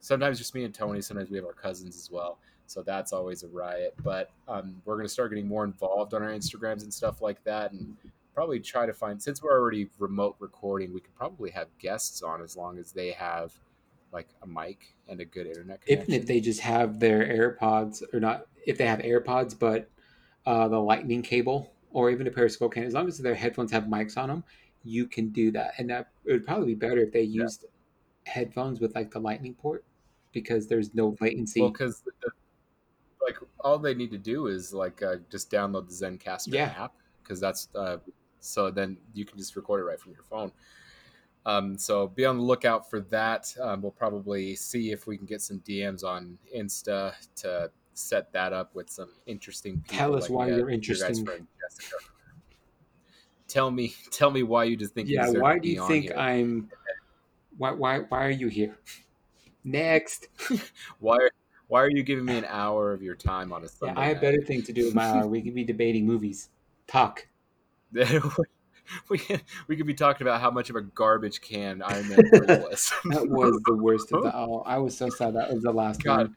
sometimes 0.00 0.38
just 0.38 0.54
me 0.54 0.64
and 0.64 0.74
Tony. 0.74 1.00
Sometimes 1.00 1.30
we 1.30 1.36
have 1.36 1.46
our 1.46 1.52
cousins 1.52 1.96
as 1.96 2.10
well. 2.10 2.38
So 2.66 2.82
that's 2.82 3.12
always 3.12 3.42
a 3.42 3.48
riot. 3.48 3.94
But 4.02 4.30
um, 4.48 4.80
we're 4.84 4.96
going 4.96 5.06
to 5.06 5.12
start 5.12 5.30
getting 5.30 5.48
more 5.48 5.64
involved 5.64 6.14
on 6.14 6.22
our 6.22 6.30
Instagrams 6.30 6.82
and 6.82 6.92
stuff 6.92 7.20
like 7.20 7.42
that, 7.44 7.72
and 7.72 7.96
probably 8.34 8.60
try 8.60 8.84
to 8.86 8.92
find 8.92 9.22
since 9.22 9.42
we're 9.42 9.58
already 9.58 9.88
remote 9.98 10.36
recording, 10.38 10.92
we 10.92 11.00
could 11.00 11.14
probably 11.14 11.50
have 11.50 11.68
guests 11.78 12.22
on 12.22 12.42
as 12.42 12.56
long 12.56 12.78
as 12.78 12.92
they 12.92 13.12
have 13.12 13.52
like 14.12 14.28
a 14.42 14.46
mic 14.46 14.94
and 15.08 15.20
a 15.20 15.24
good 15.24 15.46
internet 15.46 15.80
connection. 15.80 16.12
Even 16.12 16.22
if 16.22 16.26
they 16.26 16.40
just 16.40 16.60
have 16.60 17.00
their 17.00 17.24
AirPods, 17.24 18.02
or 18.12 18.20
not, 18.20 18.46
if 18.66 18.78
they 18.78 18.86
have 18.86 19.00
AirPods, 19.00 19.58
but 19.58 19.90
uh, 20.46 20.68
the 20.68 20.78
lightning 20.78 21.22
cable, 21.22 21.72
or 21.90 22.10
even 22.10 22.26
a 22.26 22.30
Periscope 22.30 22.72
can, 22.72 22.84
as 22.84 22.92
long 22.92 23.08
as 23.08 23.18
their 23.18 23.34
headphones 23.34 23.70
have 23.72 23.84
mics 23.84 24.16
on 24.16 24.28
them, 24.28 24.44
you 24.82 25.06
can 25.06 25.30
do 25.30 25.50
that. 25.52 25.72
And 25.78 25.88
that, 25.90 26.10
it 26.24 26.32
would 26.32 26.46
probably 26.46 26.66
be 26.66 26.74
better 26.74 26.98
if 26.98 27.12
they 27.12 27.22
used 27.22 27.64
headphones 28.26 28.80
with 28.80 28.94
like 28.94 29.10
the 29.10 29.20
lightning 29.20 29.54
port, 29.54 29.84
because 30.32 30.66
there's 30.66 30.94
no 30.94 31.16
latency. 31.20 31.60
well, 31.60 31.70
because 31.70 32.02
like 33.22 33.36
all 33.60 33.78
they 33.78 33.94
need 33.94 34.10
to 34.10 34.18
do 34.18 34.48
is 34.48 34.72
like 34.74 35.02
uh, 35.02 35.16
just 35.30 35.50
download 35.50 35.88
the 35.88 36.06
Zencastr 36.06 36.52
Yeah. 36.52 36.74
app 36.76 36.92
because 37.22 37.40
that's 37.40 37.68
uh, 37.74 37.96
so 38.44 38.70
then 38.70 38.96
you 39.12 39.24
can 39.24 39.38
just 39.38 39.56
record 39.56 39.80
it 39.80 39.84
right 39.84 40.00
from 40.00 40.12
your 40.12 40.22
phone. 40.22 40.52
Um, 41.46 41.76
so 41.76 42.08
be 42.08 42.24
on 42.24 42.38
the 42.38 42.42
lookout 42.42 42.88
for 42.88 43.00
that. 43.00 43.54
Um, 43.60 43.82
we'll 43.82 43.92
probably 43.92 44.54
see 44.54 44.92
if 44.92 45.06
we 45.06 45.16
can 45.16 45.26
get 45.26 45.42
some 45.42 45.60
DMs 45.60 46.04
on 46.04 46.38
Insta 46.56 47.14
to 47.36 47.70
set 47.92 48.32
that 48.32 48.52
up 48.52 48.74
with 48.74 48.88
some 48.90 49.10
interesting 49.26 49.80
people. 49.82 49.96
Tell 49.96 50.14
us 50.16 50.30
why 50.30 50.50
uh, 50.50 50.56
you're 50.56 50.70
interesting. 50.70 51.26
Tell 53.46 53.70
me, 53.70 53.94
tell 54.10 54.30
me 54.30 54.42
why 54.42 54.64
you 54.64 54.76
just 54.76 54.94
think. 54.94 55.08
Yeah, 55.08 55.28
why 55.28 55.58
do 55.58 55.68
you 55.68 55.86
think. 55.86 56.10
I'm? 56.16 56.70
Why 57.58 57.72
why 57.72 57.98
why 58.00 58.24
are 58.24 58.30
you 58.30 58.48
here? 58.48 58.78
Next. 59.64 60.28
Why? 60.98 61.16
Why 61.68 61.80
are 61.80 61.90
you 61.90 62.02
giving 62.02 62.26
me 62.26 62.36
an 62.36 62.44
hour 62.46 62.92
of 62.92 63.02
your 63.02 63.14
time 63.14 63.52
on 63.52 63.62
a 63.62 63.64
Yeah, 63.64 63.70
Sunday? 63.70 64.00
I 64.00 64.04
have 64.06 64.16
night? 64.16 64.20
better 64.20 64.42
things 64.42 64.66
to 64.66 64.74
do 64.74 64.84
with 64.84 64.94
my 64.94 65.04
hour. 65.04 65.26
We 65.26 65.40
could 65.40 65.54
be 65.54 65.64
debating 65.64 66.06
movies. 66.06 66.50
Talk. 66.86 67.26
we 69.08 69.20
we 69.68 69.76
could 69.76 69.86
be 69.86 69.94
talking 69.94 70.26
about 70.26 70.40
how 70.40 70.50
much 70.50 70.70
of 70.70 70.76
a 70.76 70.82
garbage 70.82 71.40
can 71.40 71.82
Iron 71.82 72.08
Man 72.08 72.18
was. 72.70 72.92
That 73.04 73.28
was 73.28 73.60
the 73.64 73.74
worst 73.74 74.12
of 74.12 74.24
the 74.24 74.30
all. 74.34 74.62
I 74.66 74.78
was 74.78 74.96
so 74.96 75.08
sad 75.08 75.34
that 75.34 75.52
was 75.52 75.62
the 75.62 75.72
last 75.72 76.02
God. 76.02 76.18
one. 76.18 76.36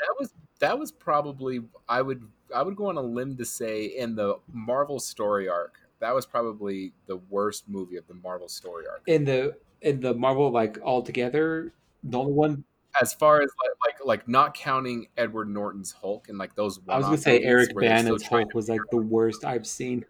that 0.00 0.14
was 0.18 0.34
that 0.60 0.78
was 0.78 0.92
probably 0.92 1.60
I 1.88 2.02
would 2.02 2.26
I 2.54 2.62
would 2.62 2.76
go 2.76 2.86
on 2.86 2.96
a 2.96 3.02
limb 3.02 3.36
to 3.36 3.44
say 3.44 3.86
in 3.86 4.14
the 4.14 4.36
Marvel 4.52 5.00
story 5.00 5.48
arc 5.48 5.80
that 6.00 6.14
was 6.14 6.26
probably 6.26 6.92
the 7.06 7.16
worst 7.16 7.68
movie 7.68 7.96
of 7.96 8.06
the 8.06 8.14
Marvel 8.14 8.48
story 8.48 8.84
arc. 8.86 9.02
In 9.06 9.24
the 9.24 9.56
in 9.82 10.00
the 10.00 10.14
Marvel 10.14 10.50
like 10.50 10.78
all 10.82 11.02
together, 11.02 11.72
the 12.02 12.18
only 12.18 12.32
one 12.32 12.64
As 13.00 13.14
far 13.14 13.40
as 13.40 13.50
like 13.62 13.72
like, 13.84 13.95
like 14.06 14.26
not 14.28 14.54
counting 14.54 15.08
Edward 15.16 15.48
Norton's 15.50 15.92
Hulk 15.92 16.28
and 16.28 16.38
like 16.38 16.54
those. 16.54 16.78
I 16.88 16.96
was 16.96 17.06
gonna 17.06 17.18
say 17.18 17.42
Eric 17.42 17.70
Bana's 17.76 18.22
Hulk 18.22 18.54
was 18.54 18.68
like 18.68 18.80
the 18.90 18.98
worst 18.98 19.44
I've 19.44 19.66
seen. 19.66 20.04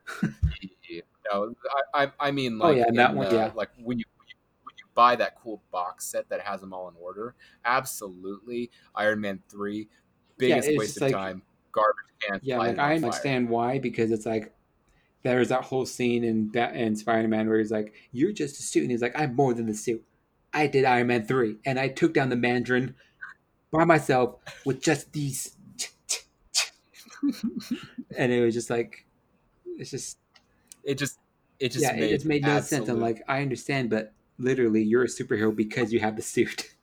No, 1.33 1.55
I, 1.95 2.05
I 2.05 2.13
I 2.21 2.31
mean 2.31 2.61
Oh, 2.63 2.69
like 2.69 2.77
yeah, 2.77 2.89
in 2.89 2.95
that 2.97 3.15
one, 3.15 3.29
the- 3.29 3.35
yeah. 3.35 3.51
like 3.55 3.71
when 3.83 3.99
you 3.99 4.05
when 4.17 4.29
you 4.29 4.35
when 4.63 4.75
you 4.79 4.85
buy 4.95 5.17
that 5.17 5.35
cool 5.43 5.61
box 5.73 6.05
set 6.07 6.29
that 6.29 6.41
has 6.43 6.61
them 6.61 6.73
all 6.73 6.89
in 6.89 6.95
order. 7.01 7.35
Absolutely, 7.65 8.71
Iron 8.95 9.21
Man 9.21 9.43
three, 9.49 9.89
biggest 10.39 10.69
it's 10.69 10.79
waste 10.79 10.97
of 10.99 11.03
like- 11.03 11.13
time, 11.13 11.43
garbage 11.73 12.05
can. 12.21 12.41
Yeah, 12.43 12.59
like 12.59 12.69
I 12.69 12.71
on 12.71 12.77
fire. 12.77 12.95
understand 12.95 13.49
why 13.49 13.79
because 13.81 14.13
it's 14.13 14.25
like 14.27 14.55
there's 15.25 15.49
that 15.49 15.65
whole 15.65 15.85
scene 15.87 16.23
in 16.23 16.53
in 16.75 16.95
Spider 16.95 17.27
Man 17.27 17.49
where 17.49 17.59
he's 17.59 17.73
like, 17.73 17.93
"You're 18.13 18.33
just 18.33 18.61
a 18.61 18.63
suit," 18.63 18.83
and 18.83 18.91
he's 18.93 19.03
like, 19.03 19.19
"I'm 19.19 19.35
more 19.35 19.53
than 19.53 19.67
the 19.67 19.75
suit. 19.75 20.05
I 20.53 20.69
did 20.69 20.85
Iron 20.85 21.09
Man 21.09 21.25
three, 21.27 21.57
and 21.67 21.79
I 21.81 21.89
took 21.89 22.15
down 22.15 22.29
the 22.29 22.37
Mandarin 22.37 22.95
by 23.73 23.85
myself 23.85 24.37
with 24.65 24.81
just 24.83 25.13
these." 25.13 25.57
and 28.17 28.33
it 28.33 28.45
was 28.45 28.55
just 28.55 28.71
like, 28.71 29.07
it's 29.79 29.91
just 29.91 30.19
It 30.85 30.97
just 30.99 31.19
it 31.59 31.73
just 31.73 31.83
yeah, 31.83 31.93
made 31.93 32.11
it 32.11 32.15
just 32.15 32.27
made 32.27 32.43
no 32.43 32.61
sense. 32.61 32.89
I'm 32.89 33.01
like, 33.01 33.23
I 33.29 33.43
understand, 33.43 33.91
but 33.91 34.13
literally, 34.39 34.83
you're 34.83 35.05
a 35.05 35.09
superhero 35.09 35.55
because 35.55 35.93
you 35.93 36.01
have 36.01 36.17
the 36.17 36.23
suit. 36.23 36.75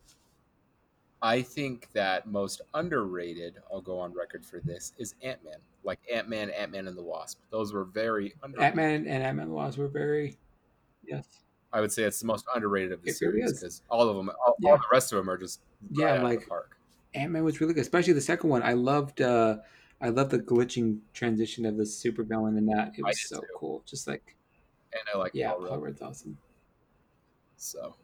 I 1.22 1.42
think 1.42 1.90
that 1.94 2.28
most 2.28 2.62
underrated, 2.74 3.60
I'll 3.72 3.80
go 3.80 3.98
on 3.98 4.14
record 4.14 4.46
for 4.46 4.60
this, 4.60 4.92
is 4.98 5.16
Ant 5.24 5.42
Man. 5.46 5.56
Like 5.86 6.00
Ant 6.14 6.28
Man, 6.28 6.50
Ant 6.50 6.72
Man 6.72 6.88
and 6.88 6.98
the 6.98 7.04
Wasp. 7.04 7.40
Those 7.50 7.72
were 7.72 7.86
very 7.86 8.34
underrated. 8.44 8.66
Ant 8.66 8.76
Man 8.76 8.90
and 8.96 9.08
Ant 9.08 9.38
Man 9.38 9.44
and 9.44 9.52
the 9.52 9.56
Wasp 9.56 9.78
were 9.78 9.88
very, 9.88 10.38
yes, 11.08 11.26
I 11.74 11.82
would 11.82 11.92
say 11.92 12.04
it's 12.04 12.20
the 12.20 12.28
most 12.28 12.46
underrated 12.56 12.92
of 12.92 13.02
the 13.02 13.10
It 13.10 13.16
series 13.18 13.52
because 13.54 13.82
all 13.90 14.08
of 14.08 14.16
them, 14.16 14.30
all, 14.46 14.56
Yeah. 14.60 14.72
all 14.72 14.78
the 14.78 14.84
rest 14.92 15.12
of 15.12 15.18
them 15.18 15.30
are 15.30 15.38
just 15.38 15.60
Yeah, 15.92 16.12
right 16.18 16.24
like- 16.24 16.48
park. 16.48 16.78
Ant 17.16 17.32
Man 17.32 17.44
was 17.44 17.60
really 17.62 17.74
good, 17.74 17.82
especially 17.82 18.14
the 18.14 18.22
second 18.22 18.50
one. 18.50 18.64
I 18.64 18.74
loved, 18.74 19.22
uh 19.22 19.58
I 20.02 20.10
loved 20.10 20.32
the 20.32 20.40
glitching 20.40 21.00
transition 21.14 21.66
of 21.66 21.78
the 21.78 21.86
super 21.86 22.24
villain 22.24 22.58
in 22.58 22.66
that. 22.68 22.94
It 22.98 23.04
was 23.04 23.22
so 23.28 23.40
too. 23.40 23.48
cool. 23.58 23.84
Just 23.86 24.08
like, 24.08 24.36
And 24.92 25.02
I 25.14 25.18
like 25.18 25.32
yeah, 25.34 25.52
Paul 25.52 25.60
Paul 25.60 25.70
Rudd. 25.78 25.82
Rudd's 25.84 26.02
awesome. 26.02 26.38
So 27.58 27.96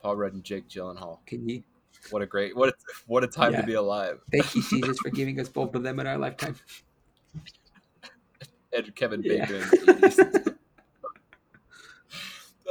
Paul 0.00 0.16
Rudd 0.16 0.32
and 0.34 0.42
Jake 0.44 0.68
Gyllenhaal. 0.68 1.18
Can 1.26 1.48
you 1.48 1.62
What 2.10 2.22
a 2.22 2.26
great 2.26 2.56
what 2.56 2.68
a, 2.70 2.74
what 3.06 3.22
a 3.24 3.26
time 3.28 3.52
Yeah. 3.52 3.60
to 3.60 3.66
be 3.66 3.74
alive. 3.74 4.20
thank 4.32 4.54
you, 4.54 4.62
Jesus, 4.70 4.98
for 5.00 5.10
giving 5.10 5.38
us 5.40 5.48
both 5.48 5.74
of 5.74 5.82
them 5.82 5.98
in 6.00 6.06
our 6.06 6.18
lifetime? 6.18 6.56
And 8.72 8.94
Kevin 8.94 9.22
Yeah. 9.22 9.46
Bacon 9.46 9.60
80s. 9.62 10.54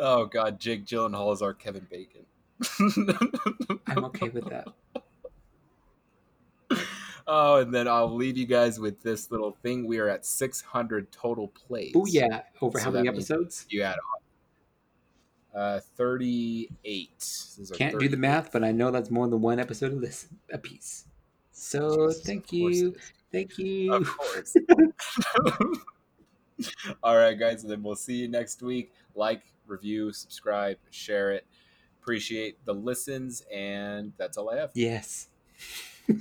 oh 0.01 0.25
god, 0.25 0.59
Jake 0.59 0.85
Gyllenhaal 0.85 1.33
is 1.33 1.41
our 1.41 1.53
Kevin 1.53 1.87
Bacon. 1.89 2.25
I'm 3.87 4.05
okay 4.05 4.29
with 4.29 4.49
that. 4.49 4.67
Oh, 7.29 7.57
and 7.57 7.73
then 7.73 7.89
I'll 7.89 8.15
leave 8.15 8.37
you 8.37 8.45
guys 8.45 8.79
with 8.79 9.03
this 9.03 9.31
little 9.31 9.51
thing. 9.61 9.85
We 9.85 9.99
are 9.99 10.07
at 10.07 10.25
600 10.25 11.11
total 11.11 11.49
plays. 11.49 11.91
Oh 11.93 12.05
yeah, 12.05 12.43
over 12.61 12.79
So 12.79 12.85
how 12.85 12.91
many 12.91 13.09
episodes? 13.09 13.65
You 13.69 13.83
add 13.83 13.97
on. 15.53 15.61
Uh, 15.61 15.79
38. 15.97 17.09
These 17.57 17.71
are 17.71 17.75
Can't 17.75 17.99
do 17.99 18.07
the 18.07 18.15
math, 18.15 18.53
but 18.53 18.63
I 18.63 18.71
know 18.71 18.91
that's 18.91 19.11
more 19.11 19.27
than 19.27 19.41
one 19.41 19.59
episode 19.59 19.91
of 19.91 19.99
this 19.99 20.29
a 20.53 20.57
piece. 20.57 21.05
So 21.51 22.07
Jesus, 22.07 22.23
thank 22.23 22.53
you, 22.53 22.95
thank 23.31 23.57
you. 23.57 23.93
Of 23.93 24.17
course. 24.17 24.55
all 27.03 27.17
right, 27.17 27.37
guys. 27.37 27.63
And 27.63 27.71
then 27.71 27.83
we'll 27.83 27.95
see 27.95 28.15
you 28.15 28.29
next 28.29 28.61
week. 28.61 28.93
Like, 29.15 29.41
review, 29.69 30.11
subscribe, 30.13 30.77
share 30.89 31.31
it. 31.31 31.45
Appreciate 32.01 32.63
the 32.65 32.73
listens, 32.73 33.43
and 33.53 34.13
that's 34.17 34.37
all 34.37 34.49
I 34.49 34.57
have. 34.57 34.71
Yes. 34.73 35.27